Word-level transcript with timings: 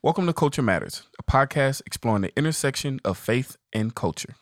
Welcome 0.00 0.26
to 0.28 0.32
Culture 0.32 0.62
Matters, 0.62 1.02
a 1.18 1.24
podcast 1.24 1.82
exploring 1.84 2.22
the 2.22 2.32
intersection 2.38 3.00
of 3.04 3.18
faith 3.18 3.56
and 3.72 3.92
culture. 3.92 4.36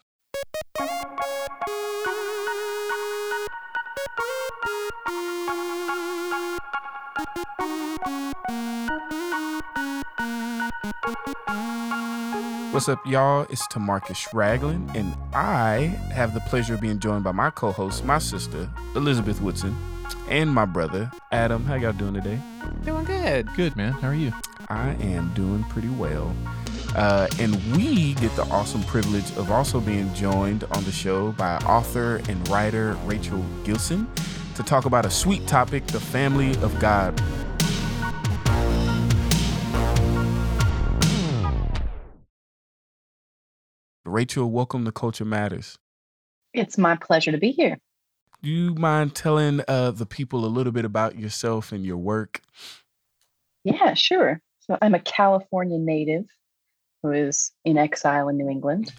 What's 12.70 12.90
up, 12.90 13.00
y'all? 13.06 13.46
It's 13.48 13.66
Tamarcus 13.68 14.30
Ragland, 14.34 14.94
and 14.94 15.16
I 15.32 15.98
have 16.12 16.34
the 16.34 16.40
pleasure 16.40 16.74
of 16.74 16.82
being 16.82 16.98
joined 16.98 17.24
by 17.24 17.32
my 17.32 17.48
co-host, 17.48 18.04
my 18.04 18.18
sister, 18.18 18.68
Elizabeth 18.94 19.40
Woodson, 19.40 19.74
and 20.28 20.52
my 20.52 20.66
brother, 20.66 21.10
Adam. 21.32 21.64
How 21.64 21.76
y'all 21.76 21.94
doing 21.94 22.12
today? 22.12 22.38
Doing 22.84 23.04
good. 23.04 23.48
Good, 23.54 23.74
man. 23.74 23.92
How 23.92 24.08
are 24.08 24.14
you? 24.14 24.34
I 24.68 24.96
am 25.00 25.32
doing 25.34 25.62
pretty 25.64 25.88
well. 25.90 26.34
Uh, 26.96 27.28
and 27.38 27.54
we 27.76 28.14
get 28.14 28.34
the 28.36 28.44
awesome 28.44 28.82
privilege 28.84 29.30
of 29.36 29.50
also 29.50 29.80
being 29.80 30.12
joined 30.14 30.64
on 30.64 30.82
the 30.84 30.92
show 30.92 31.32
by 31.32 31.56
author 31.58 32.20
and 32.28 32.48
writer 32.48 32.94
Rachel 33.04 33.44
Gilson 33.64 34.08
to 34.56 34.62
talk 34.62 34.84
about 34.86 35.06
a 35.06 35.10
sweet 35.10 35.46
topic 35.46 35.86
the 35.86 36.00
family 36.00 36.50
of 36.62 36.78
God. 36.80 37.20
Rachel, 44.04 44.50
welcome 44.50 44.84
to 44.84 44.92
Culture 44.92 45.24
Matters. 45.24 45.78
It's 46.54 46.78
my 46.78 46.96
pleasure 46.96 47.32
to 47.32 47.38
be 47.38 47.50
here. 47.50 47.78
Do 48.42 48.50
you 48.50 48.74
mind 48.74 49.14
telling 49.14 49.60
uh, 49.68 49.90
the 49.90 50.06
people 50.06 50.44
a 50.44 50.48
little 50.48 50.72
bit 50.72 50.84
about 50.84 51.18
yourself 51.18 51.70
and 51.70 51.84
your 51.84 51.98
work? 51.98 52.40
Yeah, 53.64 53.94
sure. 53.94 54.40
So 54.68 54.76
I'm 54.82 54.94
a 54.94 55.00
California 55.00 55.78
native 55.78 56.24
who 57.02 57.12
is 57.12 57.52
in 57.64 57.78
exile 57.78 58.28
in 58.28 58.36
New 58.36 58.48
England. 58.48 58.92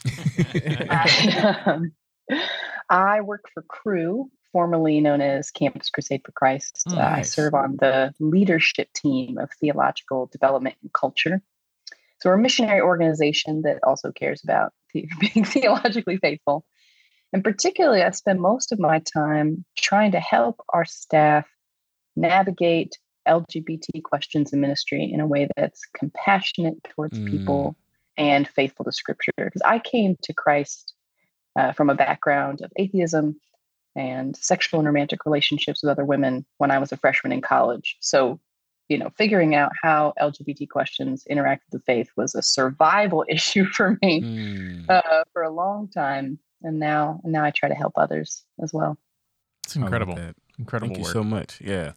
I, 0.90 1.64
um, 1.66 1.92
I 2.90 3.22
work 3.22 3.46
for 3.54 3.64
Cru, 3.64 4.30
formerly 4.52 5.02
known 5.02 5.22
as 5.22 5.52
Campus 5.52 5.90
Crusade 5.90 6.22
for 6.26 6.32
Christ. 6.32 6.84
Oh, 6.90 6.98
Uh, 6.98 7.14
I 7.18 7.22
serve 7.24 7.54
on 7.54 7.78
the 7.78 8.14
leadership 8.20 8.90
team 8.94 9.38
of 9.38 9.50
theological 9.60 10.28
development 10.28 10.76
and 10.82 10.92
culture. 10.94 11.42
So 12.20 12.30
we're 12.30 12.36
a 12.36 12.40
missionary 12.40 12.82
organization 12.82 13.62
that 13.64 13.80
also 13.84 14.12
cares 14.12 14.44
about 14.44 14.74
the- 14.94 15.08
being 15.20 15.46
theologically 15.46 16.18
faithful. 16.18 16.66
And 17.34 17.44
particularly, 17.44 18.04
I 18.04 18.12
spend 18.12 18.40
most 18.40 18.72
of 18.72 18.80
my 18.80 19.00
time 19.00 19.66
trying 19.78 20.14
to 20.14 20.20
help 20.20 20.62
our 20.70 20.86
staff 20.86 21.46
navigate 22.16 22.98
LGBT 23.28 24.02
questions 24.04 24.54
in 24.54 24.60
ministry 24.62 25.04
in 25.12 25.20
a 25.20 25.28
way 25.28 25.48
that's 25.56 25.82
compassionate 25.94 26.76
towards 26.84 27.18
Mm. 27.20 27.30
people 27.30 27.76
and 28.18 28.48
faithful 28.48 28.86
to 28.86 28.92
scripture. 28.92 29.32
Because 29.38 29.62
I 29.64 29.80
came 29.80 30.16
to 30.24 30.34
Christ 30.34 30.94
uh, 31.56 31.72
from 31.74 31.90
a 31.90 31.96
background 31.96 32.62
of 32.62 32.72
atheism 32.78 33.40
and 33.96 34.36
sexual 34.36 34.80
and 34.80 34.88
romantic 34.88 35.26
relationships 35.26 35.82
with 35.84 35.90
other 35.92 36.06
women 36.06 36.46
when 36.58 36.72
I 36.72 36.78
was 36.80 36.92
a 36.92 36.98
freshman 36.98 37.32
in 37.32 37.42
college. 37.42 37.98
So, 38.00 38.40
you 38.90 38.98
know, 38.98 39.10
figuring 39.18 39.56
out 39.56 39.72
how 39.82 40.14
LGBT 40.22 40.70
questions 40.70 41.26
interact 41.28 41.64
with 41.72 41.82
the 41.82 41.86
faith 41.86 42.10
was 42.16 42.36
a 42.36 42.42
survival 42.42 43.26
issue 43.30 43.66
for 43.66 43.98
me 44.02 44.22
Mm. 44.22 44.90
uh, 44.90 45.24
for 45.34 45.42
a 45.44 45.50
long 45.50 45.88
time. 45.90 46.40
And 46.64 46.80
now, 46.80 47.22
now 47.24 47.44
I 47.44 47.52
try 47.52 47.70
to 47.70 47.76
help 47.76 47.94
others 47.98 48.44
as 48.62 48.72
well. 48.74 48.98
It's 49.64 49.76
incredible. 49.76 50.18
Incredible 50.60 50.88
Thank 50.96 50.98
you 50.98 51.04
work. 51.04 51.14
so 51.14 51.24
much. 51.24 51.60
Yeah. 51.62 51.92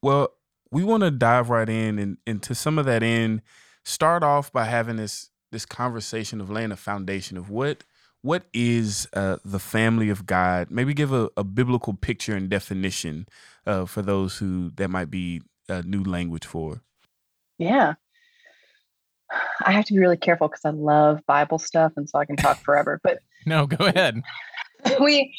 Well, 0.00 0.32
we 0.70 0.84
want 0.84 1.02
to 1.02 1.10
dive 1.10 1.50
right 1.50 1.68
in 1.68 1.98
and 1.98 2.18
into 2.26 2.54
some 2.54 2.78
of 2.78 2.86
that 2.86 3.02
in 3.02 3.42
start 3.84 4.22
off 4.22 4.52
by 4.52 4.64
having 4.64 4.96
this 4.96 5.30
this 5.52 5.64
conversation 5.64 6.40
of 6.40 6.50
laying 6.50 6.72
a 6.72 6.76
foundation 6.76 7.36
of 7.36 7.50
what 7.50 7.84
what 8.22 8.44
is 8.52 9.06
uh, 9.12 9.36
the 9.44 9.60
family 9.60 10.10
of 10.10 10.26
God. 10.26 10.68
Maybe 10.70 10.92
give 10.94 11.12
a, 11.12 11.30
a 11.36 11.44
biblical 11.44 11.94
picture 11.94 12.34
and 12.34 12.48
definition 12.48 13.26
uh, 13.66 13.84
for 13.84 14.02
those 14.02 14.38
who 14.38 14.72
that 14.76 14.88
might 14.88 15.10
be 15.10 15.42
a 15.68 15.82
new 15.82 16.02
language 16.02 16.44
for. 16.44 16.82
Yeah. 17.58 17.94
I 19.64 19.72
have 19.72 19.84
to 19.86 19.94
be 19.94 19.98
really 20.00 20.16
careful 20.16 20.48
because 20.48 20.64
I 20.64 20.70
love 20.70 21.20
Bible 21.26 21.58
stuff 21.58 21.92
and 21.96 22.08
so 22.08 22.18
I 22.18 22.24
can 22.24 22.36
talk 22.36 22.58
forever. 22.58 23.00
But 23.02 23.18
no, 23.46 23.66
go 23.66 23.86
ahead. 23.86 24.22
we 25.00 25.34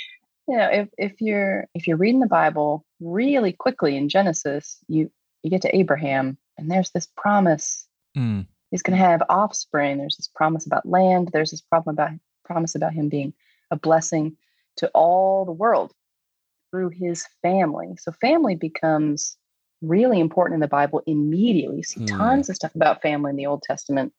you 0.47 0.57
know, 0.57 0.69
if 0.71 0.89
if 0.97 1.21
you're 1.21 1.67
if 1.73 1.87
you're 1.87 1.97
reading 1.97 2.21
the 2.21 2.27
Bible 2.27 2.85
really 2.99 3.51
quickly 3.51 3.97
in 3.97 4.09
Genesis, 4.09 4.77
you 4.87 5.11
you 5.43 5.49
get 5.49 5.61
to 5.63 5.75
Abraham 5.75 6.37
and 6.57 6.71
there's 6.71 6.91
this 6.91 7.07
promise. 7.17 7.87
Mm. 8.17 8.47
He's 8.71 8.81
gonna 8.81 8.97
have 8.97 9.23
offspring. 9.29 9.97
There's 9.97 10.17
this 10.17 10.29
promise 10.33 10.65
about 10.65 10.85
land. 10.85 11.29
There's 11.33 11.51
this 11.51 11.61
problem 11.61 11.95
about 11.95 12.11
promise 12.45 12.75
about 12.75 12.93
him 12.93 13.09
being 13.09 13.33
a 13.71 13.75
blessing 13.75 14.37
to 14.77 14.87
all 14.89 15.43
the 15.45 15.51
world 15.51 15.91
through 16.71 16.89
his 16.89 17.25
family. 17.41 17.95
So 17.99 18.11
family 18.11 18.55
becomes 18.55 19.37
really 19.81 20.19
important 20.19 20.55
in 20.55 20.61
the 20.61 20.67
Bible 20.67 21.01
immediately. 21.05 21.77
You 21.77 21.83
see 21.83 21.99
Hmm. 22.01 22.17
tons 22.17 22.49
of 22.49 22.55
stuff 22.55 22.73
about 22.75 23.01
family 23.01 23.29
in 23.31 23.35
the 23.35 23.45
Old 23.45 23.63
Testament. 23.63 24.13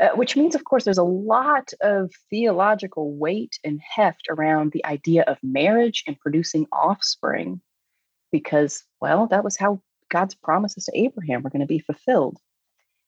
Uh, 0.00 0.10
which 0.14 0.36
means, 0.36 0.54
of 0.54 0.62
course, 0.62 0.84
there's 0.84 0.96
a 0.96 1.02
lot 1.02 1.72
of 1.80 2.12
theological 2.30 3.16
weight 3.16 3.58
and 3.64 3.80
heft 3.80 4.28
around 4.30 4.70
the 4.70 4.84
idea 4.86 5.22
of 5.22 5.38
marriage 5.42 6.04
and 6.06 6.20
producing 6.20 6.66
offspring, 6.70 7.60
because, 8.30 8.84
well, 9.00 9.26
that 9.26 9.42
was 9.42 9.56
how 9.56 9.80
God's 10.08 10.36
promises 10.36 10.84
to 10.84 10.98
Abraham 10.98 11.42
were 11.42 11.50
going 11.50 11.60
to 11.60 11.66
be 11.66 11.80
fulfilled. 11.80 12.38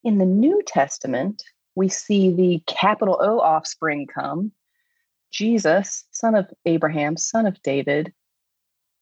In 0.03 0.19
the 0.19 0.25
New 0.25 0.63
Testament, 0.67 1.45
we 1.77 1.89
see 1.89 2.33
the 2.33 2.63
capital 2.67 3.19
O 3.21 3.39
offspring 3.39 4.07
come 4.07 4.51
Jesus, 5.31 6.05
son 6.11 6.35
of 6.35 6.51
Abraham, 6.65 7.17
son 7.17 7.47
of 7.47 7.63
David. 7.63 8.13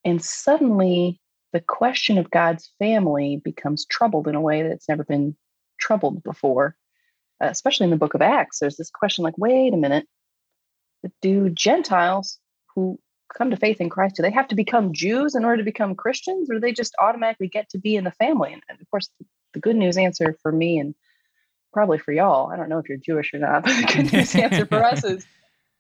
And 0.05 0.23
suddenly, 0.23 1.21
the 1.55 1.61
question 1.61 2.19
of 2.19 2.31
God's 2.31 2.71
family 2.79 3.41
becomes 3.43 3.87
troubled 3.87 4.29
in 4.29 4.35
a 4.35 4.41
way 4.41 4.63
that's 4.63 4.89
never 4.89 5.05
been 5.05 5.35
troubled 5.79 6.23
before 6.23 6.77
especially 7.41 7.85
in 7.85 7.91
the 7.91 7.97
book 7.97 8.15
of 8.15 8.23
Acts, 8.23 8.59
there's 8.59 8.77
this 8.77 8.91
question 8.91 9.25
like, 9.25 9.39
wait 9.39 9.73
a 9.75 9.77
minute, 9.77 10.07
do 11.23 11.51
Gentiles 11.51 12.39
who 12.75 12.99
come 13.37 13.51
to 13.51 13.57
faith 13.57 13.81
in 13.81 13.91
Christ, 13.91 14.17
do 14.17 14.23
they 14.23 14.31
have 14.31 14.49
to 14.49 14.55
become 14.55 14.93
Jews 14.93 15.35
in 15.35 15.45
order 15.45 15.59
to 15.59 15.65
become 15.65 15.95
Christians, 15.95 16.51
or 16.51 16.55
do 16.55 16.61
they 16.61 16.73
just 16.73 16.95
automatically 17.01 17.49
get 17.49 17.69
to 17.71 17.79
be 17.79 17.97
in 17.97 18.05
the 18.05 18.11
family? 18.13 18.53
And, 18.53 18.81
of 18.81 18.91
course, 18.91 19.11
the 19.53 19.61
good 19.61 19.77
news 19.77 19.97
answer 19.99 20.37
for 20.43 20.53
me 20.53 20.79
and 20.79 20.95
probably 21.73 21.99
for 21.99 22.13
y'all, 22.13 22.51
I 22.51 22.57
don't 22.57 22.69
know 22.69 22.79
if 22.79 22.89
you're 22.89 22.99
Jewish 22.99 23.35
or 23.35 23.39
not, 23.39 23.65
but 23.65 23.77
the 23.77 23.85
good 23.85 24.13
news 24.13 24.35
answer 24.37 24.67
for 24.67 24.85
us 24.85 25.05
is 25.05 25.27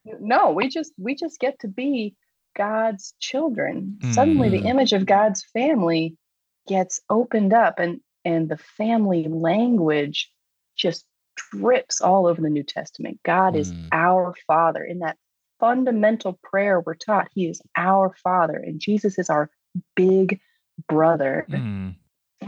no, 0.04 0.52
we 0.52 0.68
just 0.68 0.92
we 0.98 1.14
just 1.14 1.40
get 1.40 1.58
to 1.60 1.68
be 1.68 2.14
God's 2.56 3.14
children. 3.20 3.98
Suddenly 4.02 4.50
the 4.50 4.62
Mm. 4.62 4.70
image 4.70 4.92
of 4.92 5.06
God's 5.06 5.44
family 5.52 6.16
gets 6.68 7.00
opened 7.10 7.52
up 7.52 7.78
and 7.78 8.00
and 8.24 8.48
the 8.48 8.58
family 8.58 9.26
language 9.28 10.30
just 10.76 11.04
drips 11.52 12.00
all 12.00 12.26
over 12.26 12.40
the 12.42 12.50
New 12.50 12.62
Testament. 12.64 13.20
God 13.24 13.56
is 13.56 13.72
Mm. 13.72 13.88
our 13.92 14.34
Father. 14.46 14.84
In 14.84 15.00
that 15.00 15.16
fundamental 15.60 16.38
prayer 16.42 16.80
we're 16.80 16.94
taught, 16.94 17.28
He 17.34 17.48
is 17.48 17.60
our 17.76 18.14
Father, 18.22 18.56
and 18.56 18.80
Jesus 18.80 19.18
is 19.18 19.30
our 19.30 19.50
big 19.96 20.40
brother. 20.88 21.46
Mm. 21.50 21.94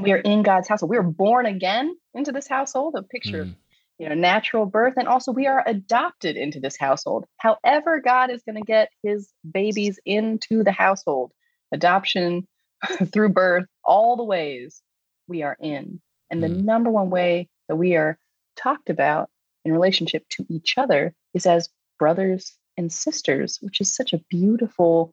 We 0.00 0.12
are 0.12 0.18
in 0.18 0.42
God's 0.42 0.68
household. 0.68 0.90
We 0.90 0.98
are 0.98 1.02
born 1.02 1.46
again 1.46 1.96
into 2.14 2.32
this 2.32 2.48
household, 2.48 2.94
a 2.96 3.02
picture 3.02 3.42
of 3.42 3.48
Mm. 3.48 3.56
you 3.98 4.08
know 4.08 4.14
natural 4.14 4.66
birth, 4.66 4.94
and 4.96 5.08
also 5.08 5.32
we 5.32 5.46
are 5.46 5.62
adopted 5.66 6.36
into 6.36 6.60
this 6.60 6.78
household. 6.78 7.26
However, 7.38 8.00
God 8.00 8.30
is 8.30 8.42
going 8.44 8.56
to 8.56 8.62
get 8.66 8.90
His 9.02 9.32
babies 9.50 9.98
into 10.06 10.62
the 10.64 10.72
household, 10.72 11.32
adoption 11.72 12.46
through 13.12 13.30
birth, 13.30 13.66
all 13.84 14.16
the 14.16 14.24
ways 14.24 14.82
we 15.28 15.42
are 15.42 15.56
in. 15.60 16.00
And 16.30 16.42
the 16.42 16.48
Mm. 16.48 16.64
number 16.64 16.90
one 16.90 17.10
way 17.10 17.48
that 17.68 17.76
we 17.76 17.96
are 17.96 18.18
talked 18.62 18.90
about 18.90 19.30
in 19.64 19.72
relationship 19.72 20.24
to 20.30 20.46
each 20.48 20.76
other 20.76 21.14
is 21.34 21.46
as 21.46 21.68
brothers 21.98 22.56
and 22.76 22.92
sisters, 22.92 23.58
which 23.60 23.80
is 23.80 23.94
such 23.94 24.12
a 24.12 24.22
beautiful 24.30 25.12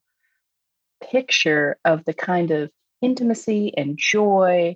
picture 1.12 1.78
of 1.86 2.04
the 2.06 2.14
kind 2.14 2.52
of 2.52 2.72
intimacy 3.02 3.72
and 3.78 3.98
joy 3.98 4.76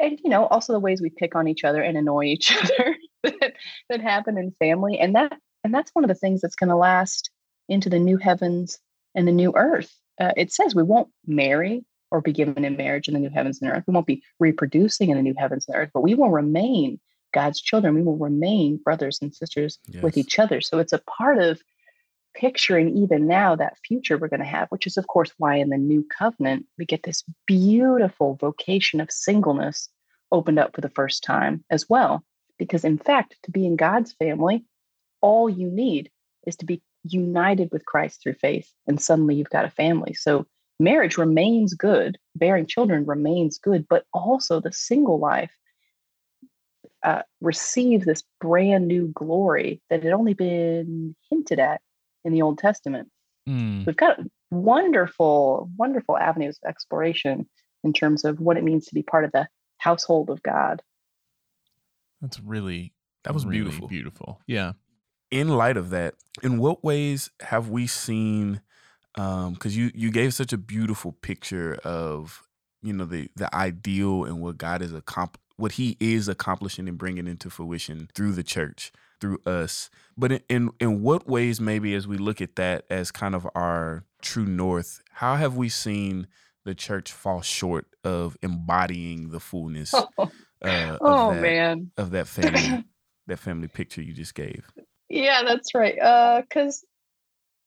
and 0.00 0.18
you 0.24 0.30
know 0.30 0.46
also 0.46 0.72
the 0.72 0.80
ways 0.80 1.00
we 1.00 1.10
pick 1.10 1.36
on 1.36 1.46
each 1.46 1.62
other 1.62 1.80
and 1.80 1.96
annoy 1.96 2.24
each 2.24 2.52
other 2.62 2.96
that, 3.22 3.54
that 3.88 4.00
happen 4.00 4.36
in 4.38 4.52
family. 4.58 4.98
And 4.98 5.14
that 5.14 5.38
and 5.64 5.72
that's 5.72 5.90
one 5.92 6.04
of 6.04 6.08
the 6.08 6.14
things 6.14 6.40
that's 6.40 6.56
going 6.56 6.70
to 6.70 6.76
last 6.76 7.30
into 7.68 7.88
the 7.88 7.98
new 7.98 8.16
heavens 8.16 8.78
and 9.14 9.28
the 9.28 9.32
new 9.32 9.52
earth. 9.54 9.94
Uh, 10.20 10.32
it 10.36 10.52
says 10.52 10.74
we 10.74 10.82
won't 10.82 11.08
marry 11.26 11.84
or 12.10 12.20
be 12.20 12.32
given 12.32 12.64
in 12.64 12.76
marriage 12.76 13.08
in 13.08 13.14
the 13.14 13.20
new 13.20 13.30
heavens 13.30 13.60
and 13.62 13.70
earth. 13.70 13.84
We 13.86 13.94
won't 13.94 14.06
be 14.06 14.22
reproducing 14.40 15.10
in 15.10 15.16
the 15.16 15.22
new 15.22 15.34
heavens 15.38 15.66
and 15.68 15.76
earth 15.76 15.90
but 15.94 16.02
we 16.02 16.14
will 16.14 16.30
remain 16.30 17.00
god's 17.32 17.60
children 17.60 17.94
we 17.94 18.02
will 18.02 18.16
remain 18.18 18.76
brothers 18.76 19.18
and 19.20 19.34
sisters 19.34 19.78
with 20.02 20.16
each 20.16 20.38
other 20.38 20.60
so 20.60 20.78
it's 20.78 20.92
a 20.92 20.98
part 20.98 21.38
of 21.38 21.60
picturing 22.34 22.96
even 22.96 23.26
now 23.26 23.54
that 23.56 23.78
future 23.86 24.16
we're 24.16 24.28
going 24.28 24.40
to 24.40 24.46
have, 24.46 24.68
which 24.68 24.86
is, 24.86 24.96
of 24.96 25.06
course, 25.06 25.32
why 25.38 25.56
in 25.56 25.70
the 25.70 25.76
new 25.76 26.06
covenant 26.18 26.66
we 26.78 26.84
get 26.84 27.02
this 27.02 27.24
beautiful 27.46 28.36
vocation 28.36 29.00
of 29.00 29.10
singleness 29.10 29.88
opened 30.30 30.58
up 30.58 30.74
for 30.74 30.80
the 30.80 30.88
first 30.88 31.22
time 31.22 31.64
as 31.70 31.88
well. 31.88 32.24
Because 32.58 32.84
in 32.84 32.98
fact, 32.98 33.36
to 33.42 33.50
be 33.50 33.66
in 33.66 33.76
God's 33.76 34.12
family, 34.12 34.64
all 35.20 35.48
you 35.48 35.70
need 35.70 36.10
is 36.46 36.56
to 36.56 36.66
be 36.66 36.82
united 37.04 37.70
with 37.72 37.84
Christ 37.84 38.22
through 38.22 38.34
faith. 38.34 38.72
And 38.86 39.00
suddenly 39.00 39.34
you've 39.34 39.50
got 39.50 39.64
a 39.64 39.70
family. 39.70 40.14
So 40.14 40.46
marriage 40.78 41.18
remains 41.18 41.74
good, 41.74 42.18
bearing 42.36 42.66
children 42.66 43.04
remains 43.04 43.58
good, 43.58 43.86
but 43.88 44.04
also 44.12 44.60
the 44.60 44.72
single 44.72 45.18
life 45.18 45.52
uh, 47.04 47.22
receives 47.40 48.04
this 48.04 48.22
brand 48.40 48.86
new 48.86 49.08
glory 49.14 49.80
that 49.90 50.02
had 50.02 50.12
only 50.12 50.34
been 50.34 51.14
hinted 51.30 51.58
at 51.58 51.80
in 52.24 52.32
the 52.32 52.42
Old 52.42 52.58
Testament. 52.58 53.08
Mm. 53.48 53.86
We've 53.86 53.96
got 53.96 54.20
wonderful, 54.50 55.70
wonderful 55.76 56.16
avenues 56.16 56.58
of 56.62 56.68
exploration 56.68 57.48
in 57.82 57.92
terms 57.92 58.24
of 58.24 58.40
what 58.40 58.56
it 58.56 58.64
means 58.64 58.86
to 58.86 58.94
be 58.94 59.02
part 59.02 59.24
of 59.24 59.32
the 59.32 59.48
household 59.78 60.30
of 60.30 60.42
God. 60.42 60.82
That's 62.20 62.38
really 62.38 62.92
that 63.24 63.34
was 63.34 63.44
really 63.44 63.62
beautiful. 63.62 63.88
Beautiful. 63.88 64.40
Yeah. 64.46 64.72
In 65.30 65.48
light 65.48 65.76
of 65.76 65.90
that, 65.90 66.14
in 66.42 66.58
what 66.58 66.84
ways 66.84 67.30
have 67.40 67.68
we 67.68 67.86
seen 67.86 68.60
um 69.16 69.52
because 69.52 69.76
you 69.76 69.90
you 69.94 70.10
gave 70.10 70.32
such 70.32 70.54
a 70.54 70.58
beautiful 70.58 71.12
picture 71.12 71.74
of 71.84 72.46
you 72.82 72.92
know 72.92 73.04
the 73.04 73.28
the 73.36 73.54
ideal 73.54 74.24
and 74.24 74.40
what 74.40 74.56
God 74.56 74.80
is 74.80 74.92
accomp 74.92 75.34
what 75.56 75.72
he 75.72 75.96
is 76.00 76.28
accomplishing 76.28 76.88
and 76.88 76.98
bringing 76.98 77.26
into 77.26 77.50
fruition 77.50 78.08
through 78.14 78.32
the 78.32 78.42
church 78.42 78.92
through 79.20 79.38
us. 79.46 79.88
But 80.16 80.32
in, 80.32 80.40
in 80.48 80.70
in 80.80 81.02
what 81.02 81.28
ways 81.28 81.60
maybe 81.60 81.94
as 81.94 82.06
we 82.08 82.16
look 82.16 82.40
at 82.40 82.56
that 82.56 82.84
as 82.90 83.10
kind 83.10 83.34
of 83.34 83.48
our 83.54 84.04
true 84.20 84.46
north 84.46 85.02
how 85.10 85.34
have 85.34 85.56
we 85.56 85.68
seen 85.68 86.28
the 86.64 86.74
church 86.74 87.10
fall 87.10 87.40
short 87.42 87.86
of 88.04 88.36
embodying 88.42 89.30
the 89.30 89.40
fullness 89.40 89.92
uh, 90.18 90.26
of 90.62 90.98
oh 91.00 91.34
that, 91.34 91.42
man. 91.42 91.90
of 91.96 92.10
that 92.12 92.26
family 92.26 92.84
that 93.26 93.38
family 93.38 93.68
picture 93.68 94.02
you 94.02 94.12
just 94.12 94.34
gave? 94.34 94.70
Yeah 95.08 95.42
that's 95.44 95.74
right. 95.74 95.94
Because 96.42 96.84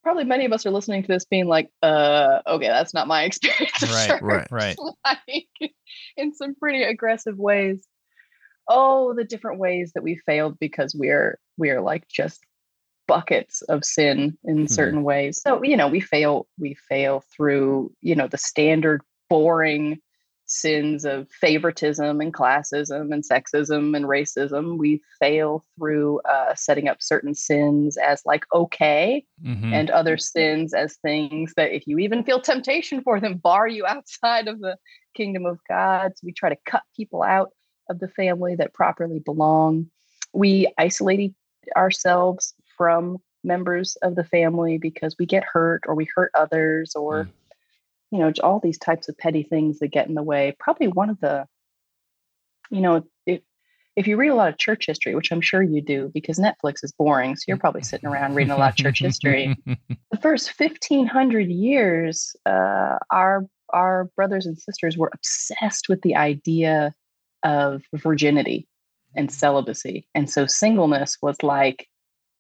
probably 0.05 0.23
many 0.23 0.45
of 0.45 0.53
us 0.53 0.67
are 0.67 0.71
listening 0.71 1.01
to 1.01 1.07
this 1.07 1.25
being 1.25 1.47
like, 1.47 1.67
uh, 1.81 2.39
okay, 2.45 2.67
that's 2.67 2.93
not 2.93 3.07
my 3.07 3.23
experience. 3.29 3.81
Right, 3.81 4.21
right, 4.21 4.47
right. 4.51 4.77
like, 5.05 5.73
in 6.15 6.31
some 6.31 6.53
pretty 6.53 6.83
aggressive 6.83 7.39
ways. 7.39 7.87
Oh, 8.69 9.15
the 9.15 9.23
different 9.23 9.59
ways 9.59 9.93
that 9.95 10.03
we 10.03 10.21
failed 10.27 10.57
because 10.59 10.95
we're 10.95 11.39
we're 11.57 11.81
like 11.81 12.07
just 12.07 12.39
buckets 13.07 13.63
of 13.63 13.83
sin 13.83 14.37
in 14.43 14.55
mm-hmm. 14.55 14.65
certain 14.67 15.01
ways. 15.01 15.41
So, 15.41 15.63
you 15.63 15.75
know, 15.75 15.87
we 15.87 15.99
fail, 15.99 16.47
we 16.59 16.75
fail 16.87 17.23
through, 17.35 17.91
you 18.01 18.15
know, 18.15 18.27
the 18.27 18.37
standard 18.37 19.01
boring 19.29 19.99
sins 20.55 21.05
of 21.05 21.29
favoritism 21.29 22.21
and 22.21 22.33
classism 22.33 23.13
and 23.13 23.23
sexism 23.23 23.95
and 23.95 24.05
racism. 24.05 24.77
We 24.77 25.01
fail 25.19 25.63
through 25.77 26.21
uh, 26.21 26.55
setting 26.55 26.87
up 26.87 27.01
certain 27.01 27.35
sins 27.35 27.97
as 27.97 28.21
like 28.25 28.45
okay, 28.53 29.25
mm-hmm. 29.43 29.73
and 29.73 29.89
other 29.89 30.17
sins 30.17 30.73
as 30.73 30.95
things 30.97 31.53
that 31.57 31.71
if 31.71 31.85
you 31.85 31.99
even 31.99 32.23
feel 32.23 32.39
temptation 32.39 33.01
for 33.01 33.19
them, 33.19 33.37
bar 33.37 33.67
you 33.67 33.85
outside 33.85 34.47
of 34.47 34.59
the 34.59 34.77
kingdom 35.15 35.45
of 35.45 35.59
God. 35.67 36.13
So 36.15 36.21
we 36.23 36.31
try 36.31 36.49
to 36.49 36.57
cut 36.65 36.83
people 36.95 37.21
out 37.21 37.51
of 37.89 37.99
the 37.99 38.07
family 38.07 38.55
that 38.55 38.73
properly 38.73 39.19
belong. 39.19 39.89
We 40.33 40.71
isolate 40.77 41.33
ourselves 41.75 42.53
from 42.77 43.17
members 43.43 43.95
of 44.01 44.15
the 44.15 44.23
family 44.23 44.77
because 44.77 45.15
we 45.19 45.25
get 45.25 45.43
hurt 45.43 45.83
or 45.87 45.95
we 45.95 46.07
hurt 46.15 46.31
others 46.33 46.95
or. 46.95 47.25
Mm 47.25 47.29
you 48.15 48.21
know, 48.21 48.31
all 48.43 48.61
these 48.61 48.77
types 48.77 49.09
of 49.09 49.17
petty 49.17 49.43
things 49.43 49.79
that 49.79 49.89
get 49.89 50.07
in 50.07 50.15
the 50.15 50.23
way. 50.23 50.55
Probably 50.57 50.87
one 50.87 51.09
of 51.09 51.19
the, 51.19 51.45
you 52.71 52.79
know, 52.79 53.03
if 53.25 53.41
if 53.97 54.07
you 54.07 54.15
read 54.15 54.29
a 54.29 54.35
lot 54.35 54.49
of 54.49 54.57
church 54.57 54.85
history, 54.87 55.15
which 55.15 55.31
I'm 55.31 55.41
sure 55.41 55.61
you 55.61 55.81
do, 55.81 56.11
because 56.13 56.39
Netflix 56.39 56.83
is 56.83 56.93
boring, 56.97 57.35
so 57.35 57.43
you're 57.47 57.57
probably 57.57 57.83
sitting 57.83 58.07
around 58.07 58.35
reading 58.35 58.51
a 58.51 58.57
lot 58.57 58.71
of 58.71 58.75
church 58.77 58.99
history. 58.99 59.55
the 59.65 60.17
first 60.21 60.57
1500 60.57 61.49
years, 61.49 62.35
uh, 62.45 62.97
our 63.11 63.45
our 63.73 64.05
brothers 64.15 64.45
and 64.45 64.57
sisters 64.57 64.97
were 64.97 65.11
obsessed 65.13 65.89
with 65.89 66.01
the 66.01 66.15
idea 66.15 66.93
of 67.43 67.83
virginity 67.93 68.65
and 69.13 69.29
celibacy, 69.29 70.07
and 70.15 70.29
so 70.29 70.45
singleness 70.45 71.17
was 71.21 71.43
like 71.43 71.89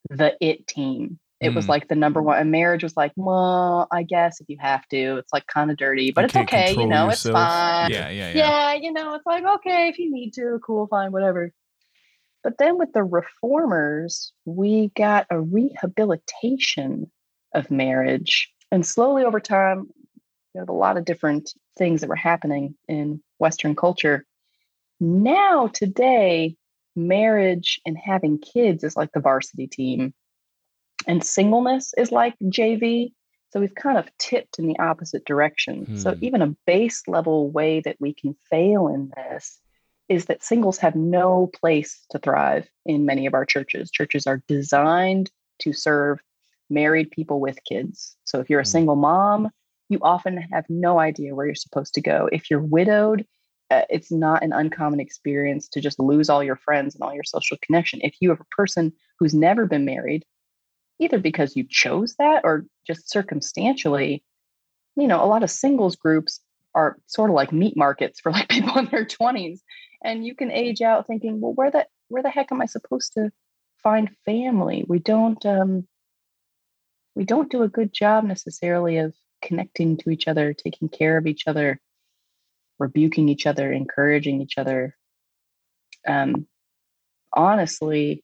the 0.09 0.37
it 0.39 0.67
team 0.67 1.19
it 1.41 1.49
mm. 1.49 1.55
was 1.55 1.67
like 1.67 1.87
the 1.87 1.95
number 1.95 2.21
one. 2.21 2.39
And 2.39 2.51
marriage 2.51 2.83
was 2.83 2.95
like, 2.95 3.11
well, 3.15 3.87
I 3.91 4.03
guess 4.03 4.39
if 4.39 4.49
you 4.49 4.57
have 4.59 4.87
to, 4.87 5.17
it's 5.17 5.33
like 5.33 5.47
kind 5.47 5.69
of 5.69 5.77
dirty, 5.77 6.11
but 6.11 6.21
you 6.21 6.25
it's 6.25 6.35
okay. 6.35 6.71
You 6.71 6.87
know, 6.87 7.05
yourself. 7.05 7.13
it's 7.13 7.33
fine. 7.33 7.91
Yeah, 7.91 8.09
yeah, 8.09 8.29
yeah. 8.29 8.33
Yeah, 8.33 8.73
you 8.73 8.93
know, 8.93 9.15
it's 9.15 9.25
like, 9.25 9.43
okay, 9.43 9.89
if 9.89 9.99
you 9.99 10.11
need 10.11 10.31
to, 10.35 10.59
cool, 10.65 10.87
fine, 10.87 11.11
whatever. 11.11 11.51
But 12.43 12.57
then 12.57 12.77
with 12.77 12.93
the 12.93 13.03
reformers, 13.03 14.31
we 14.45 14.91
got 14.95 15.25
a 15.29 15.41
rehabilitation 15.41 17.11
of 17.53 17.71
marriage. 17.71 18.51
And 18.71 18.85
slowly 18.85 19.23
over 19.23 19.39
time, 19.39 19.89
there 20.53 20.63
were 20.63 20.73
a 20.73 20.77
lot 20.77 20.97
of 20.97 21.05
different 21.05 21.53
things 21.77 22.01
that 22.01 22.09
were 22.09 22.15
happening 22.15 22.75
in 22.87 23.21
Western 23.39 23.75
culture. 23.75 24.25
Now, 24.99 25.67
today, 25.67 26.55
marriage 26.95 27.81
and 27.85 27.97
having 27.97 28.37
kids 28.37 28.83
is 28.83 28.95
like 28.95 29.11
the 29.11 29.19
varsity 29.19 29.67
team 29.67 30.13
and 31.07 31.23
singleness 31.23 31.93
is 31.97 32.11
like 32.11 32.35
JV. 32.43 33.11
So 33.49 33.59
we've 33.59 33.75
kind 33.75 33.97
of 33.97 34.09
tipped 34.17 34.59
in 34.59 34.67
the 34.67 34.77
opposite 34.79 35.25
direction. 35.25 35.85
Hmm. 35.85 35.97
So 35.97 36.15
even 36.21 36.41
a 36.41 36.55
base 36.65 37.03
level 37.07 37.49
way 37.49 37.81
that 37.81 37.97
we 37.99 38.13
can 38.13 38.35
fail 38.49 38.87
in 38.87 39.11
this 39.15 39.59
is 40.09 40.25
that 40.25 40.43
singles 40.43 40.77
have 40.79 40.95
no 40.95 41.49
place 41.55 42.05
to 42.11 42.19
thrive 42.19 42.67
in 42.85 43.05
many 43.05 43.25
of 43.25 43.33
our 43.33 43.45
churches. 43.45 43.89
Churches 43.89 44.27
are 44.27 44.43
designed 44.47 45.31
to 45.59 45.73
serve 45.73 46.19
married 46.69 47.09
people 47.11 47.39
with 47.39 47.57
kids. 47.67 48.15
So 48.25 48.39
if 48.39 48.49
you're 48.49 48.59
a 48.59 48.63
hmm. 48.63 48.69
single 48.69 48.95
mom, 48.95 49.49
you 49.89 49.99
often 50.01 50.37
have 50.51 50.65
no 50.67 50.99
idea 50.99 51.35
where 51.35 51.45
you're 51.45 51.55
supposed 51.55 51.93
to 51.93 52.01
go. 52.01 52.27
If 52.31 52.49
you're 52.49 52.59
widowed, 52.59 53.25
uh, 53.71 53.83
it's 53.89 54.11
not 54.11 54.43
an 54.43 54.53
uncommon 54.53 54.99
experience 54.99 55.67
to 55.69 55.81
just 55.81 55.99
lose 55.99 56.29
all 56.29 56.43
your 56.43 56.55
friends 56.55 56.95
and 56.95 57.03
all 57.03 57.13
your 57.13 57.23
social 57.23 57.57
connection. 57.61 57.99
If 58.03 58.15
you 58.19 58.29
have 58.29 58.39
a 58.39 58.55
person 58.55 58.93
who's 59.19 59.33
never 59.33 59.65
been 59.65 59.85
married, 59.85 60.25
either 60.99 61.19
because 61.19 61.55
you 61.55 61.65
chose 61.67 62.15
that 62.19 62.41
or 62.43 62.65
just 62.85 63.09
circumstantially, 63.09 64.23
you 64.95 65.07
know, 65.07 65.23
a 65.23 65.27
lot 65.27 65.43
of 65.43 65.51
singles 65.51 65.95
groups 65.95 66.39
are 66.73 66.97
sort 67.07 67.29
of 67.29 67.35
like 67.35 67.51
meat 67.51 67.75
markets 67.75 68.19
for 68.19 68.31
like 68.31 68.49
people 68.49 68.77
in 68.77 68.85
their 68.85 69.05
20s. 69.05 69.59
And 70.03 70.25
you 70.25 70.35
can 70.35 70.51
age 70.51 70.81
out 70.81 71.07
thinking, 71.07 71.41
well, 71.41 71.53
where 71.53 71.71
the 71.71 71.87
where 72.09 72.21
the 72.21 72.29
heck 72.29 72.51
am 72.51 72.61
I 72.61 72.65
supposed 72.65 73.13
to 73.13 73.31
find 73.81 74.15
family? 74.25 74.85
We 74.87 74.99
don't 74.99 75.43
um 75.45 75.87
we 77.15 77.23
don't 77.25 77.49
do 77.49 77.63
a 77.63 77.69
good 77.69 77.93
job 77.93 78.23
necessarily 78.23 78.97
of 78.97 79.13
connecting 79.41 79.97
to 79.97 80.09
each 80.09 80.27
other, 80.27 80.53
taking 80.53 80.89
care 80.89 81.17
of 81.17 81.27
each 81.27 81.47
other, 81.47 81.79
rebuking 82.77 83.29
each 83.29 83.47
other, 83.47 83.71
encouraging 83.71 84.41
each 84.41 84.57
other. 84.57 84.95
Um 86.07 86.47
honestly, 87.33 88.23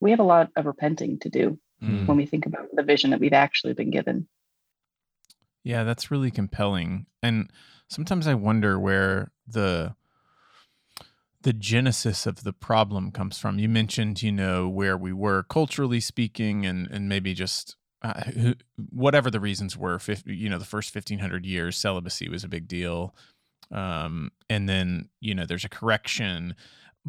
we 0.00 0.10
have 0.10 0.20
a 0.20 0.24
lot 0.24 0.50
of 0.56 0.66
repenting 0.66 1.18
to 1.20 1.28
do 1.28 1.58
mm. 1.82 2.06
when 2.06 2.16
we 2.16 2.26
think 2.26 2.46
about 2.46 2.68
the 2.72 2.82
vision 2.82 3.10
that 3.10 3.20
we've 3.20 3.32
actually 3.32 3.74
been 3.74 3.90
given. 3.90 4.28
Yeah, 5.64 5.84
that's 5.84 6.10
really 6.10 6.30
compelling. 6.30 7.06
And 7.22 7.50
sometimes 7.88 8.26
I 8.26 8.34
wonder 8.34 8.78
where 8.78 9.32
the 9.46 9.94
the 11.42 11.52
genesis 11.52 12.26
of 12.26 12.42
the 12.42 12.52
problem 12.52 13.12
comes 13.12 13.38
from. 13.38 13.60
You 13.60 13.68
mentioned, 13.68 14.22
you 14.22 14.32
know, 14.32 14.68
where 14.68 14.96
we 14.96 15.12
were 15.12 15.44
culturally 15.44 16.00
speaking 16.00 16.66
and 16.66 16.88
and 16.90 17.08
maybe 17.08 17.34
just 17.34 17.76
uh, 18.02 18.52
whatever 18.90 19.30
the 19.30 19.40
reasons 19.40 19.76
were, 19.76 20.00
you 20.24 20.48
know, 20.48 20.58
the 20.58 20.64
first 20.64 20.94
1500 20.94 21.44
years 21.44 21.76
celibacy 21.76 22.28
was 22.28 22.44
a 22.44 22.48
big 22.48 22.68
deal. 22.68 23.14
Um, 23.72 24.30
and 24.48 24.68
then, 24.68 25.08
you 25.20 25.34
know, 25.34 25.46
there's 25.46 25.64
a 25.64 25.68
correction 25.68 26.54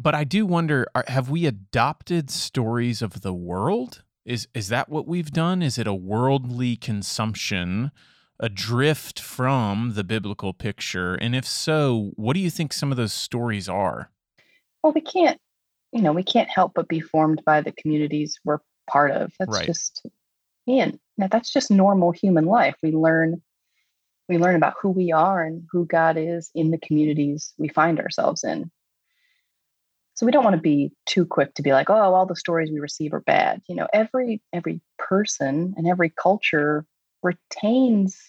but 0.00 0.14
I 0.14 0.24
do 0.24 0.46
wonder: 0.46 0.86
are, 0.94 1.04
have 1.08 1.30
we 1.30 1.46
adopted 1.46 2.30
stories 2.30 3.02
of 3.02 3.20
the 3.22 3.34
world? 3.34 4.02
Is 4.24 4.48
is 4.54 4.68
that 4.68 4.88
what 4.88 5.06
we've 5.06 5.30
done? 5.30 5.62
Is 5.62 5.78
it 5.78 5.86
a 5.86 5.94
worldly 5.94 6.76
consumption, 6.76 7.90
a 8.38 8.48
drift 8.48 9.20
from 9.20 9.94
the 9.94 10.04
biblical 10.04 10.52
picture? 10.52 11.14
And 11.14 11.34
if 11.34 11.46
so, 11.46 12.12
what 12.16 12.34
do 12.34 12.40
you 12.40 12.50
think 12.50 12.72
some 12.72 12.90
of 12.90 12.96
those 12.96 13.12
stories 13.12 13.68
are? 13.68 14.10
Well, 14.82 14.92
we 14.94 15.00
can't, 15.00 15.38
you 15.92 16.02
know, 16.02 16.12
we 16.12 16.22
can't 16.22 16.48
help 16.48 16.72
but 16.74 16.88
be 16.88 17.00
formed 17.00 17.42
by 17.44 17.60
the 17.60 17.72
communities 17.72 18.38
we're 18.44 18.60
part 18.88 19.10
of. 19.10 19.32
That's 19.38 19.52
right. 19.52 19.66
just, 19.66 20.06
yeah, 20.66 20.92
that's 21.18 21.52
just 21.52 21.70
normal 21.70 22.12
human 22.12 22.46
life. 22.46 22.76
We 22.82 22.92
learn 22.92 23.42
we 24.28 24.38
learn 24.38 24.54
about 24.54 24.74
who 24.80 24.90
we 24.90 25.10
are 25.10 25.42
and 25.42 25.64
who 25.72 25.84
God 25.86 26.16
is 26.16 26.50
in 26.54 26.70
the 26.70 26.78
communities 26.78 27.52
we 27.58 27.68
find 27.68 27.98
ourselves 27.98 28.44
in. 28.44 28.70
So 30.20 30.26
we 30.26 30.32
don't 30.32 30.44
want 30.44 30.54
to 30.54 30.60
be 30.60 30.92
too 31.06 31.24
quick 31.24 31.54
to 31.54 31.62
be 31.62 31.72
like, 31.72 31.88
oh, 31.88 31.94
all 31.94 32.26
the 32.26 32.36
stories 32.36 32.70
we 32.70 32.78
receive 32.78 33.14
are 33.14 33.22
bad. 33.22 33.62
You 33.70 33.74
know, 33.74 33.88
every 33.94 34.42
every 34.52 34.82
person 34.98 35.72
and 35.78 35.88
every 35.88 36.10
culture 36.10 36.84
retains 37.22 38.20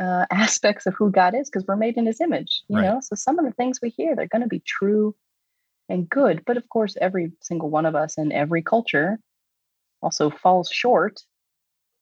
uh, 0.00 0.26
aspects 0.30 0.86
of 0.86 0.94
who 0.94 1.10
God 1.10 1.34
is 1.34 1.50
because 1.50 1.66
we're 1.66 1.74
made 1.74 1.96
in 1.96 2.06
his 2.06 2.20
image, 2.20 2.62
you 2.68 2.76
Right. 2.76 2.84
know? 2.84 3.00
So 3.02 3.16
some 3.16 3.36
of 3.40 3.44
the 3.44 3.50
things 3.50 3.80
we 3.82 3.88
hear, 3.88 4.14
they're 4.14 4.28
going 4.28 4.42
to 4.42 4.48
be 4.48 4.62
true 4.64 5.16
and 5.88 6.08
good. 6.08 6.44
But 6.46 6.56
of 6.56 6.68
course, 6.68 6.96
every 7.00 7.32
single 7.40 7.68
one 7.68 7.84
of 7.84 7.96
us 7.96 8.16
in 8.16 8.30
every 8.30 8.62
culture 8.62 9.18
also 10.02 10.30
falls 10.30 10.70
short 10.70 11.20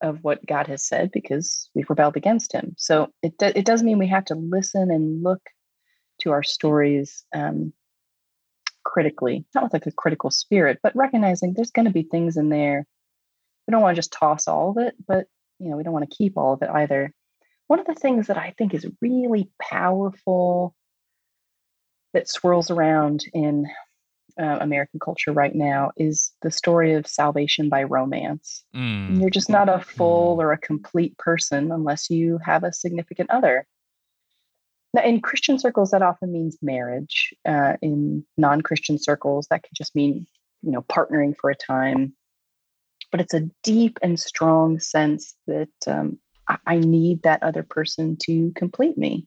of 0.03 0.23
what 0.25 0.45
God 0.45 0.67
has 0.67 0.85
said 0.87 1.11
because 1.11 1.71
we've 1.75 1.89
rebelled 1.89 2.19
against 2.19 2.53
him. 2.53 2.75
So 2.77 3.15
it, 3.23 3.39
do, 3.39 3.47
it 3.47 3.65
does 3.65 3.83
mean 3.83 3.97
we 3.97 4.09
have 4.09 4.27
to 4.27 4.35
listen 4.35 4.91
and 4.91 5.23
look 5.23 5.41
to 6.21 6.33
our 6.33 6.43
stories 6.43 7.25
um, 7.35 7.73
critically, 8.89 9.45
not 9.55 9.65
with 9.65 9.75
like 9.75 9.87
a 9.87 9.93
critical 9.93 10.31
spirit, 10.31 10.79
but 10.83 10.97
recognizing 10.97 11.53
there's 11.53 11.71
going 11.71 11.85
to 11.85 11.93
be 11.93 12.05
things 12.05 12.39
in 12.39 12.49
there. 12.49 12.87
We 13.67 13.73
don't 13.73 13.83
want 13.83 13.95
to 13.95 13.99
just 13.99 14.13
toss 14.13 14.49
all 14.49 14.71
of 14.71 14.79
it, 14.79 14.95
but 15.07 15.27
you 15.59 15.69
know, 15.69 15.77
we 15.77 15.83
don't 15.83 15.93
want 15.93 16.09
to 16.09 16.17
keep 16.17 16.39
all 16.39 16.55
of 16.55 16.63
it 16.63 16.71
either. 16.71 17.13
One 17.67 17.81
of 17.81 17.87
the 17.87 17.95
things 17.95 18.29
that 18.29 18.39
I 18.39 18.55
think 18.57 18.73
is 18.73 18.91
really 19.03 19.51
powerful 19.61 20.75
that 22.15 22.31
swirls 22.31 22.71
around 22.71 23.25
in 23.35 23.67
uh, 24.41 24.57
American 24.61 25.01
culture 25.01 25.33
right 25.33 25.55
now 25.55 25.91
is 25.99 26.33
the 26.41 26.51
story 26.51 26.95
of 26.95 27.07
salvation 27.07 27.69
by 27.69 27.83
romance. 27.83 28.65
Mm. 28.75 29.21
You're 29.21 29.29
just 29.29 29.51
not 29.51 29.69
a 29.69 29.81
full 29.81 30.41
or 30.41 30.53
a 30.53 30.59
complete 30.59 31.19
person 31.19 31.73
unless 31.73 32.09
you 32.09 32.39
have 32.43 32.65
a 32.65 32.73
significant 32.73 33.29
other. 33.29 33.67
Now, 34.95 35.03
in 35.03 35.21
Christian 35.21 35.59
circles, 35.59 35.91
that 35.91 36.03
often 36.03 36.33
means 36.33 36.57
marriage. 36.63 37.35
Uh, 37.47 37.75
in 37.83 38.25
non-Christian 38.37 38.99
circles, 38.99 39.47
that 39.51 39.63
could 39.63 39.75
just 39.75 39.95
mean, 39.95 40.27
you 40.63 40.71
know, 40.71 40.83
partnering 40.83 41.37
for 41.37 41.51
a 41.51 41.55
time. 41.55 42.15
But 43.11 43.21
it's 43.21 43.35
a 43.35 43.49
deep 43.63 43.99
and 44.03 44.19
strong 44.19 44.81
sense 44.81 45.35
that 45.47 45.69
um, 45.87 46.19
I, 46.49 46.59
I 46.67 46.79
need 46.79 47.23
that 47.23 47.43
other 47.43 47.63
person 47.63 48.17
to 48.23 48.53
complete 48.55 48.97
me. 48.97 49.27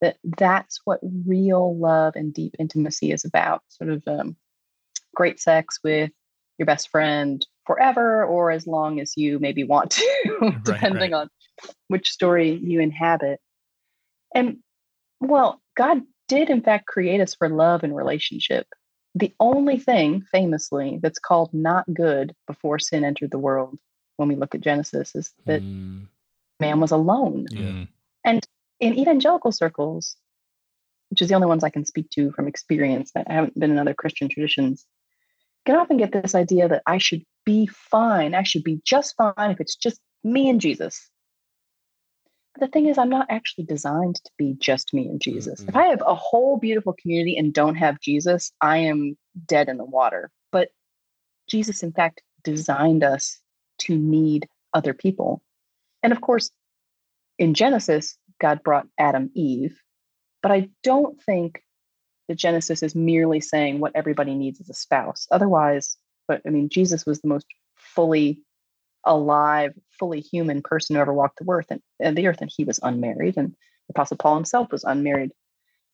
That 0.00 0.16
that's 0.38 0.80
what 0.84 1.00
real 1.26 1.78
love 1.78 2.16
and 2.16 2.34
deep 2.34 2.56
intimacy 2.58 3.12
is 3.12 3.24
about. 3.24 3.62
Sort 3.68 3.90
of 3.90 4.02
um, 4.06 4.36
great 5.14 5.40
sex 5.40 5.78
with 5.84 6.10
your 6.58 6.66
best 6.66 6.88
friend 6.88 7.44
forever, 7.66 8.24
or 8.24 8.50
as 8.50 8.66
long 8.66 9.00
as 9.00 9.16
you 9.16 9.38
maybe 9.38 9.64
want 9.64 9.92
to, 9.92 10.60
depending 10.64 11.14
on 11.14 11.28
which 11.88 12.10
story 12.10 12.50
you 12.50 12.80
inhabit. 12.80 13.40
And 14.34 14.58
well, 15.22 15.60
God 15.76 16.02
did 16.28 16.50
in 16.50 16.62
fact 16.62 16.86
create 16.86 17.20
us 17.20 17.34
for 17.34 17.48
love 17.48 17.84
and 17.84 17.96
relationship. 17.96 18.66
The 19.14 19.34
only 19.38 19.78
thing, 19.78 20.22
famously, 20.32 20.98
that's 21.02 21.18
called 21.18 21.52
not 21.52 21.92
good 21.92 22.34
before 22.46 22.78
sin 22.78 23.04
entered 23.04 23.30
the 23.30 23.38
world, 23.38 23.78
when 24.16 24.28
we 24.28 24.36
look 24.36 24.54
at 24.54 24.60
Genesis, 24.60 25.14
is 25.14 25.32
that 25.46 25.62
Mm, 25.62 26.08
man 26.60 26.80
was 26.80 26.92
alone. 26.92 27.46
Mm. 27.50 27.88
And 28.24 28.46
in 28.80 28.98
evangelical 28.98 29.52
circles, 29.52 30.16
which 31.10 31.20
is 31.20 31.28
the 31.28 31.34
only 31.34 31.46
ones 31.46 31.62
I 31.62 31.70
can 31.70 31.84
speak 31.84 32.08
to 32.10 32.32
from 32.32 32.48
experience, 32.48 33.12
I 33.14 33.30
haven't 33.30 33.58
been 33.58 33.70
in 33.70 33.78
other 33.78 33.94
Christian 33.94 34.28
traditions, 34.28 34.86
can 35.66 35.76
often 35.76 35.98
get 35.98 36.12
this 36.12 36.34
idea 36.34 36.68
that 36.68 36.82
I 36.86 36.98
should 36.98 37.24
be 37.44 37.66
fine. 37.66 38.34
I 38.34 38.42
should 38.42 38.64
be 38.64 38.80
just 38.84 39.14
fine 39.16 39.50
if 39.50 39.60
it's 39.60 39.76
just 39.76 40.00
me 40.24 40.48
and 40.48 40.60
Jesus. 40.60 41.10
The 42.58 42.68
thing 42.68 42.86
is, 42.86 42.98
I'm 42.98 43.08
not 43.08 43.26
actually 43.30 43.64
designed 43.64 44.16
to 44.16 44.30
be 44.36 44.54
just 44.58 44.92
me 44.92 45.08
and 45.08 45.20
Jesus. 45.20 45.62
If 45.66 45.74
Mhm. 45.74 45.80
I 45.80 45.86
have 45.86 46.02
a 46.06 46.14
whole 46.14 46.58
beautiful 46.58 46.92
community 46.92 47.36
and 47.36 47.52
don't 47.52 47.76
have 47.76 48.00
Jesus, 48.00 48.52
I 48.60 48.78
am 48.78 49.16
dead 49.46 49.68
in 49.68 49.78
the 49.78 49.84
water. 49.84 50.30
But 50.50 50.70
Jesus, 51.46 51.82
in 51.82 51.92
fact, 51.92 52.22
designed 52.42 53.04
us 53.04 53.40
to 53.78 53.96
need 53.96 54.48
other 54.74 54.92
people. 54.94 55.42
And 56.02 56.12
of 56.12 56.20
course, 56.20 56.50
in 57.38 57.54
Genesis, 57.54 58.18
God 58.38 58.62
brought 58.62 58.88
Adam 58.98 59.30
Eve. 59.34 59.80
But 60.42 60.52
I 60.52 60.68
don't 60.82 61.20
think 61.22 61.62
that 62.28 62.34
Genesis 62.36 62.82
is 62.82 62.94
merely 62.94 63.40
saying 63.40 63.80
what 63.80 63.92
everybody 63.94 64.34
needs 64.34 64.60
is 64.60 64.68
a 64.68 64.74
spouse. 64.74 65.26
Otherwise, 65.30 65.96
but 66.28 66.42
I 66.46 66.50
mean, 66.50 66.68
Jesus 66.68 67.06
was 67.06 67.20
the 67.20 67.28
most 67.28 67.46
fully 67.76 68.40
alive, 69.04 69.72
fully 69.98 70.20
human 70.20 70.62
person 70.62 70.96
who 70.96 71.02
ever 71.02 71.12
walked 71.12 71.38
the 71.38 71.50
earth 71.50 71.66
and, 71.70 71.80
and 72.00 72.16
the 72.16 72.26
earth, 72.26 72.40
and 72.40 72.52
he 72.54 72.64
was 72.64 72.80
unmarried, 72.82 73.36
and 73.36 73.50
the 73.50 73.92
Apostle 73.92 74.16
Paul 74.16 74.36
himself 74.36 74.70
was 74.70 74.84
unmarried. 74.84 75.30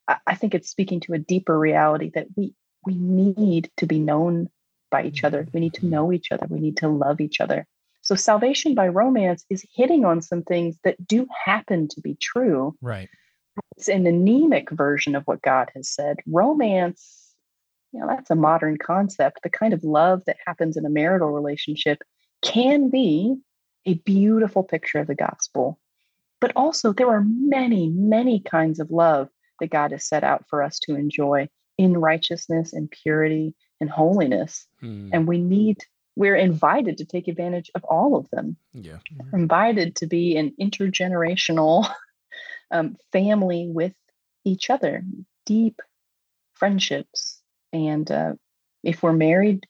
I, 0.06 0.16
I 0.26 0.34
think 0.34 0.54
it's 0.54 0.70
speaking 0.70 1.00
to 1.00 1.14
a 1.14 1.18
deeper 1.18 1.58
reality 1.58 2.10
that 2.14 2.26
we 2.36 2.54
we 2.84 2.94
need 2.94 3.70
to 3.76 3.86
be 3.86 3.98
known 3.98 4.48
by 4.90 5.04
each 5.04 5.24
other. 5.24 5.46
We 5.52 5.60
need 5.60 5.74
to 5.74 5.80
mm-hmm. 5.80 5.90
know 5.90 6.12
each 6.12 6.32
other. 6.32 6.46
We 6.48 6.60
need 6.60 6.76
to 6.78 6.88
love 6.88 7.20
each 7.20 7.40
other. 7.40 7.66
So 8.02 8.14
salvation 8.14 8.74
by 8.74 8.88
romance 8.88 9.44
is 9.50 9.66
hitting 9.74 10.04
on 10.04 10.22
some 10.22 10.42
things 10.42 10.78
that 10.84 11.06
do 11.06 11.26
happen 11.44 11.88
to 11.88 12.00
be 12.00 12.16
true. 12.20 12.74
Right. 12.80 13.08
It's 13.76 13.88
an 13.88 14.06
anemic 14.06 14.70
version 14.70 15.14
of 15.14 15.24
what 15.24 15.42
God 15.42 15.70
has 15.74 15.90
said. 15.90 16.18
Romance, 16.26 17.34
you 17.92 18.00
know, 18.00 18.06
that's 18.06 18.30
a 18.30 18.36
modern 18.36 18.78
concept. 18.78 19.40
The 19.42 19.50
kind 19.50 19.74
of 19.74 19.84
love 19.84 20.22
that 20.26 20.36
happens 20.46 20.76
in 20.76 20.86
a 20.86 20.90
marital 20.90 21.30
relationship 21.30 22.02
can 22.42 22.90
be 22.90 23.36
a 23.86 23.94
beautiful 23.94 24.62
picture 24.62 24.98
of 24.98 25.06
the 25.06 25.14
gospel. 25.14 25.78
But 26.40 26.52
also, 26.54 26.92
there 26.92 27.08
are 27.08 27.24
many, 27.26 27.88
many 27.88 28.40
kinds 28.40 28.78
of 28.78 28.90
love 28.90 29.28
that 29.60 29.70
God 29.70 29.90
has 29.90 30.04
set 30.06 30.22
out 30.22 30.44
for 30.48 30.62
us 30.62 30.78
to 30.80 30.94
enjoy 30.94 31.48
in 31.78 31.96
righteousness 31.98 32.72
and 32.72 32.90
purity 32.90 33.54
and 33.80 33.90
holiness. 33.90 34.66
mm, 34.82 35.10
And 35.12 35.26
we 35.26 35.40
need, 35.40 35.78
we're 36.16 36.36
invited 36.36 36.98
to 36.98 37.04
take 37.04 37.28
advantage 37.28 37.70
of 37.74 37.84
all 37.84 38.16
of 38.16 38.28
them 38.30 38.56
yeah. 38.72 38.98
We're 39.32 39.38
invited 39.40 39.96
to 39.96 40.06
be 40.06 40.36
an 40.36 40.54
intergenerational 40.60 41.90
um, 42.70 42.96
family 43.12 43.68
with 43.68 43.94
each 44.44 44.70
other, 44.70 45.02
deep 45.46 45.80
friendships. 46.54 47.40
And 47.72 48.10
uh, 48.10 48.34
if 48.82 49.02
we're 49.02 49.12
married, 49.12 49.66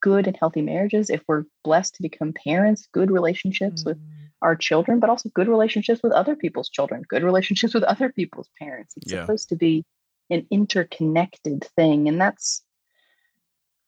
good 0.00 0.26
and 0.26 0.36
healthy 0.36 0.62
marriages. 0.62 1.10
If 1.10 1.22
we're 1.28 1.44
blessed 1.64 1.94
to 1.96 2.02
become 2.02 2.32
parents, 2.32 2.88
good 2.92 3.10
relationships 3.10 3.84
with 3.84 3.98
our 4.42 4.54
children, 4.56 5.00
but 5.00 5.10
also 5.10 5.30
good 5.30 5.48
relationships 5.48 6.02
with 6.02 6.12
other 6.12 6.36
people's 6.36 6.68
children, 6.68 7.02
good 7.08 7.22
relationships 7.22 7.74
with 7.74 7.84
other 7.84 8.12
people's 8.12 8.50
parents. 8.58 8.94
It's 8.96 9.12
Yeah. 9.12 9.22
supposed 9.22 9.48
to 9.50 9.56
be 9.56 9.84
an 10.30 10.46
interconnected 10.50 11.64
thing. 11.76 12.08
And 12.08 12.20
that's, 12.20 12.62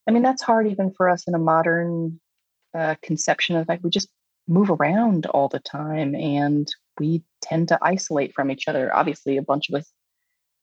I 0.06 0.10
mean, 0.10 0.22
that's 0.22 0.42
hard 0.42 0.66
even 0.66 0.92
for 0.92 1.08
us 1.08 1.28
in 1.28 1.34
a 1.34 1.38
modern 1.38 2.20
uh, 2.74 2.94
conception 3.02 3.56
of 3.56 3.68
like 3.68 3.80
we 3.82 3.90
just 3.90 4.08
move 4.46 4.70
around 4.70 5.26
all 5.26 5.48
the 5.48 5.60
time 5.60 6.14
and 6.14 6.66
we 6.98 7.22
tend 7.42 7.68
to 7.68 7.78
isolate 7.82 8.34
from 8.34 8.50
each 8.50 8.68
other. 8.68 8.94
Obviously, 8.94 9.36
a 9.36 9.42
bunch 9.42 9.68
of 9.68 9.74
us 9.74 9.92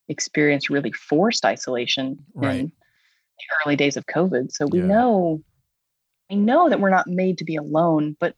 experience 0.08 0.70
really 0.70 0.92
forced 0.92 1.44
isolation 1.44 2.18
Right. 2.34 2.60
in 2.60 2.72
the 3.38 3.56
early 3.64 3.76
days 3.76 3.96
of 3.96 4.06
COVID. 4.06 4.52
So 4.52 4.66
we 4.66 4.80
Yeah. 4.80 4.86
know 4.86 5.42
we 6.28 6.36
know 6.36 6.68
that 6.68 6.80
we're 6.80 6.90
not 6.90 7.06
made 7.06 7.38
to 7.38 7.44
be 7.44 7.54
alone, 7.54 8.16
but 8.18 8.34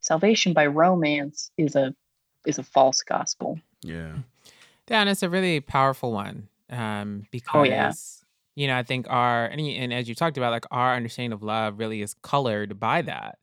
salvation 0.00 0.52
by 0.52 0.66
romance 0.66 1.50
is 1.56 1.76
a 1.76 1.94
is 2.46 2.58
a 2.58 2.62
false 2.64 3.02
gospel. 3.02 3.60
Yeah. 3.82 4.16
Dan, 4.86 5.06
it's 5.08 5.22
a 5.22 5.28
really 5.28 5.60
powerful 5.60 6.10
one 6.10 6.48
um, 6.70 7.26
because, 7.30 7.50
Oh, 7.54 7.62
yeah. 7.62 7.92
you 8.56 8.66
know, 8.66 8.76
I 8.76 8.82
think 8.82 9.06
our, 9.08 9.44
and, 9.46 9.60
and 9.60 9.92
as 9.92 10.08
you 10.08 10.14
talked 10.14 10.36
about, 10.38 10.50
like 10.50 10.64
our 10.70 10.96
understanding 10.96 11.32
of 11.32 11.42
love 11.42 11.78
really 11.78 12.02
is 12.02 12.14
colored 12.22 12.80
by 12.80 13.02
that. 13.02 13.38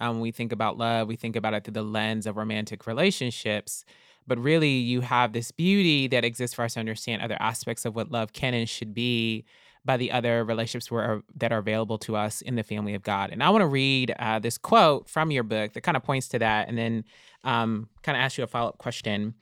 Um, 0.00 0.14
when 0.16 0.20
we 0.20 0.30
think 0.30 0.52
about 0.52 0.78
love, 0.78 1.08
we 1.08 1.16
think 1.16 1.36
about 1.36 1.54
it 1.54 1.64
through 1.64 1.74
the 1.74 1.82
lens 1.82 2.26
of 2.26 2.36
romantic 2.36 2.86
relationships. 2.86 3.84
But 4.26 4.38
really, 4.38 4.70
you 4.70 5.02
have 5.02 5.32
this 5.32 5.50
beauty 5.50 6.06
that 6.08 6.24
exists 6.24 6.54
for 6.54 6.64
us 6.64 6.74
to 6.74 6.80
understand 6.80 7.20
other 7.20 7.36
aspects 7.40 7.84
of 7.84 7.94
what 7.94 8.10
love 8.10 8.32
can 8.32 8.54
and 8.54 8.68
should 8.68 8.94
be 8.94 9.44
by 9.86 9.96
the 9.96 10.12
other 10.12 10.44
relationships 10.44 10.90
that 11.36 11.52
are 11.52 11.58
available 11.58 11.96
to 11.98 12.16
us 12.16 12.42
in 12.42 12.56
the 12.56 12.62
family 12.62 12.94
of 12.94 13.02
God. 13.02 13.30
And 13.30 13.42
I 13.42 13.50
want 13.50 13.62
to 13.62 13.66
read 13.66 14.14
uh, 14.18 14.38
this 14.40 14.58
quote 14.58 15.08
from 15.08 15.30
your 15.30 15.44
book 15.44 15.72
that 15.72 15.80
kind 15.82 15.96
of 15.96 16.02
points 16.02 16.28
to 16.28 16.38
that 16.40 16.68
and 16.68 16.76
then 16.76 17.04
um, 17.44 17.88
kind 18.02 18.16
of 18.16 18.20
ask 18.20 18.36
you 18.36 18.44
a 18.44 18.46
follow 18.46 18.70
up 18.70 18.78
question. 18.78 19.34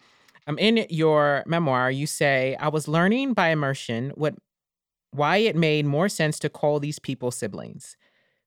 Um, 0.47 0.59
in 0.59 0.87
your 0.91 1.43
memoir, 1.47 1.91
you 1.91 2.07
say, 2.07 2.57
I 2.61 2.69
was 2.69 2.87
learning 2.87 3.33
by 3.33 3.49
immersion 3.49 4.13
what 4.15 4.35
why 5.11 5.37
it 5.37 5.55
made 5.55 5.87
more 5.87 6.09
sense 6.09 6.41
to 6.41 6.49
call 6.49 6.81
these 6.81 6.99
people 6.99 7.31
siblings. 7.31 7.97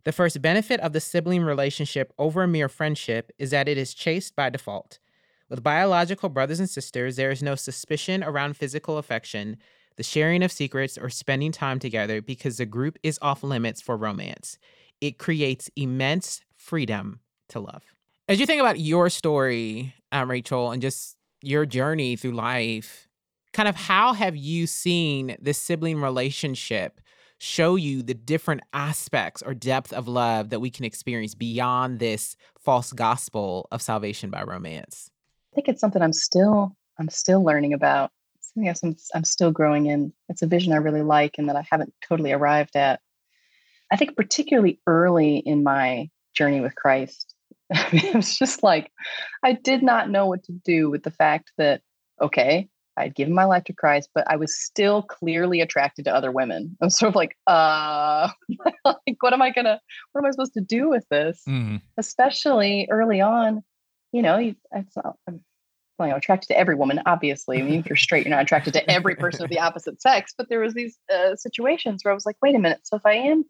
The 0.03 0.11
first 0.11 0.41
benefit 0.41 0.81
of 0.81 0.91
the 0.91 0.99
sibling 0.99 1.43
relationship 1.43 2.13
over 2.17 2.43
a 2.43 2.47
mere 2.47 2.67
friendship 2.67 3.31
is 3.37 3.51
that 3.51 3.69
it 3.69 3.77
is 3.77 3.93
chaste 3.93 4.35
by 4.35 4.49
default. 4.49 4.99
With 5.49 5.63
biological 5.63 6.27
brothers 6.27 6.59
and 6.59 6.69
sisters, 6.69 7.15
there 7.15 7.31
is 7.31 7.41
no 7.41 7.55
suspicion 7.55 8.21
around 8.21 8.57
physical 8.57 8.97
affection, 8.97 9.57
the 9.97 10.03
sharing 10.03 10.43
of 10.43 10.51
secrets, 10.51 10.97
or 10.97 11.09
spending 11.09 11.51
time 11.51 11.79
together 11.79 12.21
because 12.21 12.57
the 12.57 12.65
group 12.65 12.97
is 13.03 13.19
off 13.21 13.43
limits 13.43 13.81
for 13.81 13.97
romance. 13.97 14.57
It 15.01 15.17
creates 15.17 15.69
immense 15.75 16.41
freedom 16.55 17.19
to 17.49 17.59
love. 17.59 17.83
As 18.27 18.39
you 18.39 18.45
think 18.45 18.61
about 18.61 18.79
your 18.79 19.09
story, 19.09 19.93
um, 20.11 20.29
Rachel, 20.29 20.71
and 20.71 20.81
just 20.81 21.17
your 21.41 21.65
journey 21.65 22.15
through 22.15 22.31
life, 22.31 23.07
kind 23.53 23.67
of 23.67 23.75
how 23.75 24.13
have 24.13 24.35
you 24.35 24.67
seen 24.67 25.35
this 25.39 25.57
sibling 25.57 26.01
relationship 26.01 26.99
show 27.39 27.75
you 27.75 28.01
the 28.01 28.13
different 28.13 28.61
aspects 28.73 29.41
or 29.41 29.53
depth 29.53 29.93
of 29.93 30.07
love 30.07 30.49
that 30.49 30.59
we 30.59 30.69
can 30.69 30.85
experience 30.85 31.35
beyond 31.35 31.99
this 31.99 32.35
false 32.59 32.91
gospel 32.91 33.67
of 33.71 33.81
salvation 33.81 34.29
by 34.29 34.43
romance? 34.43 35.09
I 35.53 35.55
think 35.55 35.69
it's 35.69 35.81
something 35.81 36.01
I'm 36.01 36.13
still 36.13 36.75
I'm 36.99 37.09
still 37.09 37.43
learning 37.43 37.73
about. 37.73 38.11
Something 38.65 38.89
I'm, 38.89 38.95
I'm 39.15 39.23
still 39.23 39.51
growing 39.51 39.87
in. 39.87 40.13
It's 40.29 40.41
a 40.41 40.47
vision 40.47 40.73
I 40.73 40.77
really 40.77 41.01
like 41.01 41.35
and 41.37 41.49
that 41.49 41.55
I 41.55 41.65
haven't 41.69 41.93
totally 42.07 42.31
arrived 42.31 42.75
at. 42.75 42.99
I 43.91 43.97
think 43.97 44.15
particularly 44.15 44.79
early 44.87 45.37
in 45.37 45.63
my 45.63 46.09
journey 46.35 46.59
with 46.61 46.75
Christ, 46.75 47.33
it 47.69 48.15
was 48.15 48.37
just 48.37 48.63
like 48.63 48.91
I 49.43 49.53
did 49.53 49.83
not 49.83 50.09
know 50.09 50.25
what 50.25 50.43
to 50.45 50.51
do 50.51 50.89
with 50.89 51.03
the 51.03 51.11
fact 51.11 51.51
that 51.57 51.81
okay, 52.21 52.67
I'd 52.97 53.15
given 53.15 53.33
my 53.33 53.45
life 53.45 53.65
to 53.65 53.73
Christ, 53.73 54.09
but 54.13 54.29
I 54.29 54.35
was 54.35 54.59
still 54.59 55.03
clearly 55.03 55.61
attracted 55.61 56.05
to 56.05 56.15
other 56.15 56.31
women. 56.31 56.75
I'm 56.81 56.89
sort 56.89 57.09
of 57.09 57.15
like, 57.15 57.37
uh, 57.45 58.29
like 58.85 59.17
what 59.19 59.33
am 59.33 59.41
I 59.41 59.51
gonna, 59.51 59.79
what 60.11 60.21
am 60.21 60.25
I 60.25 60.31
supposed 60.31 60.55
to 60.55 60.61
do 60.61 60.89
with 60.89 61.05
this? 61.09 61.41
Mm. 61.47 61.81
Especially 61.97 62.87
early 62.89 63.21
on, 63.21 63.63
you 64.11 64.21
know, 64.21 64.37
you, 64.37 64.55
it's 64.71 64.95
I'm 65.27 65.41
well, 65.97 66.07
you 66.07 66.13
know, 66.13 66.17
attracted 66.17 66.47
to 66.47 66.57
every 66.57 66.75
woman, 66.75 67.01
obviously. 67.05 67.59
I 67.59 67.63
mean, 67.63 67.79
if 67.79 67.87
you're 67.87 67.95
straight, 67.95 68.25
you're 68.25 68.35
not 68.35 68.43
attracted 68.43 68.73
to 68.73 68.89
every 68.89 69.15
person 69.23 69.43
of 69.43 69.49
the 69.49 69.59
opposite 69.59 70.01
sex. 70.01 70.33
But 70.37 70.49
there 70.49 70.59
was 70.59 70.73
these 70.73 70.97
uh, 71.13 71.35
situations 71.35 72.03
where 72.03 72.11
I 72.11 72.15
was 72.15 72.25
like, 72.25 72.37
wait 72.41 72.55
a 72.55 72.59
minute. 72.59 72.81
So 72.83 72.95
if 72.97 73.05
I 73.05 73.13
am 73.13 73.45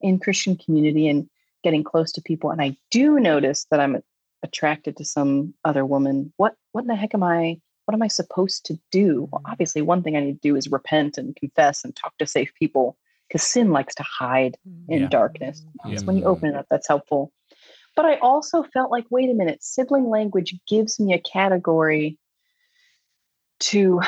in 0.00 0.18
Christian 0.18 0.56
community 0.56 1.08
and 1.08 1.28
getting 1.62 1.84
close 1.84 2.10
to 2.12 2.22
people, 2.22 2.50
and 2.50 2.60
I 2.60 2.76
do 2.90 3.20
notice 3.20 3.66
that 3.70 3.80
I'm 3.80 4.02
attracted 4.42 4.96
to 4.96 5.04
some 5.04 5.54
other 5.64 5.86
woman, 5.86 6.32
what 6.36 6.54
what 6.72 6.82
in 6.82 6.88
the 6.88 6.96
heck 6.96 7.14
am 7.14 7.22
I? 7.22 7.60
What 7.84 7.94
am 7.94 8.02
I 8.02 8.08
supposed 8.08 8.64
to 8.66 8.78
do? 8.90 9.28
Well, 9.30 9.42
obviously, 9.44 9.82
one 9.82 10.02
thing 10.02 10.16
I 10.16 10.20
need 10.20 10.42
to 10.42 10.48
do 10.48 10.56
is 10.56 10.70
repent 10.70 11.18
and 11.18 11.36
confess 11.36 11.84
and 11.84 11.94
talk 11.94 12.16
to 12.18 12.26
safe 12.26 12.52
people 12.54 12.96
because 13.28 13.42
sin 13.42 13.70
likes 13.70 13.94
to 13.96 14.02
hide 14.02 14.56
in 14.88 15.02
Yeah. 15.02 15.08
darkness. 15.08 15.64
Yeah. 15.88 15.96
So 15.96 16.04
when 16.06 16.18
you 16.18 16.24
open 16.24 16.50
it 16.50 16.56
up, 16.56 16.66
that's 16.70 16.86
helpful. 16.88 17.32
But 17.94 18.06
I 18.06 18.16
also 18.16 18.62
felt 18.62 18.90
like, 18.90 19.04
wait 19.10 19.30
a 19.30 19.34
minute, 19.34 19.62
sibling 19.62 20.08
language 20.08 20.58
gives 20.66 20.98
me 20.98 21.12
a 21.12 21.18
category 21.18 22.18
to 23.60 24.00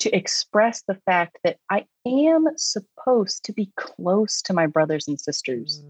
to 0.00 0.16
express 0.16 0.82
the 0.88 0.94
fact 1.06 1.38
that 1.44 1.58
I 1.70 1.84
am 2.06 2.46
supposed 2.56 3.44
to 3.44 3.52
be 3.52 3.70
close 3.76 4.40
to 4.42 4.54
my 4.54 4.66
brothers 4.66 5.06
and 5.06 5.20
sisters. 5.20 5.82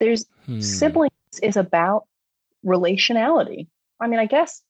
There's 0.00 0.26
Hmm. 0.46 0.60
siblings 0.60 1.12
is 1.40 1.56
about 1.56 2.08
relationality. 2.64 3.68
I 4.00 4.08
mean, 4.08 4.18
I 4.18 4.26
guess 4.26 4.62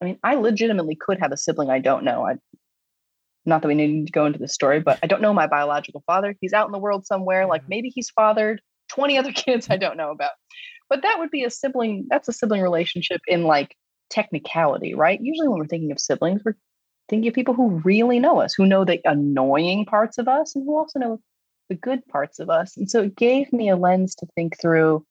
I 0.00 0.06
mean, 0.06 0.18
I 0.22 0.34
legitimately 0.34 0.96
could 0.96 1.18
have 1.20 1.32
a 1.32 1.36
sibling 1.36 1.70
I 1.70 1.78
don't 1.78 2.04
know. 2.04 2.26
I 2.26 2.36
not 3.46 3.60
that 3.60 3.68
we 3.68 3.74
need 3.74 4.06
to 4.06 4.12
go 4.12 4.24
into 4.24 4.38
the 4.38 4.48
story, 4.48 4.80
but 4.80 4.98
I 5.02 5.06
don't 5.06 5.20
know 5.20 5.34
my 5.34 5.46
biological 5.46 6.02
father. 6.06 6.34
He's 6.40 6.54
out 6.54 6.66
in 6.66 6.72
the 6.72 6.78
world 6.78 7.06
somewhere. 7.06 7.46
Like 7.46 7.68
maybe 7.68 7.90
he's 7.90 8.10
fathered 8.10 8.62
20 8.88 9.18
other 9.18 9.32
kids 9.34 9.68
I 9.70 9.76
don't 9.76 9.96
know 9.96 10.10
about. 10.10 10.32
But 10.88 11.02
that 11.02 11.18
would 11.18 11.30
be 11.30 11.44
a 11.44 11.50
sibling, 11.50 12.06
that's 12.08 12.28
a 12.28 12.32
sibling 12.32 12.62
relationship 12.62 13.20
in 13.26 13.44
like 13.44 13.76
technicality, 14.10 14.94
right? 14.94 15.20
Usually 15.20 15.48
when 15.48 15.58
we're 15.58 15.66
thinking 15.66 15.92
of 15.92 15.98
siblings, 15.98 16.42
we're 16.44 16.56
thinking 17.08 17.28
of 17.28 17.34
people 17.34 17.54
who 17.54 17.80
really 17.84 18.18
know 18.18 18.40
us, 18.40 18.54
who 18.54 18.66
know 18.66 18.84
the 18.84 19.00
annoying 19.04 19.86
parts 19.86 20.18
of 20.18 20.28
us 20.28 20.54
and 20.54 20.64
who 20.64 20.76
also 20.76 20.98
know 20.98 21.20
the 21.68 21.74
good 21.74 22.06
parts 22.08 22.38
of 22.38 22.50
us. 22.50 22.76
And 22.76 22.90
so 22.90 23.02
it 23.02 23.16
gave 23.16 23.52
me 23.52 23.70
a 23.70 23.76
lens 23.76 24.14
to 24.16 24.26
think 24.34 24.60
through 24.60 25.04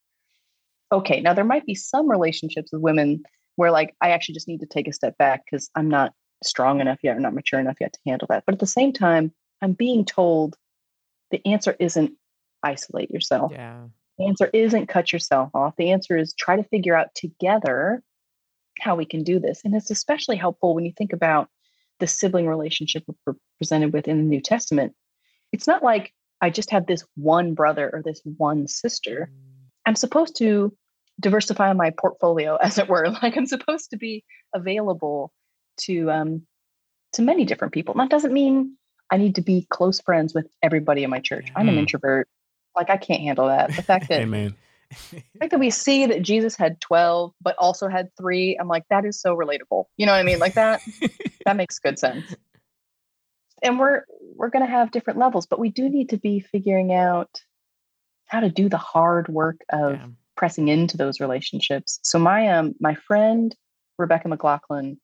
okay, 0.91 1.21
now 1.21 1.33
there 1.33 1.43
might 1.43 1.65
be 1.65 1.73
some 1.73 2.07
relationships 2.07 2.71
with 2.71 2.81
women 2.81 3.23
where 3.55 3.71
like 3.71 3.95
I 3.99 4.11
actually 4.11 4.35
just 4.35 4.47
need 4.47 4.59
to 4.59 4.67
take 4.67 4.87
a 4.87 4.93
step 4.93 5.17
back 5.17 5.43
because 5.43 5.69
I'm 5.75 5.89
not 5.89 6.13
strong 6.43 6.81
enough 6.81 6.99
yet 7.01 7.17
or 7.17 7.19
not 7.19 7.33
mature 7.33 7.59
enough 7.59 7.77
yet 7.81 7.93
to 7.93 7.99
handle 8.05 8.27
that. 8.29 8.43
But 8.45 8.53
at 8.53 8.59
the 8.59 8.67
same 8.67 8.93
time, 8.93 9.33
I'm 9.61 9.73
being 9.73 10.05
told 10.05 10.55
the 11.31 11.41
answer 11.47 11.75
isn't 11.79 12.13
isolate 12.63 13.11
yourself. 13.11 13.51
Yeah. 13.53 13.81
The 14.17 14.27
answer 14.27 14.49
isn't 14.53 14.87
cut 14.87 15.11
yourself 15.11 15.49
off. 15.53 15.75
The 15.77 15.91
answer 15.91 16.17
is 16.17 16.33
try 16.33 16.55
to 16.55 16.63
figure 16.63 16.95
out 16.95 17.13
together 17.15 18.03
how 18.79 18.95
we 18.95 19.05
can 19.05 19.23
do 19.23 19.39
this. 19.39 19.61
And 19.63 19.75
it's 19.75 19.91
especially 19.91 20.35
helpful 20.35 20.75
when 20.75 20.85
you 20.85 20.93
think 20.97 21.13
about 21.13 21.49
the 21.99 22.07
sibling 22.07 22.47
relationship 22.47 23.03
we're 23.25 23.35
presented 23.59 23.93
with 23.93 24.07
in 24.07 24.17
the 24.17 24.23
New 24.23 24.41
Testament. 24.41 24.93
It's 25.51 25.67
not 25.67 25.83
like 25.83 26.13
I 26.41 26.49
just 26.49 26.71
have 26.71 26.85
this 26.87 27.03
one 27.15 27.53
brother 27.53 27.89
or 27.93 28.01
this 28.03 28.21
one 28.37 28.67
sister. 28.67 29.31
I'm 29.85 29.95
supposed 29.95 30.35
to 30.37 30.75
diversify 31.19 31.71
my 31.73 31.91
portfolio, 31.91 32.55
as 32.61 32.77
it 32.77 32.87
were. 32.89 33.09
Like 33.21 33.37
I'm 33.37 33.45
supposed 33.45 33.89
to 33.91 33.97
be 33.97 34.23
available 34.53 35.31
to 35.81 36.11
um, 36.11 36.41
to 37.13 37.21
many 37.21 37.45
different 37.45 37.73
people. 37.73 37.93
And 37.93 38.01
that 38.01 38.09
doesn't 38.09 38.33
mean 38.33 38.75
I 39.11 39.17
need 39.17 39.35
to 39.35 39.41
be 39.41 39.67
close 39.69 40.01
friends 40.01 40.33
with 40.33 40.47
everybody 40.63 41.03
in 41.03 41.09
my 41.09 41.19
church. 41.19 41.47
I'm 41.55 41.67
an 41.69 41.75
Hmm. 41.75 41.79
introvert. 41.79 42.27
Like 42.75 42.89
I 42.89 42.97
can't 42.97 43.21
handle 43.21 43.47
that. 43.47 43.75
The 43.75 43.83
fact 43.83 44.09
that 44.09 44.21
Amen. 44.21 44.55
the 45.11 45.39
fact 45.39 45.51
that 45.51 45.59
we 45.59 45.69
see 45.69 46.05
that 46.05 46.21
Jesus 46.21 46.55
had 46.55 46.79
12 46.81 47.33
but 47.41 47.55
also 47.57 47.87
had 47.87 48.09
3, 48.17 48.57
I'm 48.59 48.67
like 48.67 48.83
that 48.89 49.05
is 49.05 49.19
so 49.19 49.35
relatable. 49.35 49.85
You 49.97 50.05
know 50.05 50.11
what 50.11 50.19
I 50.19 50.23
mean? 50.23 50.39
Like 50.39 50.55
that 50.55 50.81
that 51.45 51.55
makes 51.55 51.79
good 51.79 51.99
sense. 51.99 52.35
And 53.61 53.79
we're 53.79 54.03
we're 54.35 54.49
going 54.49 54.65
to 54.65 54.71
have 54.71 54.91
different 54.91 55.19
levels, 55.19 55.45
but 55.45 55.59
we 55.59 55.69
do 55.69 55.87
need 55.89 56.09
to 56.09 56.17
be 56.17 56.39
figuring 56.39 56.93
out 56.93 57.29
how 58.25 58.39
to 58.39 58.49
do 58.49 58.67
the 58.67 58.77
hard 58.77 59.27
work 59.27 59.57
of 59.71 59.93
Yeah. 59.93 60.07
pressing 60.35 60.67
into 60.67 60.97
those 60.97 61.19
relationships. 61.19 61.99
So 62.03 62.17
my 62.17 62.47
um 62.47 62.73
my 62.79 62.95
friend 62.95 63.55
Rebecca 63.97 64.27
McLaughlin 64.27 64.99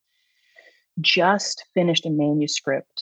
just 0.99 1.65
finished 1.73 2.05
a 2.05 2.09
manuscript 2.09 2.98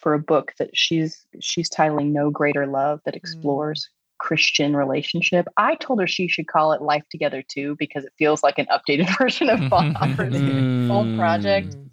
for 0.00 0.14
a 0.14 0.18
book 0.18 0.52
that 0.58 0.70
she's 0.74 1.26
she's 1.40 1.70
titling 1.70 2.12
No 2.12 2.30
Greater 2.30 2.66
Love 2.66 3.00
that 3.04 3.14
explores 3.16 3.88
Christian 4.18 4.76
relationship. 4.76 5.46
I 5.56 5.74
told 5.76 6.00
her 6.00 6.06
she 6.06 6.28
should 6.28 6.46
call 6.48 6.72
it 6.72 6.82
Life 6.82 7.04
Together 7.10 7.42
too 7.46 7.76
because 7.78 8.04
it 8.04 8.12
feels 8.18 8.42
like 8.42 8.58
an 8.58 8.66
updated 8.66 9.08
version 9.18 9.48
of 9.48 9.60
Bonhoeffer's 9.60 10.90
old 10.90 11.16
project. 11.16 11.68
Mm. 11.76 11.86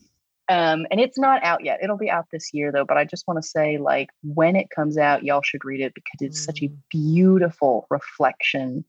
Um, 0.49 0.87
and 0.91 0.99
it's 1.01 1.17
not 1.19 1.43
out 1.43 1.63
yet. 1.65 1.79
It'll 1.83 1.97
be 1.97 2.09
out 2.09 2.25
this 2.31 2.53
year 2.53 2.71
though. 2.71 2.85
But 2.85 2.97
I 2.97 3.03
just 3.03 3.27
want 3.27 3.41
to 3.41 3.47
say, 3.47 3.77
like, 3.77 4.09
when 4.23 4.55
it 4.55 4.69
comes 4.69 4.97
out, 4.97 5.23
y'all 5.23 5.41
should 5.41 5.65
read 5.65 5.81
it 5.81 5.93
because 5.93 6.21
it's 6.21 6.43
such 6.43 6.61
a 6.61 6.67
Mm. 6.69 6.77
beautiful 6.89 7.85
reflection 7.89 8.85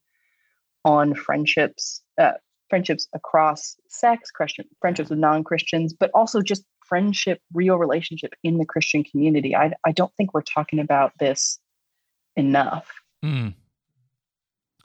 on 0.84 1.14
friendships, 1.14 2.02
uh, 2.18 2.32
friendships 2.70 3.08
across 3.12 3.76
sex, 3.88 4.30
Christian 4.30 4.66
friendships 4.80 5.10
with 5.10 5.18
non-Christians, 5.18 5.92
but 5.92 6.10
also 6.14 6.40
just 6.40 6.64
friendship, 6.88 7.40
real 7.52 7.76
relationship 7.76 8.34
in 8.42 8.58
the 8.58 8.64
Christian 8.64 9.04
community. 9.04 9.54
I 9.54 9.72
I 9.84 9.92
don't 9.92 10.12
think 10.16 10.34
we're 10.34 10.42
talking 10.42 10.78
about 10.78 11.12
this 11.18 11.58
enough. 12.36 12.88
Mm. 13.24 13.54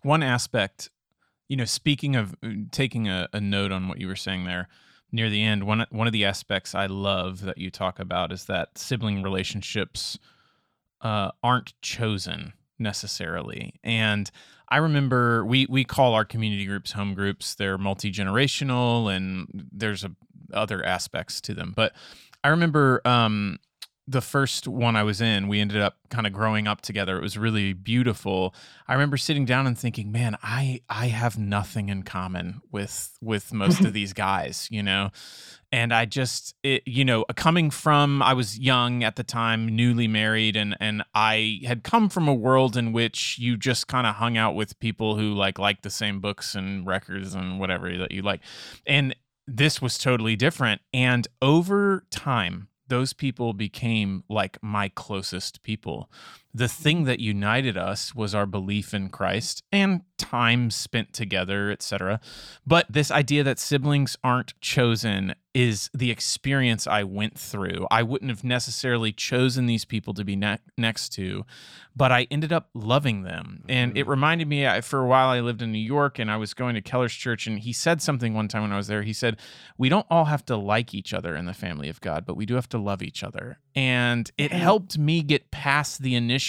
One 0.02 0.24
aspect, 0.24 0.90
you 1.48 1.56
know, 1.56 1.66
speaking 1.66 2.16
of 2.16 2.36
uh, 2.44 2.50
taking 2.72 3.08
a, 3.08 3.30
a 3.32 3.40
note 3.40 3.72
on 3.72 3.88
what 3.88 4.00
you 4.00 4.08
were 4.08 4.16
saying 4.16 4.46
there 4.46 4.68
near 5.12 5.30
the 5.30 5.44
end, 5.44 5.66
one 5.66 5.86
one 5.90 6.08
of 6.08 6.14
the 6.14 6.26
aspects 6.26 6.76
I 6.76 6.88
love 6.88 7.42
that 7.42 7.58
you 7.58 7.70
talk 7.70 8.00
about 8.00 8.32
is 8.32 8.46
that 8.46 8.78
sibling 8.78 9.24
relationships 9.24 10.18
uh, 11.02 11.32
aren't 11.44 11.74
chosen 11.82 12.54
necessarily. 12.80 13.74
And 13.84 14.30
I 14.70 14.78
remember 14.78 15.46
we 15.46 15.68
we 15.70 15.84
call 15.84 16.14
our 16.14 16.26
community 16.26 16.66
groups 16.66 16.94
home 16.94 17.14
groups. 17.14 17.56
They're 17.56 17.78
multi 17.78 18.12
generational, 18.12 19.14
and 19.14 19.70
there's 19.72 20.04
a, 20.04 20.12
other 20.54 20.84
aspects 20.84 21.42
to 21.42 21.54
them. 21.54 21.74
But 21.76 21.94
I 22.44 22.50
remember 22.50 23.02
um, 23.06 23.60
the 24.06 24.22
first 24.22 24.68
one 24.68 24.96
I 24.98 25.04
was 25.04 25.22
in, 25.22 25.48
we 25.48 25.62
ended 25.62 25.82
up 25.82 25.98
kind 26.10 26.28
of 26.28 26.34
growing 26.34 26.68
up 26.68 26.82
together. 26.82 27.18
It 27.18 27.22
was 27.22 27.38
really 27.38 27.72
beautiful. 27.72 28.54
I 28.86 28.94
remember 28.94 29.16
sitting 29.16 29.46
down 29.46 29.66
and 29.66 29.78
thinking, 29.78 30.12
man, 30.12 30.38
I 30.44 30.82
I 30.90 31.08
have 31.08 31.38
nothing 31.38 31.88
in 31.88 32.04
common 32.04 32.62
with 32.70 33.18
with 33.22 33.54
most 33.54 33.80
of 33.82 33.94
these 33.94 34.12
guys, 34.12 34.68
you 34.70 34.84
know. 34.84 35.12
And 35.72 35.94
I 35.94 36.06
just 36.06 36.54
it, 36.64 36.84
you 36.86 37.06
know, 37.06 37.24
coming 37.36 37.72
from 37.72 38.22
I 38.22 38.34
was 38.34 38.60
young 38.60 39.04
at 39.06 39.16
the 39.16 39.24
time, 39.24 39.74
newly 39.74 40.10
married 40.10 40.58
and 40.58 40.76
and 40.82 41.04
I 41.16 41.62
had 41.66 41.84
come 41.84 42.10
from 42.10 42.28
a 42.28 42.34
world 42.34 42.76
in 42.76 42.92
which 42.92 43.40
you 43.40 43.56
just 43.56 43.88
kind 43.88 44.06
of 44.06 44.16
hung 44.16 44.38
out 44.38 44.54
with 44.54 44.78
people 44.80 45.16
who 45.16 45.34
like 45.34 45.58
like 45.58 45.82
the 45.82 45.90
same 45.90 46.20
books 46.20 46.56
and 46.56 46.86
records 46.86 47.34
and 47.34 47.58
whatever 47.58 47.98
that 47.98 48.12
you 48.12 48.22
like. 48.22 48.42
And 48.86 49.16
this 49.48 49.82
was 49.82 49.98
totally 49.98 50.36
different 50.36 50.82
and 50.94 51.28
over 51.42 52.06
time 52.10 52.68
those 52.88 53.14
people 53.14 53.54
became 53.54 54.24
like 54.30 54.62
my 54.62 54.90
closest 54.90 55.64
people. 55.64 56.12
The 56.54 56.68
thing 56.68 57.06
that 57.06 57.20
united 57.20 57.78
us 57.78 58.14
was 58.14 58.36
our 58.36 58.46
belief 58.46 58.94
in 58.94 59.10
Christ 59.10 59.64
and 59.72 60.02
time 60.18 60.72
spent 60.72 61.14
together, 61.14 61.72
etc. 61.72 62.20
But 62.66 62.86
this 62.90 63.12
idea 63.12 63.44
that 63.44 63.60
siblings 63.60 64.16
aren't 64.24 64.60
chosen 64.62 65.36
is 65.54 65.90
the 65.94 66.10
experience 66.10 66.88
I 66.88 67.04
went 67.04 67.38
through. 67.38 67.86
I 67.92 68.02
wouldn't 68.02 68.32
have 68.32 68.44
necessarily 68.44 69.12
chosen 69.12 69.68
these 69.68 69.86
people 69.86 70.14
to 70.16 70.24
be 70.24 70.36
ne- 70.36 70.58
next 70.80 71.10
to, 71.10 71.46
but 71.96 72.12
I 72.12 72.26
ended 72.32 72.52
up 72.52 72.70
loving 72.74 73.22
them. 73.22 73.64
And 73.70 73.96
it 73.96 74.02
mm-hmm. 74.02 74.10
reminded 74.10 74.48
me 74.48 74.66
I- 74.66 74.82
for 74.82 75.00
a 75.00 75.06
while 75.06 75.30
I 75.30 75.42
lived 75.42 75.62
in 75.62 75.72
New 75.72 75.78
York 75.78 76.18
and 76.18 76.32
I 76.32 76.38
was 76.38 76.56
going 76.56 76.74
to 76.74 76.82
Keller's 76.82 77.14
church 77.14 77.46
and 77.46 77.60
he 77.60 77.72
said 77.72 78.02
something 78.02 78.34
one 78.34 78.48
time 78.48 78.64
when 78.64 78.72
I 78.72 78.78
was 78.78 78.88
there. 78.88 79.04
He 79.04 79.14
said, 79.14 79.40
"We 79.78 79.90
don't 79.90 80.08
all 80.10 80.26
have 80.26 80.44
to 80.46 80.58
like 80.58 80.96
each 80.96 81.14
other 81.14 81.36
in 81.36 81.46
the 81.46 81.54
family 81.54 81.90
of 81.90 82.02
God, 82.02 82.26
but 82.26 82.36
we 82.36 82.48
do 82.48 82.56
have 82.56 82.70
to 82.70 82.80
love 82.80 83.04
each 83.04 83.24
other." 83.24 83.60
And 83.76 84.32
it 84.38 84.50
mm-hmm. 84.50 84.60
helped 84.60 84.98
me 84.98 85.22
get 85.22 85.52
past 85.52 86.02
the 86.02 86.16
initial 86.16 86.43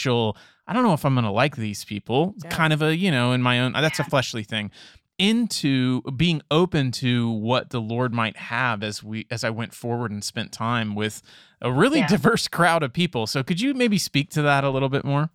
I 0.67 0.73
don't 0.73 0.83
know 0.83 0.95
if 0.95 1.05
I'm 1.05 1.15
going 1.15 1.25
to 1.25 1.31
like 1.31 1.57
these 1.57 1.85
people, 1.85 2.35
Yeah. 2.43 2.51
kind 2.51 2.73
of 2.73 2.83
a, 2.83 2.97
you 2.97 3.11
know, 3.11 3.33
in 3.33 3.43
my 3.43 3.61
own 3.61 3.75
uh, 3.77 3.81
that's 3.81 3.99
a 4.01 4.05
fleshly 4.05 4.45
thing. 4.45 4.71
into 5.19 6.03
being 6.17 6.43
open 6.51 6.91
to 6.91 7.31
what 7.31 7.71
the 7.71 7.81
Lord 7.81 8.13
might 8.13 8.37
have 8.37 8.83
as 8.83 9.03
we 9.03 9.27
as 9.31 9.45
I 9.45 9.51
went 9.51 9.73
forward 9.73 10.11
and 10.11 10.25
spent 10.25 10.51
time 10.53 10.95
with 10.97 11.23
a 11.63 11.71
really 11.73 12.01
Yeah. 12.01 12.09
diverse 12.09 12.49
crowd 12.49 12.83
of 12.83 12.93
people. 12.93 13.27
So 13.29 13.43
could 13.45 13.61
you 13.61 13.75
maybe 13.75 13.97
speak 13.99 14.31
to 14.31 14.43
that 14.43 14.65
a 14.65 14.71
little 14.71 14.89
bit 14.89 15.05
more? 15.05 15.31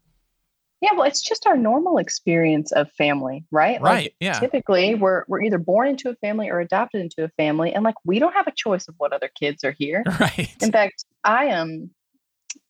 Yeah, 0.81 0.91
well, 0.95 1.03
it's 1.07 1.21
just 1.21 1.45
our 1.45 1.57
normal 1.57 1.97
experience 1.97 2.71
of 2.71 2.89
family, 2.93 3.43
right? 3.51 3.81
Like, 3.81 3.93
Right. 3.93 4.13
Yeah. 4.19 4.39
typically 4.39 4.95
we're 4.95 5.23
we're 5.27 5.41
either 5.43 5.57
born 5.57 5.87
into 5.89 6.09
a 6.09 6.15
family 6.15 6.49
or 6.49 6.59
adopted 6.59 7.01
into 7.01 7.23
a 7.23 7.29
family 7.29 7.73
and 7.73 7.83
like 7.83 7.95
we 8.05 8.19
don't 8.19 8.33
have 8.33 8.47
a 8.47 8.53
choice 8.53 8.87
of 8.89 8.95
what 8.97 9.13
other 9.13 9.29
kids 9.39 9.63
are 9.63 9.75
here 9.77 10.03
Right. 10.19 10.55
in 10.61 10.71
fact 10.71 11.05
i 11.23 11.45
am 11.45 11.89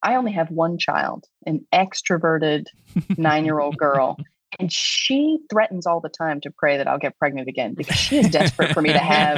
i 0.04 0.16
only 0.16 0.32
have 0.32 0.50
one 0.50 0.78
child 0.78 1.26
an 1.46 1.66
extroverted 1.74 2.66
nine 3.18 3.46
year 3.46 3.60
old 3.60 3.78
girl 3.78 4.18
and 4.60 4.74
she 4.74 5.38
threatens 5.52 5.86
all 5.86 6.00
the 6.02 6.10
time 6.10 6.42
to 6.42 6.50
pray 6.58 6.78
that 6.78 6.88
i'll 6.88 6.98
get 6.98 7.16
pregnant 7.18 7.48
again 7.48 7.76
because 7.76 7.96
she 7.96 8.18
is 8.18 8.30
desperate 8.30 8.74
for 8.74 8.82
me 8.82 8.92
to 8.92 9.00
have 9.00 9.38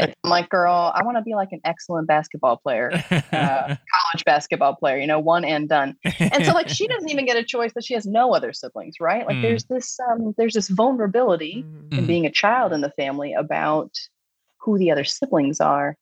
i'm 0.00 0.10
like 0.24 0.48
girl 0.48 0.92
i 0.94 1.02
want 1.04 1.16
to 1.16 1.22
be 1.22 1.34
like 1.34 1.52
an 1.52 1.60
excellent 1.64 2.08
basketball 2.08 2.56
player 2.56 2.90
uh, 3.10 3.20
college 3.32 4.24
basketball 4.24 4.74
player 4.74 4.98
you 4.98 5.06
know 5.06 5.20
one 5.20 5.44
and 5.44 5.68
done 5.68 5.94
and 6.18 6.44
so 6.44 6.52
like 6.52 6.68
she 6.68 6.86
doesn't 6.94 7.08
even 7.08 7.24
get 7.24 7.36
a 7.36 7.44
choice 7.44 7.72
that 7.74 7.84
she 7.84 7.94
has 7.94 8.04
no 8.04 8.34
other 8.34 8.52
siblings 8.52 8.96
right 9.00 9.26
like 9.26 9.36
Mm. 9.36 9.42
there's 9.42 9.64
this 9.64 9.98
um 10.10 10.34
there's 10.36 10.54
this 10.54 10.68
vulnerability 10.68 11.64
Mm. 11.92 12.06
being 12.06 12.26
a 12.26 12.30
child 12.30 12.72
in 12.72 12.80
the 12.80 12.90
family 12.90 13.32
about 13.32 13.92
who 14.60 14.76
the 14.76 14.90
other 14.90 15.04
siblings 15.04 15.60
are. 15.60 15.96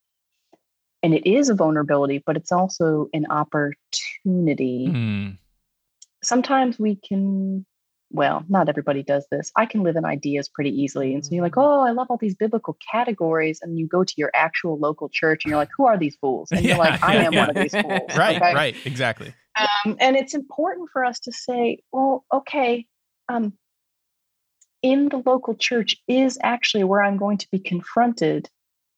And 1.04 1.12
it 1.12 1.30
is 1.30 1.50
a 1.50 1.54
vulnerability, 1.54 2.22
but 2.24 2.34
it's 2.34 2.50
also 2.50 3.10
an 3.12 3.26
opportunity. 3.28 4.88
Mm. 4.88 5.36
Sometimes 6.22 6.78
we 6.78 6.96
can, 6.96 7.66
well, 8.10 8.42
not 8.48 8.70
everybody 8.70 9.02
does 9.02 9.26
this. 9.30 9.52
I 9.54 9.66
can 9.66 9.82
live 9.82 9.96
in 9.96 10.06
ideas 10.06 10.48
pretty 10.48 10.70
easily. 10.70 11.12
And 11.12 11.22
so 11.22 11.34
you're 11.34 11.44
like, 11.44 11.58
oh, 11.58 11.82
I 11.82 11.90
love 11.90 12.06
all 12.08 12.16
these 12.16 12.34
biblical 12.34 12.78
categories. 12.90 13.58
And 13.60 13.78
you 13.78 13.86
go 13.86 14.02
to 14.02 14.14
your 14.16 14.30
actual 14.34 14.78
local 14.78 15.10
church 15.10 15.44
and 15.44 15.50
you're 15.50 15.58
like, 15.58 15.68
who 15.76 15.84
are 15.84 15.98
these 15.98 16.16
fools? 16.16 16.48
And 16.52 16.64
you're 16.64 16.78
like, 16.78 17.02
I 17.04 17.16
yeah, 17.16 17.24
am 17.24 17.32
yeah. 17.34 17.40
one 17.40 17.50
of 17.50 17.56
these 17.56 17.72
fools. 17.72 18.00
Right. 18.16 18.36
okay? 18.36 18.54
Right. 18.54 18.76
Exactly. 18.86 19.34
Um, 19.84 19.98
and 20.00 20.16
it's 20.16 20.32
important 20.32 20.88
for 20.90 21.04
us 21.04 21.20
to 21.20 21.32
say, 21.32 21.80
well, 21.92 22.24
okay, 22.32 22.86
um, 23.28 23.52
in 24.80 25.10
the 25.10 25.22
local 25.26 25.54
church 25.54 25.98
is 26.08 26.38
actually 26.42 26.84
where 26.84 27.02
I'm 27.02 27.18
going 27.18 27.36
to 27.38 27.48
be 27.52 27.58
confronted 27.58 28.48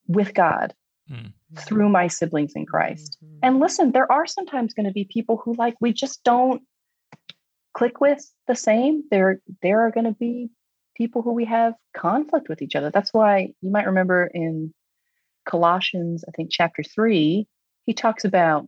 with 0.07 0.35
God 0.35 0.73
Mm. 1.11 1.33
Through 1.55 1.89
my 1.89 2.09
siblings 2.09 2.53
in 2.57 2.67
Christ. 2.67 3.17
Mhm. 3.25 3.39
And 3.43 3.61
listen, 3.61 3.93
there 3.93 4.11
are 4.11 4.27
sometimes 4.27 4.75
going 4.75 4.87
to 4.87 4.93
be 4.93 5.05
people 5.05 5.37
who 5.37 5.55
like 5.55 5.75
we 5.81 5.93
just 5.93 6.25
don't 6.25 6.63
click 7.73 8.01
with 8.01 8.33
the 8.49 8.57
same. 8.57 9.05
There, 9.11 9.41
there 9.63 9.83
are 9.83 9.91
going 9.91 10.07
to 10.07 10.13
be 10.13 10.51
people 10.97 11.23
who 11.23 11.33
we 11.33 11.45
have 11.45 11.75
conflict 11.95 12.49
with 12.49 12.63
each 12.63 12.75
other. 12.75 12.91
That's 12.91 13.13
why 13.13 13.53
you 13.61 13.71
might 13.71 13.87
remember 13.87 14.29
in 14.33 14.75
Colossians, 15.45 16.25
I 16.27 16.33
think 16.33 16.51
chapter 16.51 16.83
three, 16.83 17.47
he 17.85 17.95
talks 17.95 18.25
about 18.25 18.67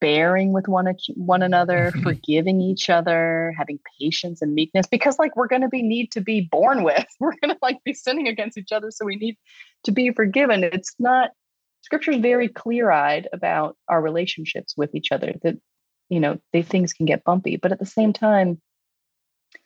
bearing 0.00 0.52
with 0.52 0.68
one 0.68 0.92
one 1.14 1.42
another, 1.42 1.92
forgiving 2.02 2.60
each 2.60 2.90
other, 2.90 3.54
having 3.56 3.78
patience 4.00 4.42
and 4.42 4.54
meekness, 4.54 4.86
because 4.86 5.18
like 5.18 5.36
we're 5.36 5.48
going 5.48 5.62
to 5.62 5.68
be 5.68 5.82
need 5.82 6.12
to 6.12 6.20
be 6.20 6.48
borne 6.50 6.82
with. 6.82 7.06
We're 7.20 7.34
going 7.40 7.50
to 7.50 7.58
like 7.62 7.82
be 7.84 7.94
sinning 7.94 8.28
against 8.28 8.58
each 8.58 8.72
other, 8.72 8.90
so 8.90 9.04
we 9.04 9.16
need 9.16 9.36
to 9.84 9.92
be 9.92 10.10
forgiven. 10.10 10.64
It's 10.64 10.94
not 10.98 11.30
scripture 11.82 12.12
is 12.12 12.20
very 12.20 12.48
clear-eyed 12.48 13.28
about 13.32 13.76
our 13.88 14.00
relationships 14.00 14.74
with 14.76 14.94
each 14.94 15.12
other 15.12 15.34
that 15.42 15.56
you 16.08 16.20
know 16.20 16.38
they 16.52 16.62
things 16.62 16.92
can 16.92 17.06
get 17.06 17.24
bumpy 17.24 17.56
but 17.56 17.72
at 17.72 17.78
the 17.78 17.86
same 17.86 18.12
time 18.12 18.60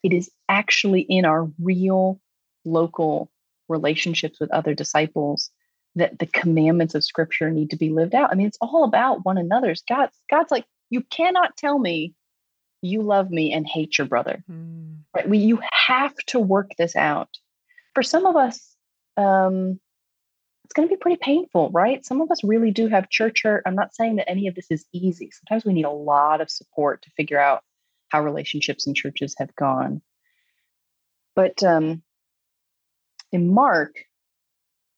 it 0.02 0.12
is 0.12 0.30
actually 0.48 1.00
in 1.00 1.24
our 1.24 1.48
real 1.60 2.20
local 2.64 3.30
relationships 3.68 4.38
with 4.40 4.50
other 4.52 4.74
disciples 4.74 5.50
that 5.94 6.18
the 6.18 6.26
commandments 6.26 6.94
of 6.94 7.04
scripture 7.04 7.50
need 7.50 7.70
to 7.70 7.76
be 7.76 7.90
lived 7.90 8.14
out. 8.14 8.30
I 8.30 8.34
mean 8.34 8.46
it's 8.46 8.58
all 8.60 8.84
about 8.84 9.24
one 9.24 9.38
another's. 9.38 9.82
God's 9.88 10.16
god's 10.30 10.50
like 10.50 10.64
you 10.90 11.02
cannot 11.02 11.56
tell 11.56 11.78
me 11.78 12.14
you 12.82 13.02
love 13.02 13.30
me 13.30 13.52
and 13.52 13.66
hate 13.66 13.98
your 13.98 14.06
brother. 14.06 14.42
Mm. 14.50 14.98
right? 15.14 15.28
We 15.28 15.38
you 15.38 15.60
have 15.86 16.14
to 16.28 16.40
work 16.40 16.70
this 16.78 16.96
out. 16.96 17.28
For 17.94 18.02
some 18.02 18.26
of 18.26 18.36
us 18.36 18.74
um 19.16 19.80
it's 20.72 20.78
going 20.78 20.88
to 20.88 20.94
be 20.94 20.98
pretty 20.98 21.18
painful 21.20 21.68
right 21.70 22.02
some 22.02 22.22
of 22.22 22.30
us 22.30 22.42
really 22.42 22.70
do 22.70 22.88
have 22.88 23.10
church 23.10 23.42
hurt 23.42 23.62
i'm 23.66 23.74
not 23.74 23.94
saying 23.94 24.16
that 24.16 24.30
any 24.30 24.46
of 24.48 24.54
this 24.54 24.70
is 24.70 24.86
easy 24.90 25.30
sometimes 25.30 25.66
we 25.66 25.74
need 25.74 25.84
a 25.84 25.90
lot 25.90 26.40
of 26.40 26.50
support 26.50 27.02
to 27.02 27.10
figure 27.10 27.38
out 27.38 27.62
how 28.08 28.22
relationships 28.24 28.86
in 28.86 28.94
churches 28.94 29.34
have 29.36 29.54
gone 29.54 30.00
but 31.36 31.62
um 31.62 32.02
in 33.32 33.52
mark 33.52 33.96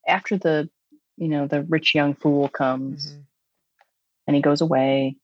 after 0.06 0.36
the 0.38 0.70
you 1.16 1.26
know 1.26 1.48
the 1.48 1.62
rich 1.62 1.92
young 1.92 2.14
fool 2.14 2.48
comes 2.48 3.12
Mhm. 3.12 3.24
and 4.28 4.36
he 4.36 4.42
goes 4.42 4.60
away. 4.60 5.16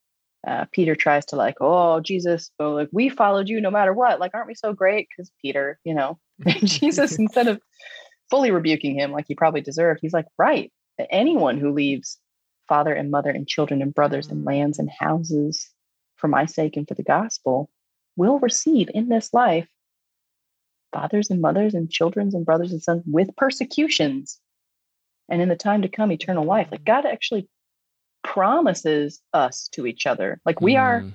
Uh, 0.46 0.64
Peter 0.72 0.94
tries 0.94 1.26
to 1.26 1.36
like, 1.36 1.56
oh 1.60 2.00
Jesus, 2.00 2.50
oh, 2.58 2.70
like 2.72 2.88
we 2.92 3.08
followed 3.10 3.48
you 3.48 3.60
no 3.60 3.70
matter 3.70 3.92
what. 3.92 4.18
Like, 4.18 4.32
aren't 4.34 4.46
we 4.48 4.54
so 4.54 4.72
great? 4.72 5.06
Because 5.08 5.30
Peter, 5.42 5.78
you 5.84 5.94
know, 5.94 6.18
Jesus, 6.64 7.18
instead 7.18 7.46
of 7.46 7.60
fully 8.30 8.50
rebuking 8.50 8.94
him 8.94 9.12
like 9.12 9.26
he 9.28 9.34
probably 9.34 9.60
deserved, 9.60 10.00
he's 10.00 10.12
like, 10.12 10.26
right, 10.38 10.72
anyone 11.10 11.58
who 11.58 11.72
leaves 11.72 12.18
father 12.68 12.94
and 12.94 13.10
mother 13.10 13.30
and 13.30 13.48
children 13.48 13.82
and 13.82 13.94
brothers 13.94 14.28
and 14.28 14.44
Mm. 14.44 14.46
lands 14.46 14.78
and 14.78 14.88
houses 14.90 15.70
for 16.16 16.28
my 16.28 16.46
sake 16.46 16.76
and 16.76 16.86
for 16.86 16.94
the 16.94 17.02
gospel 17.02 17.68
will 18.16 18.38
receive 18.38 18.90
in 18.94 19.08
this 19.08 19.32
life 19.32 19.68
fathers 20.92 21.30
and 21.30 21.40
mothers 21.40 21.74
and 21.74 21.90
children's 21.90 22.34
and 22.34 22.44
brothers 22.44 22.72
and 22.72 22.82
sons 22.82 23.02
with 23.06 23.34
persecutions 23.36 24.38
and 25.28 25.40
in 25.40 25.48
the 25.48 25.56
time 25.56 25.82
to 25.82 25.88
come 25.88 26.12
eternal 26.12 26.44
life 26.44 26.68
like 26.70 26.84
god 26.84 27.06
actually 27.06 27.48
promises 28.22 29.20
us 29.32 29.68
to 29.68 29.86
each 29.86 30.06
other 30.06 30.40
like 30.44 30.60
we 30.60 30.76
are 30.76 31.02
Mm. 31.02 31.12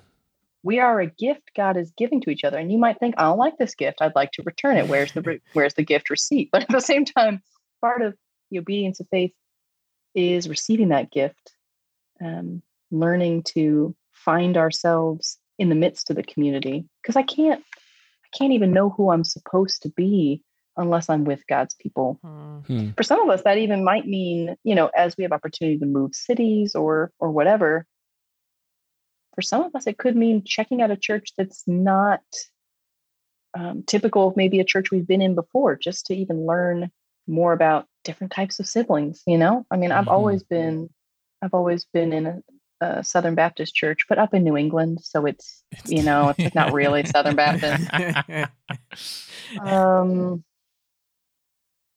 We 0.66 0.80
are 0.80 1.00
a 1.00 1.06
gift 1.08 1.52
god 1.56 1.78
is 1.78 1.94
giving 1.96 2.20
to 2.20 2.30
each 2.30 2.44
other 2.44 2.58
and 2.58 2.72
you 2.72 2.78
might 2.78 3.00
think 3.00 3.14
i 3.18 3.24
don't 3.24 3.38
like 3.38 3.58
this 3.58 3.76
gift 3.76 4.00
i'd 4.02 4.16
like 4.16 4.32
to 4.32 4.44
return 4.44 4.76
it 4.76 4.88
where's 4.90 5.12
the 5.14 5.22
re- 5.28 5.42
where's 5.54 5.76
the 5.76 5.84
gift 5.84 6.10
receipt 6.10 6.50
but 6.52 6.64
at 6.64 6.70
the 6.70 6.82
same 6.82 7.06
time 7.06 7.42
part 7.82 8.02
of 8.02 8.14
the 8.52 8.60
obedience 8.60 9.00
of 9.00 9.08
faith 9.10 9.32
is 10.16 10.50
receiving 10.50 10.90
that 10.90 11.12
gift 11.12 11.54
um, 12.24 12.62
learning 12.92 13.44
to 13.44 13.96
find 14.14 14.58
ourselves 14.58 15.38
in 15.60 15.70
the 15.70 15.76
midst 15.76 16.10
of 16.10 16.16
the 16.16 16.24
community 16.24 16.86
because 17.02 17.16
i 17.16 17.24
can't 17.24 17.62
i 17.62 18.38
can't 18.38 18.54
even 18.54 18.72
know 18.74 18.90
who 18.90 19.12
i'm 19.12 19.24
supposed 19.24 19.82
to 19.84 19.90
be 19.90 20.42
unless 20.78 21.10
i'm 21.10 21.24
with 21.26 21.44
god's 21.48 21.76
people 21.76 22.20
Mm. 22.24 22.66
Hmm. 22.68 22.90
for 22.98 23.04
some 23.04 23.22
of 23.22 23.30
us 23.30 23.44
that 23.44 23.58
even 23.58 23.84
might 23.84 24.08
mean 24.08 24.56
you 24.64 24.74
know 24.74 24.88
as 24.98 25.16
we 25.18 25.24
have 25.24 25.32
opportunity 25.34 25.78
to 25.78 25.86
move 25.86 26.16
cities 26.16 26.74
or 26.74 27.12
or 27.20 27.30
whatever 27.32 27.86
for 29.36 29.42
some 29.42 29.64
of 29.64 29.76
us 29.76 29.88
it 29.88 29.98
could 29.98 30.16
mean 30.16 30.44
checking 30.44 30.82
out 30.82 30.92
a 30.92 30.98
church 30.98 31.34
that's 31.38 31.64
not 31.68 32.22
um, 33.58 33.84
typical 33.84 34.28
of 34.28 34.36
maybe 34.36 34.60
a 34.60 34.66
church 34.66 34.92
we've 34.92 35.08
been 35.08 35.22
in 35.22 35.36
before 35.36 35.76
just 35.76 36.08
to 36.08 36.16
even 36.16 36.46
learn 36.46 36.92
more 37.28 37.54
about 37.54 37.88
different 38.04 38.34
types 38.34 38.60
of 38.60 38.68
siblings 38.68 39.22
you 39.28 39.38
know? 39.38 39.66
I 39.70 39.78
mean 39.78 39.92
i've 39.92 40.06
Mhm. 40.06 40.12
always 40.12 40.44
been 40.44 40.90
i've 41.42 41.54
always 41.54 41.86
been 41.86 42.14
in 42.14 42.26
a, 42.26 42.42
a 42.82 43.04
southern 43.04 43.36
baptist 43.36 43.76
church 43.76 44.06
but 44.10 44.18
up 44.18 44.34
in 44.34 44.44
new 44.44 44.58
england 44.58 45.00
so 45.02 45.26
it's 45.26 45.64
you 45.88 46.04
know 46.04 46.34
it's 46.38 46.56
not 46.56 46.74
really 46.74 47.04
southern 47.06 47.36
baptist. 47.36 47.88
Um 49.62 50.44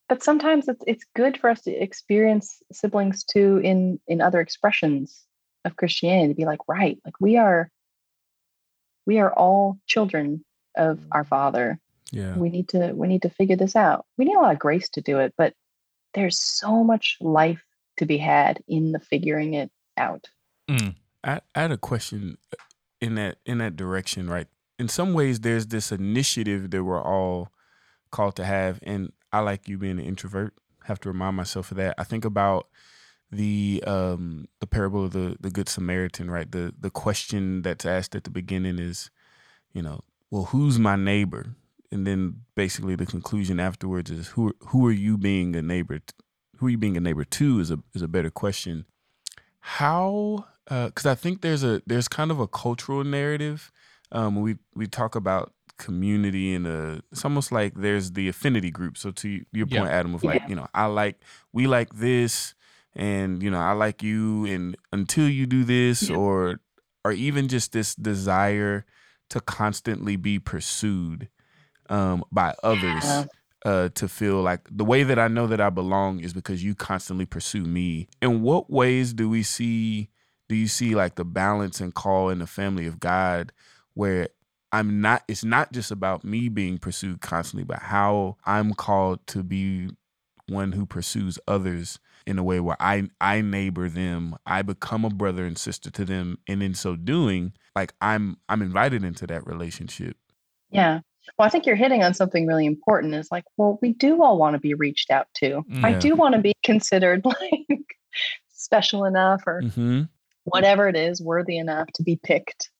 but 0.08 0.22
sometimes 0.22 0.68
it's 0.68 0.82
it's 0.86 1.04
good 1.14 1.38
for 1.38 1.50
us 1.50 1.60
to 1.62 1.70
experience 1.70 2.62
siblings 2.72 3.24
too 3.24 3.58
in 3.62 4.00
in 4.08 4.20
other 4.20 4.40
expressions 4.40 5.24
of 5.64 5.76
christianity 5.76 6.28
to 6.32 6.36
be 6.36 6.44
like 6.44 6.60
right 6.68 6.98
like 7.04 7.14
we 7.20 7.36
are 7.36 7.70
we 9.06 9.18
are 9.18 9.32
all 9.32 9.78
children 9.86 10.44
of 10.76 11.00
our 11.12 11.24
father 11.24 11.78
Yeah. 12.12 12.36
we 12.36 12.50
need 12.50 12.68
to 12.68 12.92
we 12.94 13.08
need 13.08 13.22
to 13.22 13.30
figure 13.30 13.56
this 13.56 13.74
out 13.76 14.06
we 14.16 14.24
need 14.24 14.36
a 14.36 14.40
lot 14.40 14.52
of 14.52 14.58
grace 14.58 14.88
to 14.90 15.00
do 15.00 15.18
it 15.18 15.34
but 15.36 15.54
there's 16.14 16.38
so 16.38 16.82
much 16.84 17.16
life 17.20 17.62
to 17.98 18.06
be 18.06 18.18
had 18.18 18.62
in 18.68 18.92
the 18.92 19.00
figuring 19.00 19.54
it 19.54 19.70
out 19.96 20.26
Mm. 20.70 20.96
I, 21.24 21.40
I 21.54 21.62
had 21.62 21.72
a 21.72 21.78
question 21.78 22.36
uh, 22.52 22.56
in 23.00 23.14
that 23.14 23.38
in 23.46 23.56
that 23.56 23.74
direction, 23.74 24.28
right? 24.28 24.46
In 24.78 24.86
some 24.86 25.14
ways, 25.14 25.40
there's 25.40 25.68
this 25.68 25.90
initiative 25.90 26.70
that 26.70 26.84
we're 26.84 27.02
all 27.02 27.50
called 28.10 28.36
to 28.36 28.44
have, 28.44 28.78
and 28.82 29.12
I 29.32 29.40
like 29.40 29.66
you 29.66 29.78
being 29.78 29.98
an 29.98 30.04
introvert. 30.04 30.52
Have 30.84 31.00
to 31.00 31.08
remind 31.08 31.36
myself 31.36 31.70
of 31.70 31.78
that. 31.78 31.94
I 31.96 32.04
think 32.04 32.26
about 32.26 32.68
the 33.30 33.82
um 33.86 34.48
the 34.60 34.66
parable 34.66 35.04
of 35.04 35.12
the 35.12 35.36
the 35.40 35.50
good 35.50 35.68
Samaritan, 35.68 36.30
right? 36.30 36.50
The 36.50 36.74
the 36.78 36.90
question 36.90 37.62
that's 37.62 37.84
asked 37.84 38.14
at 38.14 38.24
the 38.24 38.30
beginning 38.30 38.78
is, 38.78 39.10
you 39.72 39.82
know, 39.82 40.00
well, 40.30 40.44
who's 40.46 40.78
my 40.78 40.96
neighbor? 40.96 41.54
And 41.90 42.06
then 42.06 42.42
basically 42.54 42.96
the 42.96 43.06
conclusion 43.06 43.58
afterwards 43.60 44.10
is 44.10 44.28
who 44.28 44.54
who 44.68 44.86
are 44.86 44.92
you 44.92 45.16
being 45.18 45.54
a 45.56 45.62
neighbor? 45.62 45.98
t- 46.00 46.14
Who 46.58 46.66
are 46.66 46.70
you 46.70 46.78
being 46.78 46.96
a 46.96 47.00
neighbor 47.00 47.24
to? 47.24 47.60
Is 47.60 47.70
a 47.70 47.78
is 47.94 48.02
a 48.02 48.08
better 48.08 48.30
question. 48.30 48.84
How? 49.60 50.46
Because 50.66 51.06
I 51.06 51.14
think 51.14 51.40
there's 51.40 51.64
a 51.64 51.82
there's 51.86 52.08
kind 52.08 52.30
of 52.30 52.40
a 52.40 52.46
cultural 52.46 53.04
narrative. 53.04 53.70
Um, 54.12 54.40
we 54.40 54.56
we 54.74 54.86
talk 54.86 55.14
about 55.14 55.52
community 55.78 56.54
and 56.54 56.66
a 56.66 57.02
it's 57.12 57.24
almost 57.24 57.52
like 57.52 57.74
there's 57.74 58.12
the 58.12 58.28
affinity 58.28 58.70
group. 58.70 58.98
So 58.98 59.10
to 59.12 59.44
your 59.52 59.66
point, 59.66 59.88
Adam, 59.88 60.14
of 60.14 60.24
like, 60.24 60.40
Yeah. 60.42 60.48
you 60.48 60.56
know, 60.56 60.66
I 60.74 60.86
like 60.86 61.20
we 61.52 61.66
like 61.66 61.94
this 61.94 62.54
and 62.98 63.42
you 63.42 63.50
know, 63.50 63.60
I 63.60 63.72
like 63.72 64.02
you 64.02 64.44
and 64.46 64.76
until 64.92 65.28
you 65.28 65.46
do 65.46 65.64
this 65.64 66.10
Yeah. 66.10 66.16
or 66.16 66.60
or 67.04 67.12
even 67.12 67.48
just 67.48 67.72
this 67.72 67.94
desire 67.94 68.84
to 69.30 69.40
constantly 69.40 70.16
be 70.16 70.38
pursued 70.38 71.28
um 71.88 72.24
by 72.30 72.54
others 72.62 73.04
Yeah. 73.04 73.24
uh 73.64 73.88
to 73.94 74.08
feel 74.08 74.42
like 74.42 74.68
the 74.70 74.84
way 74.84 75.04
that 75.04 75.18
I 75.18 75.28
know 75.28 75.46
that 75.46 75.60
I 75.60 75.70
belong 75.70 76.20
is 76.20 76.32
because 76.34 76.62
you 76.62 76.74
constantly 76.74 77.24
pursue 77.24 77.62
me. 77.64 78.08
In 78.20 78.42
what 78.42 78.68
ways 78.70 79.14
do 79.14 79.28
we 79.30 79.42
see 79.42 80.10
do 80.48 80.54
you 80.56 80.66
see 80.68 80.94
like 80.94 81.14
the 81.16 81.24
balance 81.24 81.80
and 81.80 81.94
call 81.94 82.30
in 82.30 82.38
the 82.40 82.46
family 82.46 82.86
of 82.86 83.00
God 83.00 83.52
where 83.94 84.28
I'm 84.72 85.00
not 85.00 85.22
it's 85.28 85.44
not 85.44 85.72
just 85.72 85.90
about 85.90 86.24
me 86.24 86.48
being 86.48 86.78
pursued 86.78 87.20
constantly, 87.20 87.64
but 87.64 87.78
how 87.78 88.36
I'm 88.44 88.74
called 88.74 89.26
to 89.28 89.42
be 89.42 89.90
one 90.48 90.72
who 90.72 90.84
pursues 90.86 91.38
others 91.46 91.98
in 92.28 92.38
a 92.38 92.42
way 92.44 92.60
where 92.60 92.76
I 92.78 93.08
I 93.20 93.40
neighbor 93.40 93.88
them, 93.88 94.36
I 94.46 94.62
become 94.62 95.04
a 95.04 95.10
brother 95.10 95.44
and 95.46 95.56
sister 95.56 95.90
to 95.90 96.04
them, 96.04 96.38
and 96.46 96.62
in 96.62 96.74
so 96.74 96.94
doing, 96.94 97.54
like 97.74 97.94
I'm 98.00 98.36
I'm 98.48 98.62
invited 98.62 99.02
into 99.02 99.26
that 99.28 99.46
relationship. 99.46 100.16
Yeah. 100.70 101.00
Well, 101.38 101.46
I 101.46 101.48
think 101.50 101.66
you're 101.66 101.76
hitting 101.76 102.02
on 102.02 102.14
something 102.14 102.46
really 102.46 102.66
important 102.66 103.14
is 103.14 103.28
like, 103.30 103.44
well, 103.56 103.78
we 103.82 103.92
do 103.92 104.22
all 104.22 104.38
want 104.38 104.54
to 104.54 104.60
be 104.60 104.74
reached 104.74 105.10
out 105.10 105.26
to. 105.36 105.62
I 105.82 105.92
do 105.92 106.14
want 106.14 106.34
to 106.34 106.40
be 106.40 106.54
considered 106.62 107.24
like 107.24 107.96
special 108.50 109.04
enough 109.04 109.42
or 109.46 109.62
Mm-hmm. 109.62 110.02
whatever 110.44 110.88
it 110.88 110.96
is, 110.96 111.20
worthy 111.20 111.58
enough 111.58 111.86
to 111.94 112.02
be 112.02 112.16
picked, 112.22 112.70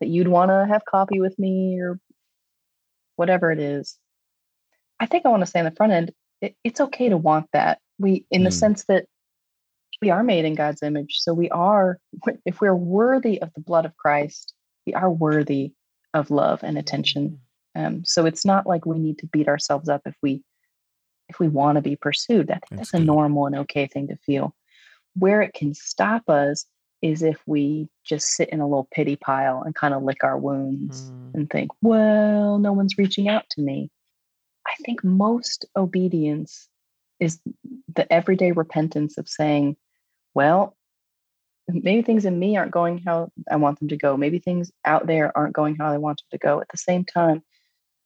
that 0.00 0.06
you'd 0.06 0.28
want 0.28 0.50
to 0.50 0.66
have 0.68 0.84
coffee 0.84 1.20
with 1.20 1.36
me 1.38 1.80
or 1.80 1.98
whatever 3.16 3.50
it 3.50 3.58
is. 3.58 3.98
I 5.00 5.06
think 5.06 5.26
I 5.26 5.30
want 5.30 5.42
to 5.44 5.50
say 5.50 5.58
on 5.58 5.64
the 5.64 5.70
front 5.72 5.92
end, 5.92 6.12
it, 6.40 6.56
it's 6.62 6.80
okay 6.80 7.08
to 7.08 7.16
want 7.16 7.46
that. 7.52 7.78
We, 7.98 8.26
in 8.30 8.44
the 8.44 8.50
Mm. 8.50 8.54
sense 8.58 8.84
that 8.84 9.06
we 10.02 10.10
are 10.10 10.22
made 10.22 10.44
in 10.44 10.54
God's 10.54 10.82
image. 10.82 11.18
So 11.20 11.32
we 11.32 11.48
are, 11.50 11.98
if 12.44 12.60
we're 12.60 12.74
worthy 12.74 13.40
of 13.40 13.52
the 13.54 13.60
blood 13.60 13.86
of 13.86 13.96
Christ, 13.96 14.54
we 14.86 14.94
are 14.94 15.10
worthy 15.10 15.72
of 16.14 16.30
love 16.30 16.62
and 16.62 16.78
attention. 16.78 17.40
Um, 17.74 18.04
so 18.04 18.26
it's 18.26 18.44
not 18.44 18.66
like 18.66 18.86
we 18.86 18.98
need 18.98 19.18
to 19.18 19.26
beat 19.26 19.48
ourselves 19.48 19.88
up 19.88 20.02
if 20.06 20.16
we 20.22 20.42
if 21.28 21.40
we 21.40 21.48
want 21.48 21.74
to 21.76 21.82
be 21.82 21.96
pursued. 21.96 22.50
I 22.50 22.54
think 22.54 22.78
That's 22.78 22.92
that's 22.92 23.02
a 23.02 23.04
normal 23.04 23.46
and 23.46 23.56
okay 23.56 23.86
thing 23.88 24.06
to 24.08 24.16
feel. 24.16 24.54
Where 25.14 25.42
it 25.42 25.54
can 25.54 25.74
stop 25.74 26.28
us 26.28 26.64
is 27.02 27.22
if 27.22 27.42
we 27.46 27.88
just 28.04 28.28
sit 28.28 28.48
in 28.50 28.60
a 28.60 28.66
little 28.68 28.86
pity 28.92 29.16
pile 29.16 29.62
and 29.62 29.74
kind 29.74 29.92
of 29.92 30.02
lick 30.04 30.22
our 30.22 30.38
wounds 30.38 31.10
Mm. 31.10 31.34
and 31.34 31.50
think, 31.50 31.70
well, 31.82 32.58
no 32.58 32.72
one's 32.72 32.96
reaching 32.96 33.28
out 33.28 33.44
to 33.50 33.60
me. 33.60 33.90
I 34.66 34.74
think 34.84 35.02
most 35.02 35.64
obedience 35.74 36.68
is 37.20 37.40
the 37.94 38.10
everyday 38.12 38.52
repentance 38.52 39.18
of 39.18 39.28
saying, 39.28 39.76
well, 40.34 40.76
maybe 41.68 42.02
things 42.02 42.24
in 42.24 42.38
me 42.38 42.56
aren't 42.56 42.70
going 42.70 42.98
how 42.98 43.30
I 43.50 43.56
want 43.56 43.78
them 43.78 43.88
to 43.88 43.96
go. 43.96 44.16
Maybe 44.16 44.38
things 44.38 44.70
out 44.84 45.06
there 45.06 45.36
aren't 45.36 45.54
going 45.54 45.76
how 45.76 45.90
I 45.90 45.98
want 45.98 46.18
them 46.18 46.38
to 46.38 46.46
go. 46.46 46.60
At 46.60 46.68
the 46.68 46.78
same 46.78 47.04
time, 47.04 47.42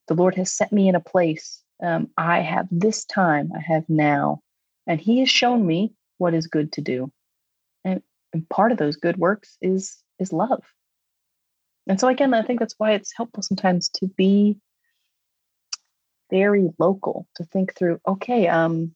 the 0.08 0.14
Lord 0.14 0.34
has 0.36 0.50
set 0.50 0.72
me 0.72 0.88
in 0.88 0.94
a 0.94 1.00
place. 1.00 1.62
Um, 1.82 2.10
I 2.16 2.40
have 2.40 2.68
this 2.70 3.04
time, 3.04 3.52
I 3.54 3.60
have 3.60 3.84
now, 3.88 4.42
and 4.86 5.00
He 5.00 5.20
has 5.20 5.30
shown 5.30 5.66
me 5.66 5.94
what 6.18 6.34
is 6.34 6.46
good 6.46 6.72
to 6.72 6.80
do. 6.80 7.10
And, 7.84 8.02
and 8.32 8.48
part 8.48 8.72
of 8.72 8.78
those 8.78 8.96
good 8.96 9.16
works 9.16 9.56
is 9.60 9.96
is 10.18 10.32
love. 10.32 10.62
And 11.86 11.98
so 11.98 12.08
again, 12.08 12.34
I 12.34 12.42
think 12.42 12.60
that's 12.60 12.74
why 12.78 12.92
it's 12.92 13.16
helpful 13.16 13.42
sometimes 13.42 13.88
to 13.94 14.06
be 14.06 14.58
very 16.30 16.70
local, 16.78 17.26
to 17.36 17.44
think 17.44 17.74
through, 17.74 18.00
okay, 18.06 18.46
um, 18.46 18.94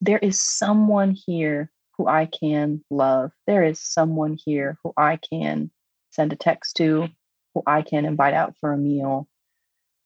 there 0.00 0.18
is 0.18 0.40
someone 0.40 1.12
here 1.12 1.70
who 1.96 2.06
I 2.06 2.26
can 2.26 2.84
love. 2.90 3.32
There 3.46 3.64
is 3.64 3.80
someone 3.80 4.38
here 4.44 4.78
who 4.82 4.92
I 4.96 5.16
can 5.16 5.70
send 6.10 6.32
a 6.32 6.36
text 6.36 6.76
to, 6.76 7.08
who 7.54 7.62
I 7.66 7.82
can 7.82 8.04
invite 8.04 8.34
out 8.34 8.54
for 8.60 8.72
a 8.72 8.78
meal. 8.78 9.28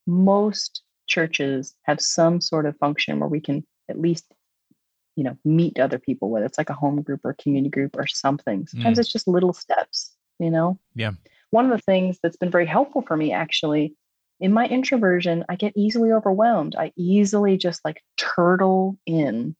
Most 0.07 0.83
churches 1.07 1.75
have 1.83 2.01
some 2.01 2.41
sort 2.41 2.67
of 2.67 2.77
function 2.79 3.21
where 3.21 3.29
we 3.29 3.41
can 3.41 3.67
at 3.91 4.01
least, 4.01 4.33
you 5.17 5.25
know, 5.25 5.37
meet 5.45 5.79
other 5.79 5.99
people, 5.99 6.31
whether 6.31 6.47
it's 6.47 6.59
like 6.59 6.71
a 6.71 6.75
home 6.75 7.03
group 7.03 7.21
or 7.25 7.35
community 7.35 7.71
group 7.71 7.97
or 7.97 8.07
something. 8.07 8.67
Sometimes 8.67 8.97
Mm. 8.97 9.01
it's 9.01 9.13
just 9.13 9.29
little 9.29 9.53
steps, 9.53 10.17
you 10.39 10.51
know? 10.51 10.79
Yeah. 10.95 11.13
One 11.51 11.67
of 11.67 11.71
the 11.71 11.83
things 11.83 12.19
that's 12.23 12.37
been 12.37 12.51
very 12.51 12.67
helpful 12.67 13.03
for 13.03 13.17
me 13.17 13.33
actually 13.33 13.95
in 14.41 14.53
my 14.53 14.67
introversion, 14.67 15.45
I 15.49 15.55
get 15.55 15.73
easily 15.77 16.11
overwhelmed. 16.11 16.75
I 16.75 16.93
easily 16.97 17.57
just 17.57 17.85
like 17.85 18.03
turtle 18.17 18.99
in. 19.07 19.55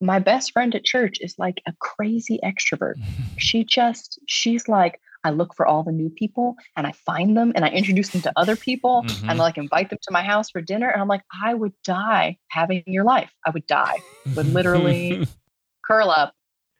My 0.00 0.18
best 0.18 0.52
friend 0.52 0.74
at 0.74 0.84
church 0.84 1.18
is 1.20 1.34
like 1.38 1.62
a 1.66 1.72
crazy 1.80 2.38
extrovert. 2.44 2.94
She 3.38 3.64
just, 3.64 4.18
she's 4.26 4.66
like, 4.66 4.98
I 5.22 5.28
look 5.30 5.54
for 5.54 5.66
all 5.66 5.82
the 5.82 5.92
new 5.92 6.08
people 6.08 6.56
and 6.74 6.86
I 6.86 6.92
find 6.92 7.36
them 7.36 7.52
and 7.54 7.64
I 7.66 7.68
introduce 7.68 8.08
them 8.10 8.22
to 8.22 8.32
other 8.36 8.56
people 8.56 9.02
Mhm. 9.02 9.28
and 9.30 9.38
like 9.38 9.58
invite 9.58 9.90
them 9.90 9.98
to 10.02 10.10
my 10.12 10.22
house 10.22 10.48
for 10.50 10.62
dinner. 10.62 10.88
And 10.88 11.02
I'm 11.02 11.08
like, 11.08 11.20
I 11.44 11.52
would 11.52 11.72
die 11.84 12.38
having 12.48 12.82
your 12.86 13.04
life. 13.04 13.30
I 13.46 13.50
would 13.50 13.66
die, 13.66 13.96
would 14.34 14.46
literally 14.46 15.26
curl 15.86 16.08
up 16.10 16.32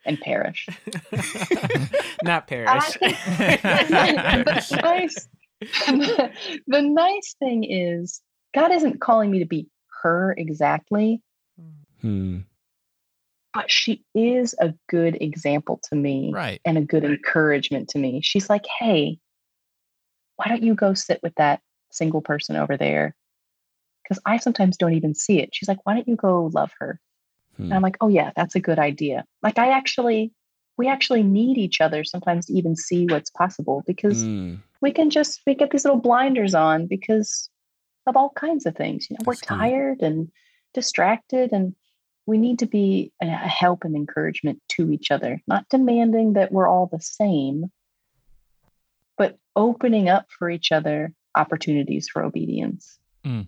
and 0.06 0.18
perish. 0.20 0.66
Not 2.22 2.46
perish. 2.46 2.98
the 2.98 4.80
nice 4.82 5.28
the, 5.60 6.30
the 6.66 6.82
nice 6.82 7.34
thing 7.38 7.64
is 7.64 8.20
God 8.54 8.72
isn't 8.72 9.00
calling 9.00 9.30
me 9.30 9.40
to 9.40 9.46
be 9.46 9.68
her 10.02 10.34
exactly, 10.38 11.20
Hmm. 12.00 12.38
But 13.56 13.70
she 13.70 14.04
is 14.14 14.54
a 14.60 14.74
good 14.86 15.16
example 15.22 15.80
to 15.88 15.96
me 15.96 16.30
right. 16.34 16.60
and 16.66 16.76
a 16.76 16.82
good 16.82 17.04
encouragement 17.04 17.88
to 17.88 17.98
me. 17.98 18.20
She's 18.22 18.50
like, 18.50 18.66
hey, 18.78 19.18
why 20.36 20.44
don't 20.48 20.62
you 20.62 20.74
go 20.74 20.92
sit 20.92 21.20
with 21.22 21.34
that 21.36 21.62
single 21.90 22.20
person 22.20 22.56
over 22.56 22.76
there? 22.76 23.16
Because 24.02 24.22
I 24.26 24.36
sometimes 24.36 24.76
don't 24.76 24.92
even 24.92 25.14
see 25.14 25.40
it. 25.40 25.54
She's 25.54 25.70
like, 25.70 25.78
why 25.84 25.94
don't 25.94 26.06
you 26.06 26.16
go 26.16 26.50
love 26.52 26.70
her? 26.80 27.00
Hmm. 27.56 27.62
And 27.62 27.72
I'm 27.72 27.80
like, 27.80 27.96
oh, 28.02 28.08
yeah, 28.08 28.32
that's 28.36 28.56
a 28.56 28.60
good 28.60 28.78
idea. 28.78 29.24
Like, 29.42 29.58
I 29.58 29.70
actually, 29.70 30.32
we 30.76 30.86
actually 30.86 31.22
need 31.22 31.56
each 31.56 31.80
other 31.80 32.04
sometimes 32.04 32.44
to 32.46 32.52
even 32.52 32.76
see 32.76 33.06
what's 33.06 33.30
possible 33.30 33.82
because 33.86 34.22
Hmm. 34.22 34.56
we 34.82 34.92
can 34.92 35.08
just 35.08 35.40
we 35.46 35.54
get 35.54 35.70
these 35.70 35.86
little 35.86 35.98
blinders 35.98 36.54
on 36.54 36.86
because 36.88 37.48
of 38.06 38.18
all 38.18 38.32
kinds 38.36 38.66
of 38.66 38.76
things. 38.76 39.08
You 39.08 39.14
know, 39.14 39.24
we're 39.24 39.32
That's 39.32 39.48
good. 39.48 39.56
tired 39.56 40.02
and 40.02 40.30
distracted, 40.74 41.52
and 41.52 41.74
we 42.26 42.38
need 42.38 42.58
to 42.58 42.66
be 42.66 43.12
a 43.22 43.26
help 43.26 43.84
and 43.84 43.94
encouragement 43.94 44.60
to 44.68 44.90
each 44.90 45.10
other, 45.10 45.40
not 45.46 45.68
demanding 45.70 46.34
that 46.34 46.50
we're 46.50 46.68
all 46.68 46.86
the 46.86 47.00
same, 47.00 47.70
but 49.16 49.38
opening 49.54 50.08
up 50.08 50.26
for 50.36 50.50
each 50.50 50.72
other 50.72 51.12
opportunities 51.36 52.08
for 52.08 52.24
obedience. 52.24 52.98
Hmm. 53.24 53.42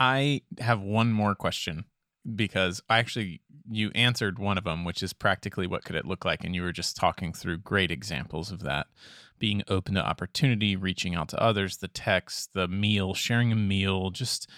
I 0.00 0.42
have 0.58 0.80
one 0.80 1.12
more 1.12 1.36
question 1.36 1.84
because 2.34 2.82
I 2.88 2.98
actually 2.98 3.40
you 3.70 3.90
answered 3.94 4.38
one 4.38 4.58
of 4.58 4.64
them, 4.64 4.84
which 4.84 5.02
is 5.02 5.12
practically 5.12 5.66
what 5.66 5.84
could 5.84 5.96
it 5.96 6.04
look 6.04 6.24
like, 6.24 6.44
and 6.44 6.54
you 6.54 6.62
were 6.62 6.72
just 6.72 6.96
talking 6.96 7.32
through 7.32 7.58
great 7.58 7.90
examples 7.90 8.50
of 8.50 8.62
that, 8.62 8.88
being 9.38 9.62
open 9.68 9.94
to 9.94 10.04
opportunity, 10.04 10.76
reaching 10.76 11.14
out 11.14 11.28
to 11.28 11.42
others, 11.42 11.78
the 11.78 11.88
text, 11.88 12.52
the 12.52 12.68
meal, 12.68 13.14
sharing 13.14 13.52
a 13.52 13.56
meal, 13.56 14.10
just 14.10 14.48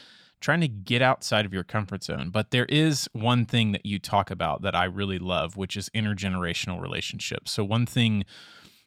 trying 0.40 0.61
to 0.61 0.68
get 0.68 1.03
outside 1.03 1.44
of 1.44 1.53
your 1.53 1.64
comfort 1.64 2.05
zone. 2.05 2.31
But 2.31 2.51
there 2.51 2.66
is 2.66 3.09
one 3.12 3.44
thing 3.46 3.72
that 3.72 3.87
you 3.87 3.99
talk 3.99 4.31
about 4.31 4.62
that 4.62 4.75
I 4.75 4.85
really 4.85 5.18
love, 5.18 5.57
which 5.57 5.77
is 5.77 5.88
intergenerational 5.90 6.81
relationships. 6.81 7.53
So 7.53 7.64
one 7.64 7.87
thing 7.87 8.25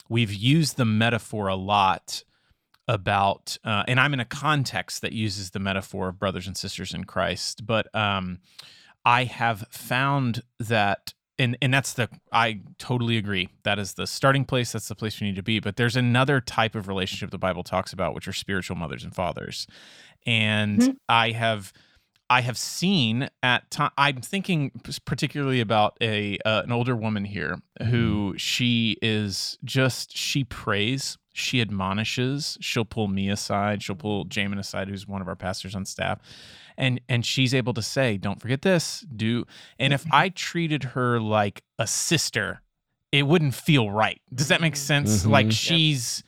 we've 0.09 0.33
used 0.33 0.77
the 0.77 0.85
metaphor 0.85 1.47
a 1.47 1.55
lot 1.55 2.23
about 2.89 3.55
uh, 3.63 3.83
and 3.87 3.99
i'm 3.99 4.13
in 4.13 4.19
a 4.19 4.25
context 4.25 5.01
that 5.01 5.13
uses 5.13 5.51
the 5.51 5.59
metaphor 5.59 6.09
of 6.09 6.19
brothers 6.19 6.47
and 6.47 6.57
sisters 6.57 6.93
in 6.93 7.03
christ 7.03 7.65
but 7.65 7.93
um, 7.95 8.39
i 9.05 9.23
have 9.23 9.63
found 9.69 10.41
that 10.59 11.13
and 11.37 11.55
and 11.61 11.71
that's 11.71 11.93
the 11.93 12.09
i 12.33 12.59
totally 12.79 13.15
agree 13.15 13.47
that 13.61 13.77
is 13.77 13.93
the 13.93 14.07
starting 14.07 14.43
place 14.43 14.71
that's 14.71 14.87
the 14.87 14.95
place 14.95 15.21
we 15.21 15.27
need 15.27 15.35
to 15.35 15.43
be 15.43 15.59
but 15.59 15.77
there's 15.77 15.95
another 15.95 16.41
type 16.41 16.73
of 16.73 16.87
relationship 16.87 17.29
the 17.29 17.37
bible 17.37 17.63
talks 17.63 17.93
about 17.93 18.15
which 18.15 18.27
are 18.27 18.33
spiritual 18.33 18.75
mothers 18.75 19.03
and 19.03 19.13
fathers 19.13 19.67
and 20.25 20.79
Mhm. 20.79 20.95
i 21.07 21.31
have 21.31 21.73
I 22.31 22.41
have 22.41 22.59
seen 22.59 23.27
at 23.41 23.71
time. 23.71 23.89
I'm 23.97 24.21
thinking 24.21 24.69
particularly 25.03 25.61
about 25.61 25.97
a 25.99 26.37
uh, 26.45 26.61
an 26.63 26.71
older 26.71 26.95
woman 26.95 27.25
here 27.25 27.57
who 27.85 28.35
she 28.37 28.97
is 29.01 29.57
just 29.63 30.15
she 30.15 30.43
prays, 30.43 31.17
she 31.33 31.59
admonishes. 31.59 32.55
She'll 32.61 32.85
pull 32.85 33.07
me 33.07 33.29
aside. 33.29 33.81
She'll 33.81 33.95
pull 33.95 34.25
Jamin 34.27 34.59
aside, 34.59 34.89
who's 34.89 35.07
one 35.07 35.23
of 35.23 35.27
our 35.27 35.35
pastors 35.35 35.73
on 35.73 35.85
staff, 35.85 36.19
and 36.77 37.01
and 37.09 37.25
she's 37.25 37.55
able 37.55 37.73
to 37.73 37.81
say, 37.81 38.17
"Don't 38.17 38.39
forget 38.39 38.61
this." 38.61 39.03
Do 39.15 39.45
and 39.79 39.91
if 39.91 40.05
I 40.11 40.29
treated 40.29 40.83
her 40.83 41.19
like 41.19 41.63
a 41.79 41.87
sister, 41.87 42.61
it 43.11 43.23
wouldn't 43.23 43.55
feel 43.55 43.89
right. 43.89 44.21
Does 44.31 44.49
that 44.49 44.61
make 44.61 44.75
sense? 44.75 45.23
Mhm. 45.25 45.31
Like 45.31 45.45
Yep. 45.47 45.53
she's 45.55 46.23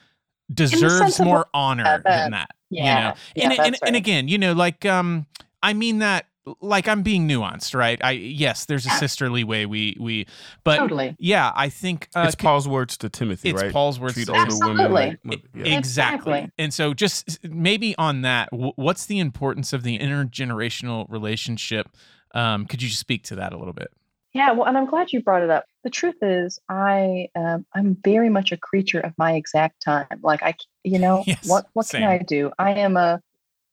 deserves 0.51 1.19
more 1.19 1.47
honor 1.53 1.83
Yeah, 1.83 1.97
than 1.97 2.03
that- 2.03 2.31
that. 2.31 2.55
Yeah, 2.71 2.83
you 2.83 2.83
know, 2.83 3.15
yeah, 3.35 3.43
and, 3.43 3.51
and, 3.51 3.73
that's 3.73 3.83
and 3.83 3.95
again, 3.95 4.27
you 4.27 4.37
know, 4.37 4.53
like 4.53 4.85
um, 4.85 5.27
I 5.61 5.73
mean 5.73 5.99
that 5.99 6.25
like 6.59 6.87
I'm 6.87 7.03
being 7.03 7.27
nuanced, 7.27 7.75
right? 7.75 7.99
I 8.03 8.11
yes, 8.11 8.65
there's 8.65 8.85
a 8.85 8.89
sisterly 8.91 9.43
way 9.43 9.65
we 9.65 9.95
we, 9.99 10.25
but 10.63 10.77
totally. 10.77 11.15
yeah, 11.19 11.51
I 11.55 11.69
think 11.69 12.09
uh, 12.15 12.25
it's 12.25 12.35
Paul's 12.35 12.67
words 12.67 12.97
to 12.97 13.09
Timothy, 13.09 13.49
right? 13.49 13.55
it's 13.55 13.63
right? 13.63 13.73
Paul's 13.73 13.99
words 13.99 14.15
Treat 14.15 14.25
to 14.25 14.31
older 14.31 14.45
Absolutely. 14.45 14.83
women 14.85 15.19
like 15.23 15.41
yeah. 15.53 15.77
Exactly. 15.77 16.39
Exactly. 16.39 16.51
And 16.57 16.73
so, 16.73 16.93
just 16.93 17.43
maybe 17.43 17.95
on 17.97 18.21
that, 18.23 18.49
what's 18.51 19.05
the 19.05 19.19
importance 19.19 19.71
of 19.71 19.83
the 19.83 19.99
intergenerational 19.99 21.05
relationship? 21.09 21.89
Um, 22.33 22.65
could 22.65 22.81
you 22.81 22.87
just 22.87 22.99
speak 22.99 23.23
to 23.25 23.35
that 23.35 23.53
a 23.53 23.57
little 23.57 23.73
bit? 23.73 23.91
Yeah, 24.33 24.51
well, 24.51 24.67
and 24.67 24.77
I'm 24.77 24.85
glad 24.85 25.11
you 25.11 25.21
brought 25.21 25.43
it 25.43 25.49
up. 25.49 25.65
The 25.83 25.89
truth 25.89 26.15
is, 26.21 26.59
I 26.69 27.27
um, 27.35 27.65
I'm 27.75 27.97
very 28.03 28.29
much 28.29 28.51
a 28.51 28.57
creature 28.57 28.99
of 28.99 29.13
my 29.17 29.33
exact 29.33 29.81
time. 29.81 30.07
Like 30.23 30.41
I, 30.41 30.55
you 30.83 30.99
know, 30.99 31.23
Yes, 31.27 31.47
what 31.47 31.65
what 31.73 31.85
same. 31.85 32.01
can 32.01 32.09
I 32.09 32.17
do? 32.19 32.51
I 32.57 32.71
am 32.71 32.95
a 32.97 33.21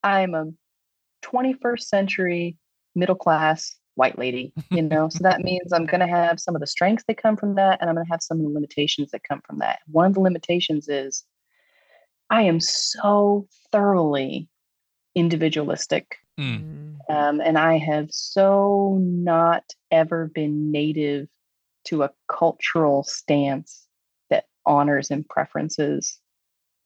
I 0.03 0.21
am 0.23 0.35
a 0.35 0.47
21st 1.23 1.81
century 1.81 2.57
middle 2.95 3.15
class 3.15 3.77
white 3.95 4.19
lady. 4.19 4.53
You 4.71 4.83
know, 4.83 5.09
so 5.09 5.19
that 5.23 5.41
means 5.45 5.73
I'm 5.73 5.87
going 5.87 6.01
to 6.01 6.07
have 6.07 6.41
some 6.41 6.55
of 6.55 6.61
the 6.61 6.67
strengths 6.67 7.05
that 7.09 7.23
come 7.23 7.37
from 7.37 7.55
that, 7.57 7.81
and 7.81 7.89
I'm 7.89 7.97
going 7.97 8.07
to 8.07 8.13
have 8.13 8.23
some 8.23 8.39
of 8.39 8.45
the 8.45 8.53
limitations 8.53 9.11
that 9.13 9.23
come 9.29 9.43
from 9.47 9.59
that. 9.59 9.81
One 9.87 10.07
of 10.07 10.15
the 10.15 10.21
limitations 10.21 10.89
is 10.89 11.25
I 12.31 12.43
am 12.43 12.61
so 12.61 13.47
thoroughly 13.71 14.49
individualistic 15.15 16.17
Mm. 16.39 16.99
um, 17.09 17.41
and 17.41 17.59
I 17.59 17.79
have 17.79 18.13
so 18.13 18.97
not 19.01 19.65
ever 19.91 20.31
been 20.33 20.71
native 20.71 21.27
to 21.87 22.05
a 22.05 22.11
cultural 22.29 23.03
stance 23.03 23.87
that 24.31 24.45
honors 24.65 25.11
and 25.11 25.29
preferences 25.29 26.21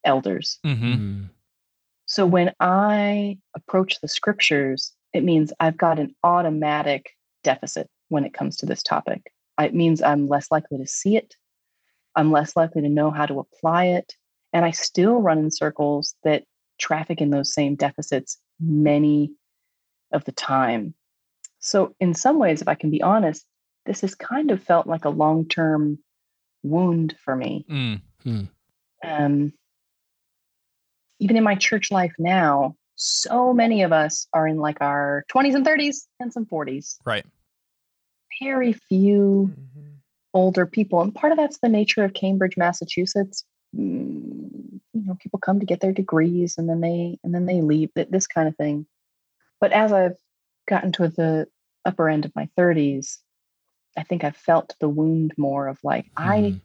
elders. 0.04 0.58
Mm-hmm. 0.64 0.92
Mm. 0.92 1.30
So 2.06 2.24
when 2.26 2.52
I 2.60 3.38
approach 3.54 4.00
the 4.00 4.08
scriptures, 4.08 4.92
it 5.12 5.22
means 5.22 5.52
I've 5.60 5.76
got 5.76 5.98
an 5.98 6.14
automatic 6.24 7.10
deficit 7.44 7.88
when 8.08 8.24
it 8.24 8.34
comes 8.34 8.56
to 8.58 8.66
this 8.66 8.82
topic. 8.82 9.32
It 9.60 9.74
means 9.74 10.02
I'm 10.02 10.28
less 10.28 10.50
likely 10.50 10.78
to 10.78 10.86
see 10.86 11.16
it, 11.16 11.36
I'm 12.16 12.32
less 12.32 12.56
likely 12.56 12.82
to 12.82 12.88
know 12.88 13.10
how 13.10 13.26
to 13.26 13.38
apply 13.38 13.86
it, 13.86 14.14
and 14.52 14.64
I 14.64 14.70
still 14.70 15.20
run 15.20 15.38
in 15.38 15.50
circles 15.50 16.14
that 16.24 16.44
traffic 16.78 17.20
in 17.20 17.30
those 17.30 17.52
same 17.52 17.74
deficits 17.74 18.38
many 18.60 19.32
of 20.12 20.24
the 20.24 20.32
time. 20.32 20.94
So, 21.58 21.94
in 22.00 22.14
some 22.14 22.38
ways, 22.38 22.60
if 22.62 22.68
I 22.68 22.74
can 22.74 22.90
be 22.90 23.02
honest, 23.02 23.44
this 23.86 24.00
has 24.02 24.14
kind 24.14 24.50
of 24.50 24.62
felt 24.62 24.86
like 24.86 25.04
a 25.04 25.10
long 25.10 25.46
term 25.48 25.98
wound 26.62 27.14
for 27.24 27.34
me. 27.36 27.64
Mm. 27.68 28.48
Um, 29.04 29.52
even 31.18 31.36
in 31.36 31.44
my 31.44 31.54
church 31.54 31.90
life 31.90 32.12
now, 32.18 32.76
so 32.94 33.52
many 33.52 33.82
of 33.82 33.92
us 33.92 34.26
are 34.32 34.46
in 34.46 34.58
like 34.58 34.78
our 34.80 35.24
20s 35.32 35.54
and 35.54 35.64
30s 35.64 36.06
and 36.20 36.32
some 36.32 36.46
40s. 36.46 36.98
Right. 37.04 37.24
Very 38.40 38.72
few 38.72 39.52
Mhm. 39.54 39.96
older 40.34 40.66
people. 40.66 41.00
And 41.00 41.14
part 41.14 41.32
of 41.32 41.38
that's 41.38 41.58
the 41.58 41.68
nature 41.68 42.04
of 42.04 42.14
Cambridge, 42.14 42.56
Massachusetts. 42.56 43.44
Mm, 43.76 44.80
You 44.94 45.00
know, 45.06 45.14
people 45.20 45.38
come 45.38 45.58
to 45.58 45.64
get 45.66 45.80
their 45.80 45.92
degrees 45.92 46.58
and 46.58 46.68
then 46.68 46.80
they 46.80 47.18
and 47.24 47.34
then 47.34 47.46
they 47.46 47.60
leave. 47.62 47.92
th- 47.94 48.08
This 48.10 48.26
kind 48.26 48.46
of 48.46 48.54
thing. 48.56 48.86
But 49.62 49.70
as 49.70 49.92
I've 49.92 50.16
gotten 50.68 50.90
to 50.92 51.06
the 51.06 51.46
upper 51.84 52.08
end 52.08 52.24
of 52.24 52.34
my 52.34 52.48
30s, 52.58 53.18
I 53.96 54.02
think 54.02 54.24
I've 54.24 54.36
felt 54.36 54.74
the 54.80 54.88
wound 54.88 55.34
more 55.38 55.68
of 55.68 55.78
like 55.84 56.10
I 56.16 56.38
Mhm. 56.40 56.60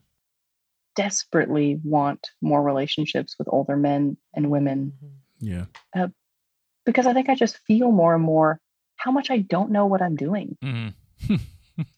desperately 0.96 1.80
want 1.84 2.32
more 2.42 2.64
relationships 2.64 3.36
with 3.38 3.48
older 3.52 3.78
men 3.78 4.18
and 4.34 4.50
women 4.50 4.94
Mhm. 5.00 5.12
Yeah. 5.40 5.66
because 6.86 7.06
I 7.06 7.14
think 7.14 7.30
I 7.30 7.36
just 7.36 7.58
feel 7.60 7.92
more 7.92 8.16
and 8.16 8.24
more 8.24 8.60
how 8.96 9.12
much 9.12 9.30
I 9.30 9.40
don't 9.40 9.72
know 9.72 9.86
what 9.86 10.02
I'm 10.02 10.16
doing. 10.16 10.58
Mm. 10.64 10.94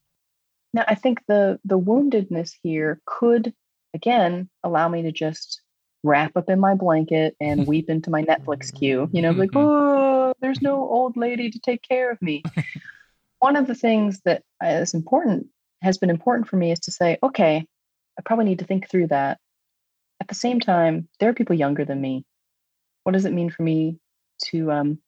Now, 0.73 0.83
I 0.87 0.95
think 0.95 1.25
the 1.27 1.59
the 1.63 1.79
woundedness 1.79 2.51
here 2.61 3.01
could 3.05 3.53
again 3.93 4.49
allow 4.63 4.87
me 4.89 5.01
to 5.03 5.11
just 5.11 5.61
wrap 6.03 6.35
up 6.37 6.49
in 6.49 6.59
my 6.59 6.75
blanket 6.75 7.35
and 7.39 7.65
weep 7.67 7.89
into 7.89 8.09
my 8.09 8.21
Netflix 8.23 8.71
queue. 8.73 9.09
You 9.11 9.21
know, 9.21 9.31
like, 9.31 9.49
oh, 9.55 9.98
there's 10.41 10.61
no 10.61 10.75
old 10.75 11.17
lady 11.17 11.49
to 11.49 11.59
take 11.59 11.81
care 11.81 12.11
of 12.11 12.21
me. 12.21 12.43
One 13.39 13.55
of 13.55 13.67
the 13.67 13.75
things 13.75 14.21
that 14.25 14.43
is 14.63 14.93
important 14.93 15.47
has 15.81 15.97
been 15.97 16.09
important 16.09 16.47
for 16.47 16.57
me 16.57 16.71
is 16.71 16.79
to 16.81 16.91
say, 16.91 17.17
okay, 17.23 17.65
I 18.17 18.21
probably 18.25 18.45
need 18.45 18.59
to 18.59 18.65
think 18.65 18.89
through 18.89 19.07
that. 19.07 19.39
At 20.19 20.27
the 20.27 20.35
same 20.35 20.59
time, 20.59 21.07
there 21.19 21.29
are 21.29 21.33
people 21.33 21.55
younger 21.55 21.85
than 21.85 22.01
me. 22.01 22.25
What 23.03 23.13
does 23.13 23.25
it 23.25 23.31
mean 23.33 23.49
for 23.49 23.63
me 23.63 23.97
to 24.45 24.71
um 24.71 24.99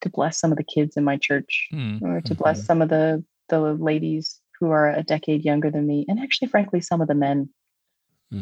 to 0.00 0.08
bless 0.08 0.38
some 0.38 0.52
of 0.52 0.58
the 0.58 0.64
kids 0.64 0.96
in 0.96 1.04
my 1.04 1.16
church 1.16 1.68
Mm. 1.72 2.00
or 2.02 2.20
to 2.22 2.34
bless 2.34 2.60
Mhm. 2.62 2.64
some 2.64 2.82
of 2.82 2.88
the 2.88 3.24
the 3.48 3.60
ladies 3.60 4.40
who 4.58 4.70
are 4.70 4.90
a 4.90 5.02
decade 5.02 5.44
younger 5.44 5.70
than 5.70 5.86
me 5.86 6.04
and 6.08 6.20
actually 6.20 6.48
frankly 6.48 6.80
some 6.80 7.00
of 7.00 7.08
the 7.08 7.14
men 7.14 7.48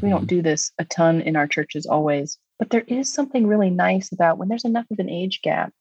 we 0.01 0.09
Mm-hmm. 0.09 0.09
don't 0.09 0.27
do 0.27 0.43
this 0.43 0.73
a 0.79 0.85
ton 0.85 1.21
in 1.21 1.37
our 1.37 1.47
churches 1.47 1.87
always 1.87 2.39
but 2.59 2.71
there 2.71 2.85
is 2.89 3.13
something 3.13 3.47
really 3.47 3.71
nice 3.71 4.13
about 4.13 4.39
when 4.39 4.49
there's 4.49 4.65
enough 4.65 4.87
of 4.91 4.99
an 4.99 5.11
age 5.11 5.41
gap 5.43 5.73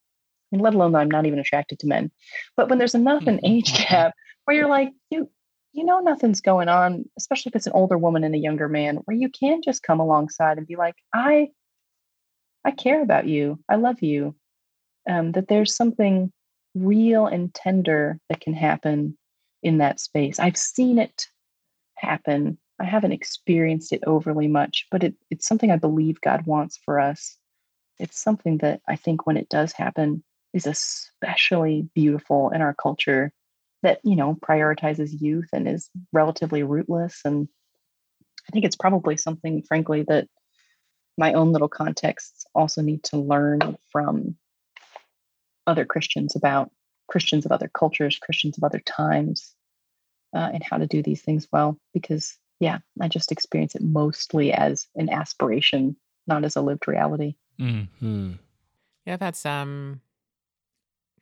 and 0.51 0.61
let 0.61 0.75
alone 0.75 0.91
that 0.91 0.99
i'm 1.01 1.11
not 1.11 1.25
even 1.25 1.39
attracted 1.39 1.79
to 1.79 1.87
men 1.87 2.11
but 2.55 2.69
when 2.69 2.77
there's 2.77 2.95
enough 2.95 3.25
an 3.27 3.39
age 3.43 3.73
gap 3.89 4.13
where 4.45 4.55
you're 4.57 4.69
like 4.69 4.91
you 5.09 5.29
you 5.73 5.83
know 5.83 5.99
nothing's 5.99 6.41
going 6.41 6.69
on 6.69 7.03
especially 7.17 7.49
if 7.49 7.55
it's 7.55 7.67
an 7.67 7.73
older 7.73 7.97
woman 7.97 8.23
and 8.23 8.35
a 8.35 8.39
younger 8.39 8.69
man 8.69 8.97
where 9.05 9.17
you 9.17 9.29
can 9.29 9.61
just 9.63 9.83
come 9.83 9.99
alongside 9.99 10.57
and 10.57 10.67
be 10.67 10.75
like 10.75 10.95
i 11.13 11.49
i 12.63 12.71
care 12.71 13.01
about 13.01 13.27
you. 13.27 13.59
I 13.69 13.75
love 13.75 14.01
you. 14.01 14.35
Um, 15.07 15.33
that 15.33 15.47
there's 15.47 15.75
something 15.75 16.31
real 16.73 17.27
and 17.27 17.53
tender 17.53 18.19
that 18.29 18.41
can 18.41 18.53
happen 18.55 19.17
in 19.61 19.77
that 19.77 19.99
space. 19.99 20.39
I've 20.39 20.57
seen 20.57 20.97
it 20.97 21.27
happen 21.95 22.57
I 22.79 22.85
haven't 22.85 23.13
experienced 23.13 23.93
it 23.93 24.03
overly 24.05 24.47
much, 24.47 24.87
but 24.91 25.03
it, 25.03 25.15
it's 25.29 25.47
something 25.47 25.71
I 25.71 25.77
believe 25.77 26.19
God 26.21 26.45
wants 26.45 26.77
for 26.83 26.99
us. 26.99 27.37
It's 27.99 28.21
something 28.21 28.57
that 28.57 28.81
I 28.87 28.97
think 28.97 29.25
when 29.25 29.37
it 29.37 29.49
does 29.49 29.71
happen 29.71 30.23
is 30.53 30.67
especially 30.67 31.87
beautiful 31.95 32.49
in 32.49 32.61
our 32.61 32.73
culture 32.73 33.31
that, 33.83 33.99
you 34.03 34.15
know, 34.15 34.35
prioritizes 34.35 35.21
youth 35.21 35.47
and 35.53 35.67
is 35.67 35.89
relatively 36.11 36.63
rootless. 36.63 37.21
And 37.23 37.47
I 38.47 38.51
think 38.51 38.65
it's 38.65 38.75
probably 38.75 39.15
something, 39.15 39.63
frankly, 39.63 40.03
that 40.07 40.27
my 41.17 41.33
own 41.33 41.53
little 41.53 41.69
contexts 41.69 42.45
also 42.53 42.81
need 42.81 43.03
to 43.05 43.17
learn 43.17 43.77
from 43.91 44.35
other 45.65 45.85
Christians 45.85 46.35
about 46.35 46.71
Christians 47.07 47.45
of 47.45 47.51
other 47.51 47.69
cultures, 47.73 48.17
Christians 48.17 48.57
of 48.57 48.63
other 48.63 48.79
times, 48.79 49.53
uh, 50.35 50.49
and 50.53 50.63
how 50.63 50.77
to 50.77 50.87
do 50.87 51.01
these 51.01 51.21
things 51.21 51.47
well. 51.51 51.77
Because 51.93 52.37
yeah, 52.59 52.79
I 53.01 53.07
just 53.07 53.31
experience 53.31 53.75
it 53.75 53.81
mostly 53.81 54.53
as 54.53 54.87
an 54.95 55.09
aspiration, 55.09 55.95
not 56.27 56.45
as 56.45 56.55
a 56.55 56.61
lived 56.61 56.87
reality. 56.87 57.35
Mm. 57.59 57.87
Mm. 58.01 58.39
Yeah, 59.05 59.17
that's 59.17 59.45
um 59.45 60.01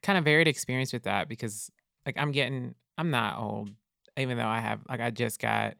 kind 0.01 0.17
of 0.17 0.25
varied 0.25 0.47
experience 0.47 0.93
with 0.93 1.03
that 1.03 1.27
because 1.27 1.71
like 2.05 2.15
I'm 2.17 2.31
getting 2.31 2.75
I'm 2.97 3.09
not 3.09 3.39
old, 3.39 3.71
even 4.17 4.37
though 4.37 4.47
I 4.47 4.59
have 4.59 4.81
like 4.87 4.99
I 4.99 5.09
just 5.09 5.39
got 5.39 5.75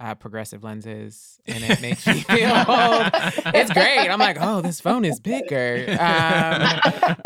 uh, 0.00 0.14
progressive 0.14 0.62
lenses 0.62 1.40
and 1.46 1.62
it 1.64 1.80
makes 1.80 2.06
me 2.06 2.20
feel 2.20 2.50
old. 2.50 3.10
It's 3.54 3.72
great. 3.72 4.08
I'm 4.08 4.20
like, 4.20 4.36
oh, 4.40 4.60
this 4.60 4.80
phone 4.80 5.04
is 5.04 5.18
bigger. 5.18 5.86
Um, 5.98 6.62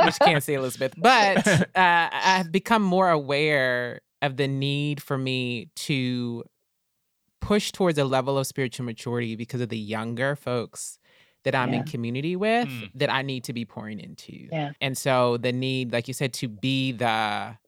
which 0.04 0.14
you 0.20 0.26
can't 0.26 0.42
see 0.42 0.54
Elizabeth, 0.54 0.94
but 0.96 1.46
uh, 1.76 2.08
I've 2.12 2.50
become 2.50 2.82
more 2.82 3.10
aware 3.10 4.00
of 4.22 4.36
the 4.36 4.48
need 4.48 5.02
for 5.02 5.18
me 5.18 5.68
to 5.74 6.44
push 7.42 7.72
towards 7.72 7.98
a 7.98 8.04
level 8.04 8.38
of 8.38 8.46
spiritual 8.46 8.86
maturity 8.86 9.36
because 9.36 9.60
of 9.60 9.68
the 9.68 9.76
younger 9.78 10.34
folks 10.36 10.98
that 11.44 11.54
I'm 11.54 11.74
in 11.74 11.82
community 11.82 12.36
with 12.36 12.68
Mm. 12.68 12.90
that 12.94 13.10
I 13.12 13.22
need 13.22 13.42
to 13.44 13.52
be 13.52 13.64
pouring 13.64 13.98
into. 14.00 14.48
Yeah. 14.50 14.70
And 14.80 14.96
so 14.96 15.36
the 15.38 15.52
need, 15.52 15.92
like 15.92 16.06
you 16.08 16.14
said, 16.14 16.32
to 16.34 16.48
be 16.48 16.92
the 16.92 17.58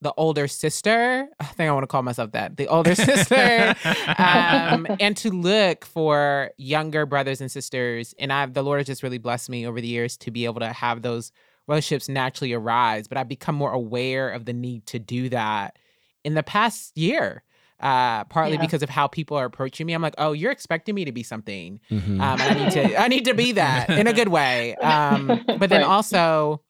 the 0.00 0.12
older 0.18 0.48
sister. 0.48 1.28
I 1.40 1.44
think 1.44 1.68
I 1.70 1.72
want 1.72 1.84
to 1.84 1.86
call 1.86 2.02
myself 2.02 2.32
that. 2.32 2.56
The 2.58 2.66
older 2.68 2.94
sister. 3.10 3.74
um, 4.18 4.86
and 5.00 5.16
to 5.18 5.30
look 5.30 5.84
for 5.86 6.50
younger 6.58 7.06
brothers 7.06 7.40
and 7.40 7.50
sisters. 7.50 8.14
And 8.18 8.32
I've 8.32 8.52
the 8.54 8.62
Lord 8.62 8.80
has 8.80 8.86
just 8.86 9.02
really 9.02 9.18
blessed 9.18 9.48
me 9.48 9.66
over 9.66 9.80
the 9.80 9.86
years 9.86 10.16
to 10.18 10.30
be 10.30 10.44
able 10.46 10.60
to 10.60 10.72
have 10.72 11.02
those 11.02 11.30
relationships 11.68 12.08
naturally 12.08 12.52
arise. 12.52 13.06
But 13.08 13.18
I've 13.18 13.28
become 13.28 13.54
more 13.54 13.72
aware 13.72 14.30
of 14.30 14.44
the 14.44 14.52
need 14.52 14.86
to 14.88 14.98
do 14.98 15.28
that 15.30 15.78
in 16.24 16.34
the 16.34 16.42
past 16.42 16.96
year. 16.98 17.42
Uh, 17.80 18.24
partly 18.24 18.54
Yeah. 18.54 18.60
because 18.60 18.82
of 18.82 18.88
how 18.88 19.06
people 19.08 19.36
are 19.36 19.44
approaching 19.44 19.86
me. 19.86 19.92
I'm 19.92 20.00
like, 20.00 20.14
oh, 20.16 20.32
you're 20.32 20.52
expecting 20.52 20.94
me 20.94 21.04
to 21.04 21.12
be 21.12 21.22
something. 21.22 21.80
Mhm. 21.90 22.20
Um, 22.20 22.40
I 22.40 22.54
need 22.54 22.70
to 22.72 23.00
I 23.02 23.08
need 23.08 23.24
to 23.26 23.34
be 23.34 23.52
that 23.52 23.90
in 23.90 24.06
a 24.06 24.12
good 24.12 24.28
way. 24.28 24.76
Um, 24.82 25.26
but 25.26 25.68
then 25.68 25.80
Right. 25.80 25.86
also, 25.86 26.62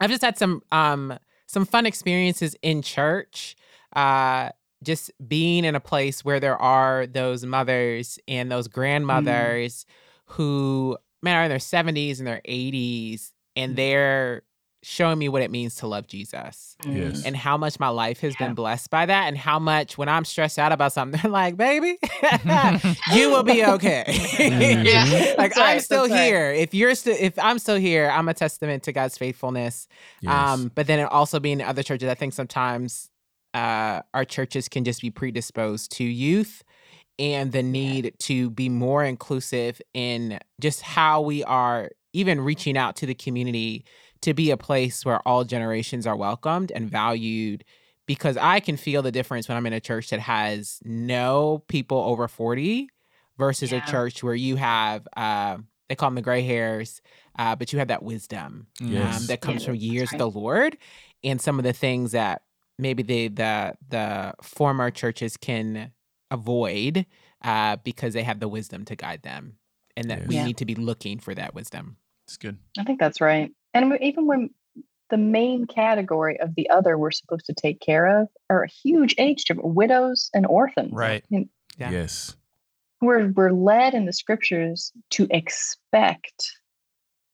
I've 0.00 0.10
just 0.10 0.22
had 0.22 0.38
some 0.38 0.62
um 0.72 1.18
some 1.46 1.66
fun 1.66 1.84
experiences 1.84 2.54
in 2.62 2.80
church. 2.82 3.56
Uh, 3.94 4.50
just 4.82 5.10
being 5.26 5.64
in 5.64 5.74
a 5.74 5.80
place 5.80 6.24
where 6.24 6.40
there 6.40 6.56
are 6.56 7.06
those 7.06 7.44
mothers 7.44 8.18
and 8.26 8.50
those 8.50 8.68
grandmothers 8.68 9.84
mm. 9.84 10.34
who 10.34 10.96
man 11.22 11.36
are 11.36 11.42
in 11.42 11.48
their 11.50 11.58
70s 11.58 12.18
and 12.18 12.26
their 12.26 12.40
80s 12.48 13.32
and 13.56 13.72
mm. 13.72 13.76
they're 13.76 14.42
showing 14.82 15.18
me 15.18 15.28
what 15.28 15.42
it 15.42 15.50
means 15.50 15.74
to 15.76 15.86
love 15.86 16.06
Jesus. 16.06 16.76
Yes. 16.86 17.24
And 17.24 17.36
how 17.36 17.58
much 17.58 17.78
my 17.78 17.88
life 17.88 18.20
has 18.20 18.34
yeah. 18.38 18.46
been 18.46 18.54
blessed 18.54 18.90
by 18.90 19.06
that. 19.06 19.28
And 19.28 19.36
how 19.36 19.58
much 19.58 19.98
when 19.98 20.08
I'm 20.08 20.24
stressed 20.24 20.58
out 20.58 20.72
about 20.72 20.92
something, 20.92 21.20
they're 21.22 21.30
like, 21.30 21.56
baby, 21.56 21.98
you 23.12 23.30
will 23.30 23.42
be 23.42 23.64
okay. 23.64 24.04
mm-hmm. 24.08 24.86
yeah. 24.86 25.34
Like 25.36 25.56
right, 25.56 25.74
I'm 25.74 25.80
still 25.80 26.04
here. 26.04 26.50
Right. 26.50 26.60
If 26.60 26.72
you're 26.72 26.94
still 26.94 27.16
if 27.18 27.38
I'm 27.38 27.58
still 27.58 27.76
here, 27.76 28.10
I'm 28.10 28.28
a 28.28 28.34
testament 28.34 28.82
to 28.84 28.92
God's 28.92 29.18
faithfulness. 29.18 29.86
Yes. 30.20 30.32
Um, 30.32 30.72
but 30.74 30.86
then 30.86 31.04
also 31.06 31.40
being 31.40 31.60
in 31.60 31.66
other 31.66 31.82
churches, 31.82 32.08
I 32.08 32.14
think 32.14 32.32
sometimes 32.32 33.10
uh 33.52 34.00
our 34.14 34.24
churches 34.24 34.68
can 34.68 34.84
just 34.84 35.02
be 35.02 35.10
predisposed 35.10 35.90
to 35.90 36.04
youth 36.04 36.62
and 37.18 37.52
the 37.52 37.62
need 37.62 38.14
to 38.20 38.48
be 38.50 38.68
more 38.68 39.04
inclusive 39.04 39.82
in 39.92 40.38
just 40.60 40.80
how 40.80 41.20
we 41.20 41.44
are 41.44 41.90
even 42.12 42.40
reaching 42.40 42.78
out 42.78 42.96
to 42.96 43.06
the 43.06 43.14
community 43.14 43.84
to 44.22 44.34
be 44.34 44.50
a 44.50 44.56
place 44.56 45.04
where 45.04 45.26
all 45.26 45.44
generations 45.44 46.06
are 46.06 46.16
welcomed 46.16 46.70
and 46.72 46.90
valued 46.90 47.64
because 48.06 48.36
I 48.36 48.60
can 48.60 48.76
feel 48.76 49.02
the 49.02 49.12
difference 49.12 49.48
when 49.48 49.56
I'm 49.56 49.66
in 49.66 49.72
a 49.72 49.80
church 49.80 50.10
that 50.10 50.20
has 50.20 50.80
no 50.84 51.62
people 51.68 51.98
over 51.98 52.26
40 52.28 52.88
versus 53.38 53.72
yeah. 53.72 53.82
a 53.82 53.90
church 53.90 54.22
where 54.22 54.34
you 54.34 54.56
have 54.56 55.06
uh, 55.16 55.58
they 55.88 55.96
call 55.96 56.08
them 56.08 56.14
the 56.14 56.22
gray 56.22 56.42
hairs, 56.42 57.02
uh, 57.36 57.56
but 57.56 57.72
you 57.72 57.80
have 57.80 57.88
that 57.88 58.02
wisdom 58.02 58.68
um, 58.80 58.86
yes. 58.86 59.20
um, 59.20 59.26
that 59.26 59.40
comes 59.40 59.64
from 59.64 59.74
years 59.74 60.12
right. 60.12 60.20
of 60.20 60.32
the 60.32 60.38
Lord 60.38 60.78
and 61.24 61.40
some 61.40 61.58
of 61.58 61.64
the 61.64 61.72
things 61.72 62.12
that 62.12 62.42
maybe 62.78 63.02
the 63.02 63.28
the 63.28 63.74
the 63.88 64.34
former 64.42 64.90
churches 64.90 65.36
can 65.36 65.92
avoid 66.30 67.06
uh, 67.42 67.76
because 67.82 68.14
they 68.14 68.22
have 68.22 68.40
the 68.40 68.48
wisdom 68.48 68.84
to 68.84 68.96
guide 68.96 69.22
them, 69.22 69.56
and 69.96 70.10
that 70.10 70.20
yes. 70.20 70.28
we 70.28 70.34
yeah. 70.36 70.44
need 70.44 70.56
to 70.58 70.64
be 70.64 70.74
looking 70.74 71.18
for 71.18 71.34
that 71.34 71.54
wisdom. 71.54 71.96
It's 72.26 72.36
good. 72.36 72.58
I 72.78 72.84
think 72.84 73.00
that's 73.00 73.20
right. 73.20 73.50
And 73.74 73.96
even 74.00 74.26
when 74.26 74.50
the 75.10 75.18
main 75.18 75.66
category 75.66 76.40
of 76.40 76.54
the 76.54 76.70
other 76.70 76.96
we're 76.96 77.10
supposed 77.10 77.46
to 77.46 77.52
take 77.52 77.80
care 77.80 78.22
of 78.22 78.28
are 78.48 78.62
a 78.62 78.68
huge 78.68 79.14
age 79.18 79.44
difference 79.44 79.74
widows 79.74 80.30
and 80.32 80.46
orphans. 80.46 80.92
Right. 80.92 81.22
I 81.22 81.26
mean, 81.30 81.50
yeah. 81.76 81.90
yes. 81.90 82.36
we're 83.00 83.28
we're 83.32 83.52
led 83.52 83.94
in 83.94 84.06
the 84.06 84.12
scriptures 84.12 84.92
to 85.10 85.26
expect 85.30 86.52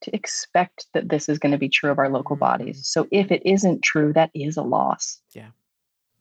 to 0.02 0.14
expect 0.14 0.86
that 0.92 1.08
this 1.08 1.28
is 1.28 1.38
going 1.38 1.52
to 1.52 1.58
be 1.58 1.68
true 1.68 1.90
of 1.90 1.98
our 1.98 2.10
local 2.10 2.36
bodies. 2.36 2.80
Mm. 2.80 2.84
so 2.84 3.08
if 3.10 3.30
it 3.30 3.42
isn't 3.44 3.82
true 3.82 4.12
that 4.14 4.30
is 4.34 4.56
a 4.56 4.62
loss. 4.62 5.20
Yeah. 5.34 5.50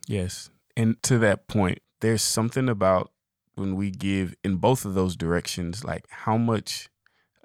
Yes. 0.08 0.50
And 0.78 1.02
to 1.04 1.18
that 1.20 1.48
point 1.48 1.80
there's 2.02 2.22
something 2.22 2.70
about 2.70 3.12
when 3.56 3.76
we 3.76 3.90
give 3.90 4.36
in 4.44 4.58
both 4.58 4.84
of 4.84 4.94
those 4.94 5.16
directions 5.16 5.84
like 5.86 6.06
how 6.10 6.38
much 6.38 6.90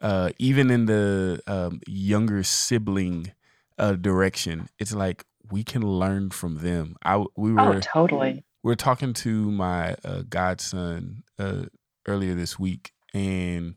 uh, 0.00 0.30
even 0.38 0.70
in 0.70 0.86
the 0.86 1.40
um, 1.46 1.80
younger 1.86 2.42
sibling 2.42 3.32
uh, 3.78 3.92
direction, 3.92 4.68
it's 4.78 4.94
like 4.94 5.24
we 5.50 5.64
can 5.64 5.82
learn 5.82 6.30
from 6.30 6.58
them. 6.58 6.96
I 7.04 7.18
we 7.36 7.50
oh, 7.50 7.54
were 7.54 7.76
oh, 7.76 7.80
totally. 7.80 8.44
We 8.62 8.72
are 8.72 8.76
talking 8.76 9.14
to 9.14 9.50
my 9.50 9.96
uh, 10.04 10.22
godson 10.28 11.22
uh, 11.38 11.64
earlier 12.06 12.34
this 12.34 12.58
week, 12.58 12.92
and 13.14 13.74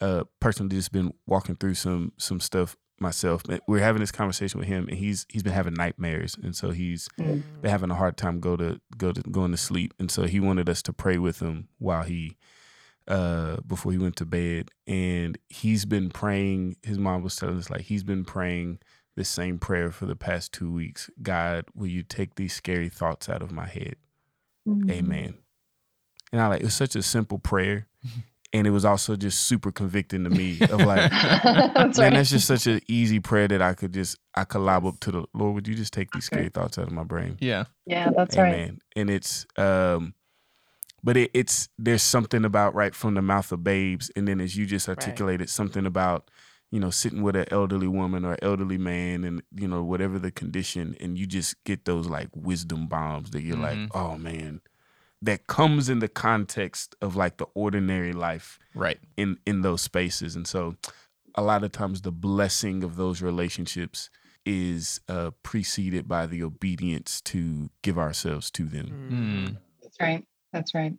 uh, 0.00 0.24
personally 0.40 0.76
just 0.76 0.92
been 0.92 1.12
walking 1.26 1.56
through 1.56 1.74
some 1.74 2.12
some 2.18 2.40
stuff 2.40 2.76
myself. 3.00 3.42
We're 3.66 3.80
having 3.80 4.00
this 4.00 4.12
conversation 4.12 4.58
with 4.60 4.68
him, 4.68 4.88
and 4.88 4.98
he's 4.98 5.26
he's 5.28 5.42
been 5.42 5.52
having 5.52 5.74
nightmares, 5.74 6.36
and 6.42 6.54
so 6.54 6.70
he's 6.70 7.08
mm. 7.18 7.42
been 7.60 7.70
having 7.70 7.90
a 7.90 7.94
hard 7.94 8.16
time 8.16 8.40
go 8.40 8.56
to 8.56 8.80
go 8.96 9.12
to 9.12 9.20
going 9.22 9.50
to 9.50 9.56
sleep, 9.56 9.94
and 9.98 10.10
so 10.10 10.24
he 10.24 10.40
wanted 10.40 10.68
us 10.68 10.82
to 10.82 10.92
pray 10.92 11.18
with 11.18 11.40
him 11.40 11.68
while 11.78 12.02
he 12.02 12.36
uh, 13.08 13.56
before 13.66 13.90
he 13.90 13.98
went 13.98 14.16
to 14.16 14.26
bed, 14.26 14.70
and 14.86 15.38
he's 15.48 15.84
been 15.84 16.10
praying. 16.10 16.76
His 16.82 16.98
mom 16.98 17.22
was 17.22 17.34
telling 17.36 17.58
us 17.58 17.70
like 17.70 17.82
he's 17.82 18.04
been 18.04 18.24
praying 18.24 18.78
the 19.16 19.24
same 19.24 19.58
prayer 19.58 19.90
for 19.90 20.06
the 20.06 20.14
past 20.16 20.52
two 20.52 20.72
weeks. 20.72 21.10
God, 21.20 21.64
will 21.74 21.88
you 21.88 22.02
take 22.02 22.36
these 22.36 22.52
scary 22.52 22.88
thoughts 22.88 23.28
out 23.28 23.42
of 23.42 23.50
my 23.50 23.66
head? 23.66 23.96
Mm-hmm. 24.66 24.90
Amen. 24.90 25.34
And 26.32 26.40
I 26.40 26.46
like 26.46 26.60
it 26.60 26.64
was 26.64 26.74
such 26.74 26.94
a 26.96 27.02
simple 27.02 27.38
prayer. 27.38 27.88
And 28.50 28.66
it 28.66 28.70
was 28.70 28.86
also 28.86 29.14
just 29.14 29.42
super 29.42 29.70
convicting 29.70 30.24
to 30.24 30.30
me 30.30 30.58
of 30.62 30.80
like, 30.80 31.10
that's 31.10 31.98
man, 31.98 32.12
right. 32.12 32.14
that's 32.14 32.30
just 32.30 32.46
such 32.46 32.66
an 32.66 32.80
easy 32.88 33.20
prayer 33.20 33.46
that 33.46 33.60
I 33.60 33.74
could 33.74 33.92
just 33.92 34.16
I 34.34 34.44
could 34.44 34.62
lob 34.62 34.86
up 34.86 34.98
to 35.00 35.10
the 35.10 35.24
Lord. 35.34 35.54
Would 35.54 35.68
you 35.68 35.74
just 35.74 35.92
take 35.92 36.12
these 36.12 36.24
scary 36.24 36.48
thoughts 36.48 36.78
out 36.78 36.86
of 36.86 36.92
my 36.92 37.04
brain? 37.04 37.36
Yeah, 37.40 37.64
yeah, 37.84 38.08
that's 38.16 38.38
Amen. 38.38 38.50
right. 38.52 38.78
And 38.96 39.10
it's 39.10 39.44
um, 39.58 40.14
but 41.02 41.16
it, 41.16 41.30
it's 41.34 41.68
there's 41.78 42.02
something 42.02 42.44
about 42.44 42.74
right 42.74 42.94
from 42.94 43.14
the 43.14 43.22
mouth 43.22 43.52
of 43.52 43.64
babes, 43.64 44.10
and 44.16 44.26
then 44.26 44.40
as 44.40 44.56
you 44.56 44.66
just 44.66 44.88
articulated, 44.88 45.42
right. 45.42 45.48
something 45.48 45.86
about 45.86 46.30
you 46.70 46.80
know 46.80 46.90
sitting 46.90 47.22
with 47.22 47.36
an 47.36 47.46
elderly 47.50 47.88
woman 47.88 48.24
or 48.24 48.36
elderly 48.42 48.78
man, 48.78 49.24
and 49.24 49.42
you 49.54 49.68
know 49.68 49.82
whatever 49.82 50.18
the 50.18 50.30
condition, 50.30 50.96
and 51.00 51.18
you 51.18 51.26
just 51.26 51.62
get 51.64 51.84
those 51.84 52.08
like 52.08 52.28
wisdom 52.34 52.86
bombs 52.86 53.30
that 53.30 53.42
you're 53.42 53.56
mm-hmm. 53.56 53.82
like, 53.82 53.94
oh 53.94 54.18
man, 54.18 54.60
that 55.22 55.46
comes 55.46 55.88
in 55.88 56.00
the 56.00 56.08
context 56.08 56.94
of 57.00 57.16
like 57.16 57.36
the 57.36 57.46
ordinary 57.54 58.12
life, 58.12 58.58
right? 58.74 58.98
In 59.16 59.38
in 59.46 59.62
those 59.62 59.82
spaces, 59.82 60.34
and 60.34 60.46
so 60.46 60.76
a 61.34 61.42
lot 61.42 61.62
of 61.62 61.70
times 61.70 62.02
the 62.02 62.12
blessing 62.12 62.82
of 62.82 62.96
those 62.96 63.22
relationships 63.22 64.10
is 64.44 65.00
uh, 65.08 65.30
preceded 65.42 66.08
by 66.08 66.26
the 66.26 66.42
obedience 66.42 67.20
to 67.20 67.70
give 67.82 67.98
ourselves 67.98 68.50
to 68.50 68.64
them. 68.64 69.08
Mm. 69.12 69.56
That's 69.82 70.00
right. 70.00 70.24
That's 70.52 70.74
right. 70.74 70.94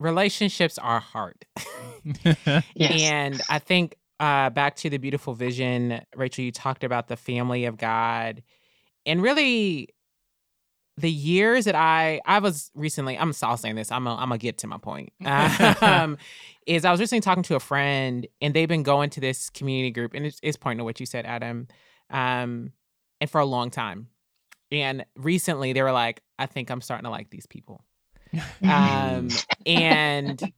Relationships 0.00 0.78
are 0.78 1.00
hard. 1.00 1.46
yes. 2.74 3.02
And 3.02 3.40
I 3.48 3.58
think 3.58 3.96
uh, 4.20 4.50
back 4.50 4.76
to 4.76 4.90
the 4.90 4.98
beautiful 4.98 5.34
vision, 5.34 6.00
Rachel, 6.14 6.44
you 6.44 6.52
talked 6.52 6.84
about 6.84 7.08
the 7.08 7.16
family 7.16 7.64
of 7.64 7.76
God. 7.76 8.42
And 9.06 9.22
really, 9.22 9.88
the 10.96 11.10
years 11.10 11.64
that 11.64 11.74
I 11.74 12.20
I 12.24 12.38
was 12.38 12.70
recently, 12.74 13.18
I'm 13.18 13.32
still 13.32 13.56
saying 13.56 13.74
this, 13.74 13.90
I'm 13.90 14.04
gonna 14.04 14.38
get 14.38 14.58
to 14.58 14.66
my 14.66 14.78
point. 14.78 15.12
Um, 15.24 16.18
is 16.66 16.84
I 16.86 16.90
was 16.90 17.00
recently 17.00 17.20
talking 17.20 17.42
to 17.44 17.56
a 17.56 17.60
friend, 17.60 18.26
and 18.40 18.54
they've 18.54 18.68
been 18.68 18.84
going 18.84 19.10
to 19.10 19.20
this 19.20 19.50
community 19.50 19.90
group, 19.90 20.14
and 20.14 20.24
it's, 20.24 20.40
it's 20.42 20.56
pointing 20.56 20.78
to 20.78 20.84
what 20.84 20.98
you 20.98 21.04
said, 21.04 21.26
Adam, 21.26 21.68
um, 22.08 22.72
and 23.20 23.28
for 23.28 23.40
a 23.40 23.44
long 23.44 23.70
time. 23.70 24.08
And 24.70 25.04
recently, 25.16 25.74
they 25.74 25.82
were 25.82 25.92
like, 25.92 26.22
I 26.38 26.46
think 26.46 26.70
I'm 26.70 26.80
starting 26.80 27.04
to 27.04 27.10
like 27.10 27.28
these 27.28 27.46
people 27.46 27.84
um, 28.62 29.28
and 29.66 30.52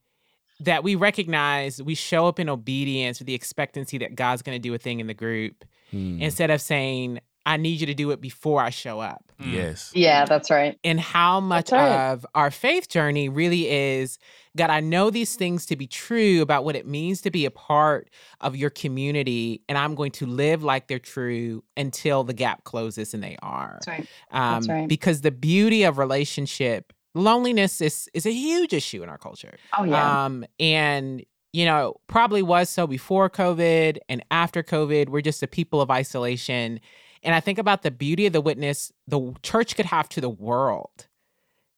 that 0.60 0.82
we 0.82 0.94
recognize 0.94 1.82
we 1.82 1.94
show 1.94 2.26
up 2.26 2.38
in 2.38 2.48
obedience 2.48 3.18
with 3.18 3.26
the 3.26 3.34
expectancy 3.34 3.98
that 3.98 4.14
God's 4.14 4.42
going 4.42 4.56
to 4.56 4.62
do 4.62 4.72
a 4.74 4.78
thing 4.78 5.00
in 5.00 5.06
the 5.06 5.14
group 5.14 5.64
hmm. 5.90 6.20
instead 6.20 6.50
of 6.50 6.60
saying, 6.60 7.20
I 7.44 7.56
need 7.56 7.80
you 7.80 7.86
to 7.86 7.94
do 7.94 8.10
it 8.10 8.20
before 8.20 8.60
I 8.60 8.70
show 8.70 8.98
up. 8.98 9.22
Hmm. 9.40 9.54
Yes. 9.54 9.92
Yeah, 9.94 10.24
that's 10.24 10.50
right. 10.50 10.78
And 10.82 10.98
how 10.98 11.40
much 11.40 11.70
right. 11.72 12.10
of 12.10 12.26
our 12.34 12.50
faith 12.50 12.88
journey 12.88 13.28
really 13.28 13.68
is 13.68 14.18
God, 14.56 14.70
I 14.70 14.80
know 14.80 15.10
these 15.10 15.36
things 15.36 15.66
to 15.66 15.76
be 15.76 15.86
true 15.86 16.40
about 16.40 16.64
what 16.64 16.74
it 16.74 16.86
means 16.86 17.20
to 17.22 17.30
be 17.30 17.44
a 17.44 17.50
part 17.50 18.08
of 18.40 18.56
your 18.56 18.70
community, 18.70 19.60
and 19.68 19.76
I'm 19.76 19.94
going 19.94 20.12
to 20.12 20.26
live 20.26 20.64
like 20.64 20.88
they're 20.88 20.98
true 20.98 21.62
until 21.76 22.24
the 22.24 22.32
gap 22.32 22.64
closes 22.64 23.12
and 23.12 23.22
they 23.22 23.36
are. 23.42 23.78
That's 23.84 23.86
right. 23.86 24.08
Um, 24.30 24.54
that's 24.54 24.68
right. 24.68 24.88
Because 24.88 25.20
the 25.20 25.30
beauty 25.30 25.84
of 25.84 25.98
relationship 25.98 26.94
loneliness 27.16 27.80
is 27.80 28.08
is 28.14 28.26
a 28.26 28.32
huge 28.32 28.72
issue 28.72 29.02
in 29.02 29.08
our 29.08 29.18
culture. 29.18 29.56
Oh 29.76 29.84
yeah. 29.84 30.24
Um, 30.24 30.44
and 30.60 31.24
you 31.52 31.64
know, 31.64 31.96
probably 32.06 32.42
was 32.42 32.68
so 32.68 32.86
before 32.86 33.30
COVID 33.30 33.98
and 34.08 34.24
after 34.30 34.62
COVID. 34.62 35.08
We're 35.08 35.22
just 35.22 35.42
a 35.42 35.46
people 35.46 35.80
of 35.80 35.90
isolation. 35.90 36.80
And 37.22 37.34
I 37.34 37.40
think 37.40 37.58
about 37.58 37.82
the 37.82 37.90
beauty 37.90 38.26
of 38.26 38.34
the 38.34 38.42
witness 38.42 38.92
the 39.08 39.34
church 39.42 39.74
could 39.74 39.86
have 39.86 40.08
to 40.10 40.20
the 40.20 40.28
world 40.28 41.08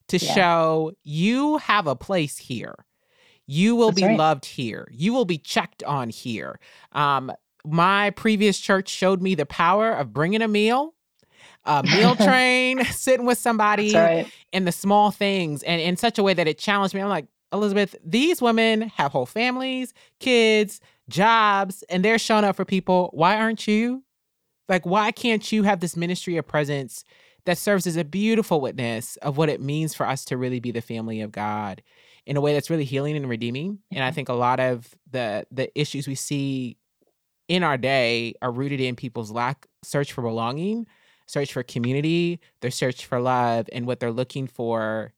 to 0.08 0.18
yeah. 0.18 0.34
show 0.34 0.92
you 1.04 1.58
have 1.58 1.86
a 1.86 1.94
place 1.94 2.38
here. 2.38 2.86
You 3.46 3.76
will 3.76 3.90
That's 3.90 4.02
be 4.02 4.06
right. 4.08 4.18
loved 4.18 4.44
here. 4.44 4.88
You 4.90 5.12
will 5.12 5.24
be 5.24 5.38
checked 5.38 5.82
on 5.84 6.10
here. 6.10 6.58
Um, 6.92 7.32
my 7.64 8.10
previous 8.10 8.58
church 8.58 8.88
showed 8.88 9.22
me 9.22 9.34
the 9.34 9.46
power 9.46 9.92
of 9.92 10.12
bringing 10.12 10.42
a 10.42 10.48
meal 10.48 10.94
a 11.68 11.82
meal 11.82 12.16
train, 12.26 12.84
sitting 12.86 13.26
with 13.26 13.38
somebody, 13.38 13.94
right. 13.94 14.32
and 14.52 14.66
the 14.66 14.72
small 14.72 15.10
things, 15.10 15.62
and 15.62 15.80
in 15.80 15.96
such 15.96 16.18
a 16.18 16.22
way 16.22 16.34
that 16.34 16.48
it 16.48 16.58
challenged 16.58 16.94
me. 16.94 17.00
I'm 17.00 17.08
like, 17.08 17.26
Elizabeth, 17.52 17.94
these 18.04 18.42
women 18.42 18.88
have 18.96 19.12
whole 19.12 19.26
families, 19.26 19.94
kids, 20.18 20.80
jobs, 21.08 21.84
and 21.88 22.04
they're 22.04 22.18
showing 22.18 22.44
up 22.44 22.56
for 22.56 22.64
people. 22.64 23.10
Why 23.12 23.36
aren't 23.36 23.68
you? 23.68 24.02
Like, 24.68 24.84
why 24.84 25.12
can't 25.12 25.50
you 25.52 25.62
have 25.62 25.80
this 25.80 25.96
ministry 25.96 26.36
of 26.36 26.46
presence 26.46 27.04
that 27.44 27.56
serves 27.56 27.86
as 27.86 27.96
a 27.96 28.04
beautiful 28.04 28.60
witness 28.60 29.16
of 29.16 29.38
what 29.38 29.48
it 29.48 29.60
means 29.60 29.94
for 29.94 30.06
us 30.06 30.24
to 30.26 30.36
really 30.36 30.60
be 30.60 30.70
the 30.70 30.82
family 30.82 31.20
of 31.20 31.32
God 31.32 31.82
in 32.26 32.36
a 32.36 32.40
way 32.42 32.52
that's 32.52 32.68
really 32.68 32.84
healing 32.84 33.16
and 33.16 33.28
redeeming? 33.28 33.78
And 33.90 34.04
I 34.04 34.10
think 34.10 34.28
a 34.28 34.34
lot 34.34 34.60
of 34.60 34.94
the 35.10 35.46
the 35.50 35.70
issues 35.78 36.06
we 36.06 36.14
see 36.14 36.76
in 37.48 37.62
our 37.62 37.78
day 37.78 38.34
are 38.42 38.52
rooted 38.52 38.80
in 38.80 38.94
people's 38.94 39.30
lack 39.30 39.66
search 39.82 40.12
for 40.12 40.20
belonging 40.20 40.86
search 41.28 41.52
for 41.52 41.62
community, 41.62 42.40
their 42.62 42.70
search 42.72 43.06
for 43.06 43.20
love, 43.20 43.68
and 43.72 43.86
what 43.86 44.00
they're 44.00 44.10
looking 44.10 44.48
for 44.48 45.12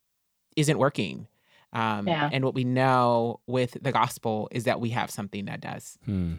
isn't 0.57 0.79
working. 0.79 1.27
Um, 1.73 2.07
Yeah. 2.07 2.29
And 2.33 2.45
what 2.45 2.53
we 2.55 2.65
know 2.65 3.41
with 3.47 3.79
the 3.81 3.93
gospel 3.93 4.49
is 4.51 4.65
that 4.65 4.81
we 4.81 4.91
have 4.91 5.11
something 5.11 5.47
that 5.47 5.61
does. 5.63 5.97
Hmm. 6.05 6.35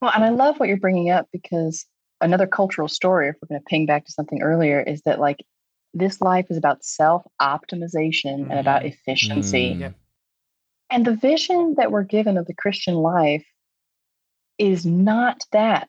Well, 0.00 0.12
and 0.14 0.22
I 0.22 0.28
love 0.28 0.60
what 0.60 0.68
you're 0.68 0.76
bringing 0.78 1.10
up 1.10 1.28
because 1.32 1.86
another 2.20 2.46
cultural 2.46 2.86
story, 2.86 3.28
if 3.30 3.36
we're 3.40 3.48
going 3.48 3.60
to 3.60 3.64
ping 3.64 3.86
back 3.86 4.04
to 4.04 4.12
something 4.12 4.42
earlier, 4.42 4.80
is 4.80 5.00
that 5.02 5.18
like 5.18 5.44
this 5.94 6.20
life 6.20 6.46
is 6.50 6.56
about 6.58 6.84
self 6.84 7.26
optimization 7.40 8.48
and 8.50 8.58
about 8.60 8.82
Mhm. 8.82 8.92
efficiency. 8.92 9.74
Mm. 9.74 9.80
Yep. 9.80 9.94
And 10.90 11.06
the 11.06 11.16
vision 11.16 11.74
that 11.78 11.90
we're 11.90 12.04
given 12.04 12.36
of 12.36 12.46
the 12.46 12.54
Christian 12.54 12.94
life 12.96 13.46
is 14.58 14.84
not 14.84 15.44
that. 15.52 15.88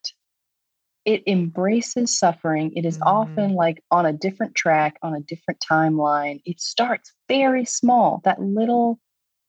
It 1.06 1.24
embraces 1.28 2.18
suffering. 2.18 2.74
It 2.76 2.86
is 2.86 2.98
Mhm. 2.98 3.08
often 3.08 3.54
like 3.54 3.84
on 3.90 4.06
a 4.06 4.14
different 4.14 4.56
track, 4.56 4.98
on 5.02 5.16
a 5.16 5.22
different 5.22 5.60
timeline. 5.60 6.42
It 6.46 6.60
starts 6.62 7.12
very 7.28 7.66
small, 7.66 8.22
that 8.24 8.42
little 8.42 9.00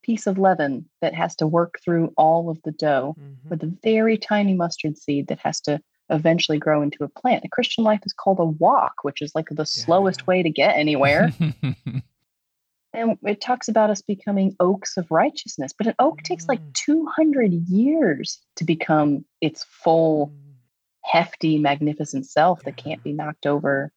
piece 0.03 0.27
of 0.27 0.39
leaven 0.39 0.89
that 1.01 1.15
has 1.15 1.37
to 1.37 1.47
work 1.47 1.79
through 1.85 2.13
all 2.17 2.49
of 2.51 2.61
the 2.63 2.73
dough 2.73 3.17
with 3.51 3.63
a 3.63 3.67
very 3.83 4.17
tiny 4.17 4.55
mustard 4.55 4.97
seed 4.99 5.29
that 5.29 5.39
has 5.41 5.61
to 5.61 5.81
eventually 6.11 6.59
grow 6.59 6.83
into 6.83 7.05
a 7.05 7.09
plant. 7.09 7.43
The 7.43 7.49
Christian 7.49 7.85
life 7.85 8.01
is 8.05 8.13
called 8.13 8.39
a 8.41 8.45
walk, 8.45 8.95
which 9.03 9.23
is 9.23 9.35
like 9.35 9.49
the 9.51 9.67
slowest 9.67 10.27
way 10.27 10.43
to 10.43 10.51
get 10.51 10.77
anywhere. 10.77 11.33
and 12.93 13.19
it 13.23 13.41
talks 13.41 13.69
about 13.69 13.91
us 13.91 14.03
becoming 14.03 14.57
oaks 14.61 14.97
of 14.97 15.11
righteousness, 15.11 15.73
but 15.77 15.87
an 15.87 15.95
oak 15.99 16.23
takes 16.23 16.49
like 16.49 16.61
Mm. 16.61 16.73
200 16.75 17.53
years 17.53 18.41
to 18.57 18.65
become 18.65 19.25
its 19.41 19.65
full, 19.65 20.33
hefty, 21.05 21.59
magnificent 21.59 22.27
self 22.27 22.63
that 22.65 22.77
can't 22.77 23.03
be 23.03 23.13
knocked 23.13 23.47
over 23.47 23.93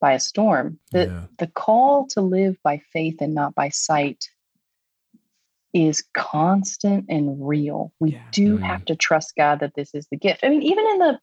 by 0.00 0.12
a 0.12 0.20
storm. 0.20 0.78
The, 0.92 1.06
Yeah. 1.06 1.26
the 1.38 1.46
call 1.48 2.06
to 2.08 2.20
live 2.20 2.56
by 2.62 2.78
faith 2.92 3.16
and 3.20 3.34
not 3.34 3.54
by 3.54 3.68
sight 3.70 4.28
is 5.72 6.04
constant 6.14 7.06
and 7.08 7.46
real. 7.46 7.92
We 7.98 8.12
Yeah. 8.12 8.22
do 8.30 8.58
Mm. 8.58 8.62
have 8.62 8.84
to 8.84 8.96
trust 8.96 9.34
God 9.36 9.60
that 9.60 9.74
this 9.74 9.92
is 9.94 10.06
the 10.08 10.16
gift. 10.16 10.44
I 10.44 10.48
mean, 10.48 10.62
even 10.62 10.86
in 10.86 10.98
the 10.98 11.20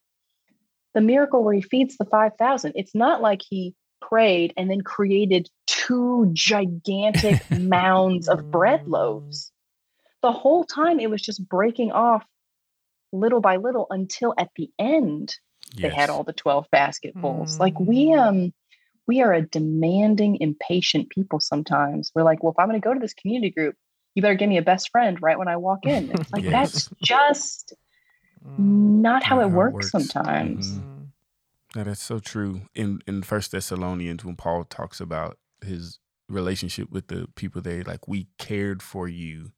the 0.94 1.00
miracle 1.00 1.42
where 1.42 1.54
he 1.54 1.62
feeds 1.62 1.96
the 1.96 2.04
5000, 2.04 2.74
it's 2.76 2.94
not 2.94 3.22
like 3.22 3.42
he 3.42 3.74
prayed 4.02 4.54
and 4.58 4.70
then 4.70 4.82
created 4.82 5.50
two 5.68 6.30
gigantic 6.34 7.46
mounds 7.50 8.28
of 8.28 8.52
bread 8.52 8.82
loaves. 8.88 9.54
The 10.22 10.34
whole 10.34 10.66
time 10.66 11.00
it 11.00 11.10
was 11.10 11.22
just 11.22 11.48
breaking 11.48 11.94
off 11.94 12.26
little 13.12 13.42
by 13.42 13.58
little 13.58 13.88
until 13.90 14.34
at 14.38 14.50
the 14.56 14.70
end 14.80 15.36
they 15.78 15.90
had 15.90 16.10
all 16.10 16.24
the 16.24 16.34
12 16.34 16.68
basketfuls. 16.72 17.58
Like 17.60 17.80
we 17.80 18.08
Mm. 18.08 18.20
um 18.28 18.54
we 19.08 19.22
are 19.22 19.34
a 19.34 19.42
demanding, 19.42 20.38
impatient 20.42 21.10
people 21.10 21.40
sometimes. 21.40 22.12
We're 22.14 22.24
like, 22.24 22.44
well, 22.44 22.52
if 22.52 22.60
I'm 22.60 22.68
gonna 22.68 22.80
go 22.80 22.94
to 22.94 23.00
this 23.00 23.14
community 23.14 23.50
group, 23.52 23.76
you 24.16 24.22
better 24.22 24.36
give 24.36 24.50
me 24.50 24.58
a 24.58 24.62
best 24.62 24.90
friend 24.92 25.18
right 25.22 25.38
when 25.40 25.48
I 25.48 25.58
walk 25.58 25.86
in. 25.86 26.12
It's 26.12 26.32
like 26.34 26.44
Yes. 26.44 26.72
that's 26.74 26.90
just 27.04 27.74
not 28.58 29.24
how 29.24 29.38
Not 29.38 29.42
it 29.42 29.44
how 29.44 29.50
it 29.50 29.56
works, 29.56 29.74
works. 29.74 29.92
sometimes. 29.92 30.72
Mhm. 30.72 31.08
No, 31.76 31.84
that's 31.86 32.04
so 32.04 32.20
true. 32.20 32.62
In 32.76 33.02
in 33.08 33.24
First 33.24 33.52
Thessalonians, 33.52 34.26
when 34.26 34.36
Paul 34.36 34.66
talks 34.66 35.00
about 35.00 35.38
his 35.66 36.00
relationship 36.28 36.92
with 36.92 37.08
the 37.08 37.28
people 37.36 37.62
there, 37.62 37.84
like 37.84 38.08
we 38.08 38.28
cared 38.38 38.82
for 38.84 39.08
you 39.08 39.52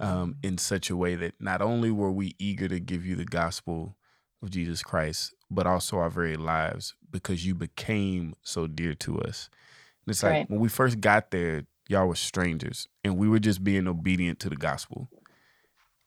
um, 0.00 0.36
in 0.42 0.58
such 0.58 0.90
a 0.90 0.96
way 0.96 1.14
that 1.14 1.34
not 1.40 1.62
only 1.62 1.90
were 1.90 2.10
we 2.12 2.34
eager 2.38 2.68
to 2.68 2.80
give 2.80 3.04
you 3.06 3.16
the 3.16 3.24
gospel 3.24 3.96
of 4.42 4.50
Jesus 4.50 4.82
Christ, 4.82 5.34
but 5.50 5.66
also 5.66 5.98
our 5.98 6.10
very 6.10 6.36
lives 6.36 6.94
because 7.10 7.46
you 7.46 7.54
became 7.54 8.34
so 8.42 8.66
dear 8.66 8.94
to 8.94 9.20
us. 9.20 9.48
And 10.04 10.12
it's 10.12 10.22
like 10.22 10.32
Right. 10.32 10.50
when 10.50 10.60
we 10.60 10.68
first 10.68 11.00
got 11.00 11.30
there, 11.30 11.64
y'all 11.88 12.06
were 12.06 12.14
strangers 12.14 12.88
and 13.04 13.16
we 13.16 13.28
were 13.28 13.38
just 13.38 13.62
being 13.64 13.86
obedient 13.86 14.40
to 14.40 14.48
the 14.50 14.56
gospel. 14.56 15.08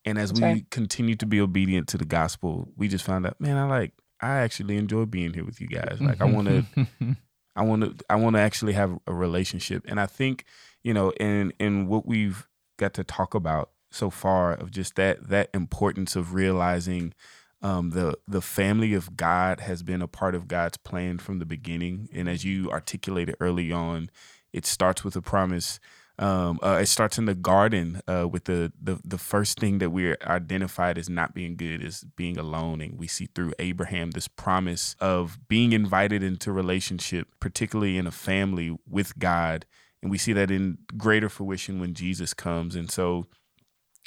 And 0.05 0.17
as 0.17 0.29
That's 0.31 0.41
we 0.41 0.47
right. 0.47 0.71
continued 0.71 1.19
to 1.21 1.25
be 1.25 1.41
obedient 1.41 1.87
to 1.89 1.97
the 1.97 2.05
gospel, 2.05 2.69
we 2.77 2.87
just 2.87 3.03
found 3.05 3.25
out, 3.25 3.39
man, 3.41 3.57
I 3.57 3.65
like 3.67 3.93
I 4.21 4.37
actually 4.37 4.77
enjoy 4.77 5.05
being 5.05 5.33
here 5.33 5.45
with 5.45 5.59
you 5.61 5.67
guys. 5.67 5.99
Like 6.01 6.21
I 6.21 6.25
want 6.25 6.47
to 6.47 6.65
I 7.55 7.63
want 7.63 7.81
to 7.83 8.05
I 8.09 8.15
want 8.15 8.35
to 8.35 8.39
actually 8.41 8.73
have 8.73 8.97
a 9.07 9.13
relationship, 9.13 9.83
and 9.87 9.99
I 9.99 10.05
think 10.05 10.45
you 10.83 10.93
know, 10.93 11.09
in 11.11 11.51
in 11.59 11.87
what 11.87 12.05
we've 12.05 12.47
got 12.77 12.93
to 12.95 13.03
talk 13.03 13.33
about 13.33 13.71
so 13.91 14.09
far 14.09 14.53
of 14.53 14.71
just 14.71 14.95
that 14.95 15.29
that 15.29 15.49
importance 15.53 16.15
of 16.15 16.33
realizing 16.33 17.13
um, 17.61 17.91
the 17.91 18.17
the 18.27 18.41
family 18.41 18.93
of 18.93 19.17
God 19.17 19.61
has 19.61 19.81
been 19.83 20.01
a 20.01 20.07
part 20.07 20.35
of 20.35 20.47
God's 20.47 20.77
plan 20.77 21.17
from 21.17 21.39
the 21.39 21.45
beginning, 21.45 22.09
and 22.13 22.29
as 22.29 22.45
you 22.45 22.69
articulated 22.69 23.35
early 23.39 23.71
on, 23.71 24.09
it 24.53 24.65
starts 24.65 25.03
with 25.03 25.15
a 25.15 25.21
promise. 25.21 25.79
Um, 26.19 26.59
uh, 26.63 26.79
it 26.81 26.87
starts 26.87 27.19
in 27.19 27.25
the 27.25 27.35
garden 27.35 28.01
uh, 28.07 28.27
with 28.27 28.45
the, 28.45 28.71
the 28.81 28.99
the 29.03 29.19
first 29.19 29.59
thing 29.59 29.77
that 29.79 29.91
we're 29.91 30.17
identified 30.25 30.97
as 30.97 31.09
not 31.09 31.35
being 31.35 31.55
good 31.55 31.83
is 31.83 32.05
being 32.15 32.37
alone, 32.37 32.81
and 32.81 32.97
we 32.97 33.07
see 33.07 33.27
through 33.33 33.53
Abraham 33.59 34.11
this 34.11 34.27
promise 34.27 34.95
of 34.99 35.37
being 35.47 35.73
invited 35.73 36.23
into 36.23 36.51
relationship, 36.51 37.27
particularly 37.39 37.97
in 37.97 38.07
a 38.07 38.11
family 38.11 38.75
with 38.87 39.17
God, 39.19 39.65
and 40.01 40.11
we 40.11 40.17
see 40.17 40.33
that 40.33 40.51
in 40.51 40.77
greater 40.95 41.29
fruition 41.29 41.79
when 41.79 41.93
Jesus 41.93 42.33
comes. 42.33 42.75
And 42.75 42.89
so, 42.91 43.25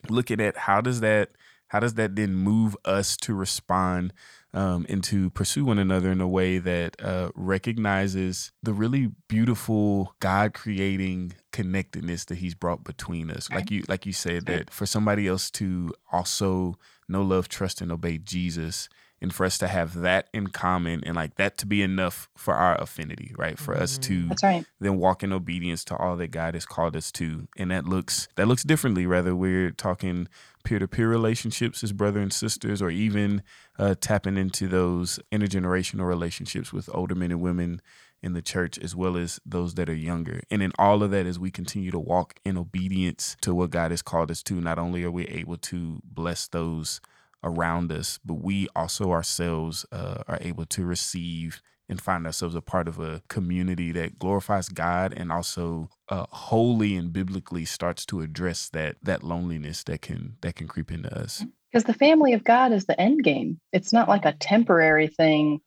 looking 0.09 0.41
at 0.41 0.57
how 0.57 0.80
does 0.80 1.01
that 1.01 1.30
how 1.70 1.78
does 1.78 1.95
that 1.95 2.16
then 2.16 2.34
move 2.34 2.76
us 2.84 3.16
to 3.16 3.32
respond 3.32 4.12
um, 4.53 4.84
and 4.88 5.05
to 5.05 5.30
pursue 5.30 5.64
one 5.64 5.78
another 5.78 6.11
in 6.11 6.20
a 6.20 6.26
way 6.26 6.59
that 6.59 7.01
uh, 7.01 7.30
recognizes 7.36 8.51
the 8.61 8.72
really 8.72 9.12
beautiful 9.28 10.16
God 10.18 10.53
creating 10.53 11.34
connectedness 11.53 12.24
that 12.24 12.38
He's 12.38 12.57
brought 12.57 12.82
between 12.82 13.30
us. 13.30 13.49
Like 13.51 13.70
you, 13.70 13.84
like 13.88 14.05
you 14.05 14.12
said, 14.12 14.47
that 14.47 14.70
for 14.70 14.84
somebody 14.84 15.28
else 15.28 15.49
to 15.53 15.95
also 16.11 16.74
know, 17.09 17.22
love, 17.22 17.49
trust, 17.49 17.80
and 17.80 17.93
obey 17.93 18.18
Jesus, 18.18 18.88
and 19.22 19.34
for 19.34 19.44
us 19.44 19.58
to 19.58 19.68
have 19.68 20.00
that 20.00 20.28
in 20.32 20.46
common, 20.48 21.02
and 21.04 21.14
like 21.14 21.34
that 21.36 21.58
to 21.58 21.66
be 21.66 21.82
enough 21.82 22.28
for 22.36 22.54
our 22.54 22.80
affinity, 22.80 23.34
right? 23.36 23.58
For 23.58 23.76
us 23.76 23.98
to 23.98 24.26
That's 24.28 24.42
right. 24.42 24.64
then 24.80 24.96
walk 24.96 25.22
in 25.22 25.32
obedience 25.32 25.84
to 25.84 25.96
all 25.96 26.16
that 26.16 26.30
God 26.30 26.54
has 26.54 26.64
called 26.64 26.96
us 26.96 27.12
to. 27.12 27.48
And 27.56 27.70
that 27.70 27.84
looks 27.84 28.28
that 28.36 28.48
looks 28.48 28.62
differently, 28.62 29.06
whether 29.06 29.34
we're 29.34 29.70
talking 29.72 30.28
peer-to-peer 30.64 31.08
relationships 31.08 31.82
as 31.82 31.92
brother 31.92 32.20
and 32.20 32.32
sisters, 32.32 32.82
or 32.82 32.90
even 32.90 33.42
uh, 33.78 33.94
tapping 34.00 34.36
into 34.36 34.68
those 34.68 35.18
intergenerational 35.32 36.06
relationships 36.06 36.72
with 36.72 36.88
older 36.92 37.14
men 37.14 37.30
and 37.30 37.40
women 37.40 37.80
in 38.22 38.34
the 38.34 38.42
church, 38.42 38.78
as 38.78 38.94
well 38.94 39.16
as 39.16 39.40
those 39.46 39.74
that 39.76 39.88
are 39.88 39.94
younger. 39.94 40.42
And 40.50 40.62
in 40.62 40.72
all 40.78 41.02
of 41.02 41.10
that, 41.10 41.24
as 41.24 41.38
we 41.38 41.50
continue 41.50 41.90
to 41.90 41.98
walk 41.98 42.38
in 42.44 42.58
obedience 42.58 43.36
to 43.40 43.54
what 43.54 43.70
God 43.70 43.90
has 43.92 44.02
called 44.02 44.30
us 44.30 44.42
to, 44.42 44.60
not 44.60 44.78
only 44.78 45.02
are 45.04 45.10
we 45.10 45.26
able 45.28 45.56
to 45.56 46.02
bless 46.04 46.46
those 46.46 47.00
around 47.43 47.93
us, 47.93 48.18
but 48.24 48.34
we 48.34 48.68
also 48.74 49.11
ourselves 49.11 49.86
uh, 49.93 50.22
are 50.28 50.38
able 50.41 50.66
to 50.66 50.84
receive 50.84 51.61
and 51.88 52.01
find 52.01 52.24
ourselves 52.24 52.55
a 52.55 52.61
part 52.61 52.86
of 52.86 53.01
a 53.01 53.20
community 53.28 53.91
that 53.91 54.18
glorifies 54.18 54.68
God 54.68 55.12
and 55.16 55.32
also 55.32 55.88
uh, 56.09 56.26
wholly 56.30 56.95
and 56.95 57.12
biblically 57.12 57.64
starts 57.64 58.07
to 58.07 58.20
address 58.20 58.68
that 58.68 58.97
that 59.03 59.24
loneliness 59.24 59.82
that 59.84 60.01
can 60.01 60.36
that 60.41 60.55
can 60.55 60.68
creep 60.68 60.93
into 60.93 61.12
us. 61.12 61.45
Because 61.72 61.84
the 61.84 61.95
family 61.95 62.32
of 62.32 62.45
God 62.45 62.72
is 62.72 62.86
the 62.86 63.01
end 63.01 63.24
game. 63.24 63.61
It's 63.72 63.93
not 63.93 64.09
like 64.09 64.24
a 64.24 64.32
temporary 64.34 65.09
thing 65.09 65.61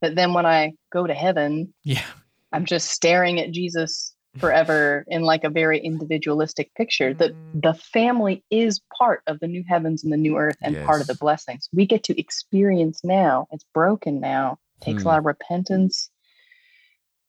that 0.00 0.14
then 0.14 0.32
when 0.32 0.46
I 0.46 0.72
go 0.92 1.06
to 1.06 1.14
heaven, 1.14 1.74
yeah. 1.82 2.04
I'm 2.52 2.64
just 2.64 2.90
staring 2.90 3.40
at 3.40 3.50
Jesus 3.50 4.13
forever 4.40 5.04
in 5.08 5.22
like 5.22 5.44
a 5.44 5.48
very 5.50 5.78
individualistic 5.78 6.74
picture. 6.74 7.14
The 7.14 7.30
Mm. 7.30 7.62
the 7.62 7.74
family 7.74 8.44
is 8.50 8.80
part 8.98 9.22
of 9.26 9.38
the 9.40 9.46
new 9.46 9.64
heavens 9.68 10.02
and 10.04 10.12
the 10.12 10.16
new 10.16 10.36
earth 10.36 10.56
and 10.60 10.74
part 10.86 11.00
of 11.00 11.06
the 11.06 11.14
blessings. 11.14 11.68
We 11.72 11.86
get 11.86 12.02
to 12.04 12.18
experience 12.20 13.02
now. 13.04 13.46
It's 13.52 13.64
broken 13.74 14.20
now. 14.20 14.58
takes 14.80 15.02
Hmm. 15.02 15.08
a 15.08 15.10
lot 15.12 15.18
of 15.20 15.24
repentance 15.24 16.10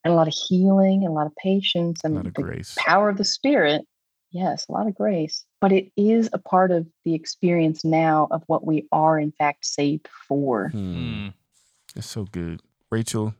and 0.03 0.11
a 0.13 0.15
lot 0.15 0.27
of 0.27 0.33
healing 0.33 1.03
and 1.03 1.11
a 1.11 1.13
lot 1.13 1.27
of 1.27 1.35
patience 1.37 2.01
A 2.03 2.07
and 2.07 2.15
lot 2.15 2.25
of 2.27 2.33
the 2.33 2.41
grace. 2.43 2.75
power 2.77 3.07
of 3.09 3.17
the 3.17 3.23
spirit. 3.23 3.87
Yes, 4.31 4.65
a 4.67 4.71
lot 4.73 4.87
of 4.87 4.95
grace. 4.95 5.45
But 5.61 5.71
it 5.71 5.91
is 5.95 6.29
a 6.33 6.37
part 6.37 6.71
of 6.71 6.87
the 7.05 7.13
experience 7.13 7.85
now 7.85 8.27
of 8.31 8.43
what 8.47 8.65
we 8.65 8.87
are 8.91 9.17
in 9.17 9.31
fact 9.31 9.65
saved 9.65 10.07
for. 10.27 10.69
Hmm. 10.69 11.27
Mm. 11.27 11.33
That's 11.93 12.07
so 12.07 12.25
good. 12.25 12.61
Rachel, 12.91 13.35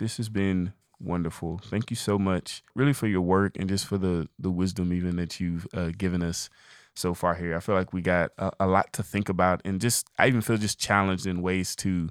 this 0.00 0.16
has 0.16 0.28
been 0.28 0.72
wonderful. 1.02 1.60
Thank 1.64 1.90
you 1.90 1.96
so 1.96 2.18
much, 2.18 2.62
really, 2.74 2.92
for 2.92 3.06
your 3.06 3.20
work 3.20 3.56
and 3.56 3.68
just 3.68 3.86
for 3.86 3.98
the 3.98 4.28
the 4.38 4.50
wisdom 4.50 4.92
even 4.92 5.16
that 5.16 5.40
you've 5.40 5.66
uh, 5.74 5.90
given 5.96 6.22
us 6.22 6.48
so 6.94 7.14
far 7.14 7.34
here. 7.34 7.56
I 7.56 7.60
feel 7.60 7.74
like 7.74 7.92
we 7.92 8.02
got 8.02 8.30
a, 8.38 8.52
a 8.60 8.66
lot 8.66 8.92
to 8.94 9.02
think 9.02 9.28
about, 9.28 9.60
and 9.64 9.80
just 9.80 10.08
I 10.18 10.28
even 10.28 10.40
feel 10.40 10.56
just 10.56 10.78
challenged 10.78 11.26
in 11.26 11.42
ways 11.42 11.74
to, 11.76 12.08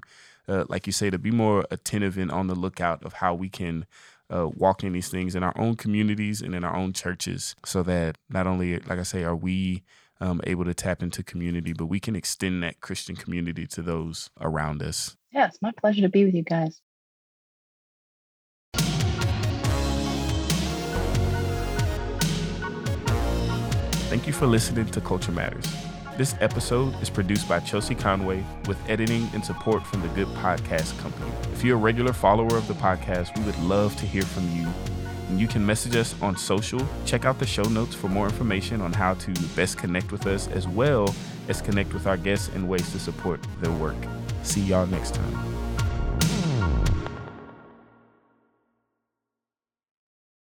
uh, 0.48 0.64
like 0.68 0.86
you 0.86 0.92
say, 0.92 1.10
to 1.10 1.18
be 1.18 1.30
more 1.30 1.64
attentive 1.70 2.18
and 2.18 2.30
on 2.30 2.46
the 2.46 2.54
lookout 2.54 3.02
of 3.04 3.14
how 3.14 3.34
we 3.34 3.48
can. 3.48 3.86
Uh, 4.30 4.48
walk 4.54 4.82
in 4.82 4.94
these 4.94 5.08
things 5.10 5.34
in 5.34 5.42
our 5.42 5.52
own 5.58 5.76
communities 5.76 6.40
and 6.40 6.54
in 6.54 6.64
our 6.64 6.74
own 6.74 6.94
churches 6.94 7.54
so 7.66 7.82
that 7.82 8.16
not 8.30 8.46
only 8.46 8.78
like 8.78 8.98
i 8.98 9.02
say 9.02 9.22
are 9.24 9.36
we 9.36 9.82
um, 10.22 10.40
able 10.44 10.64
to 10.64 10.72
tap 10.72 11.02
into 11.02 11.22
community 11.22 11.74
but 11.74 11.84
we 11.84 12.00
can 12.00 12.16
extend 12.16 12.62
that 12.62 12.80
christian 12.80 13.14
community 13.14 13.66
to 13.66 13.82
those 13.82 14.30
around 14.40 14.82
us 14.82 15.18
Yeah, 15.32 15.48
it's 15.48 15.60
my 15.60 15.70
pleasure 15.72 16.00
to 16.00 16.08
be 16.08 16.24
with 16.24 16.34
you 16.34 16.44
guys. 16.44 16.80
Thank 24.22 24.34
you 24.34 24.38
for 24.38 24.46
listening 24.46 24.86
to 24.86 25.00
Culture 25.00 25.32
Matters. 25.32 25.66
This 26.16 26.36
episode 26.38 26.94
is 27.02 27.10
produced 27.10 27.48
by 27.48 27.58
Chelsea 27.58 27.96
Conway 27.96 28.44
with 28.68 28.78
editing 28.88 29.28
and 29.34 29.44
support 29.44 29.84
from 29.84 30.00
the 30.00 30.06
Good 30.10 30.28
Podcast 30.28 30.96
Company. 31.00 31.28
If 31.52 31.64
you're 31.64 31.76
a 31.76 31.80
regular 31.80 32.12
follower 32.12 32.56
of 32.56 32.68
the 32.68 32.74
podcast, 32.74 33.36
we 33.36 33.44
would 33.44 33.58
love 33.58 33.96
to 33.96 34.06
hear 34.06 34.22
from 34.22 34.48
you. 34.56 34.68
And 35.28 35.40
you 35.40 35.48
can 35.48 35.66
message 35.66 35.96
us 35.96 36.14
on 36.22 36.36
social. 36.36 36.86
Check 37.04 37.24
out 37.24 37.40
the 37.40 37.46
show 37.46 37.64
notes 37.64 37.96
for 37.96 38.06
more 38.06 38.26
information 38.26 38.80
on 38.80 38.92
how 38.92 39.14
to 39.14 39.32
best 39.56 39.76
connect 39.76 40.12
with 40.12 40.24
us, 40.28 40.46
as 40.46 40.68
well 40.68 41.12
as 41.48 41.60
connect 41.60 41.92
with 41.92 42.06
our 42.06 42.16
guests 42.16 42.48
and 42.54 42.68
ways 42.68 42.92
to 42.92 43.00
support 43.00 43.44
their 43.60 43.72
work. 43.72 43.96
See 44.44 44.60
y'all 44.60 44.86
next 44.86 45.14
time. 45.14 45.61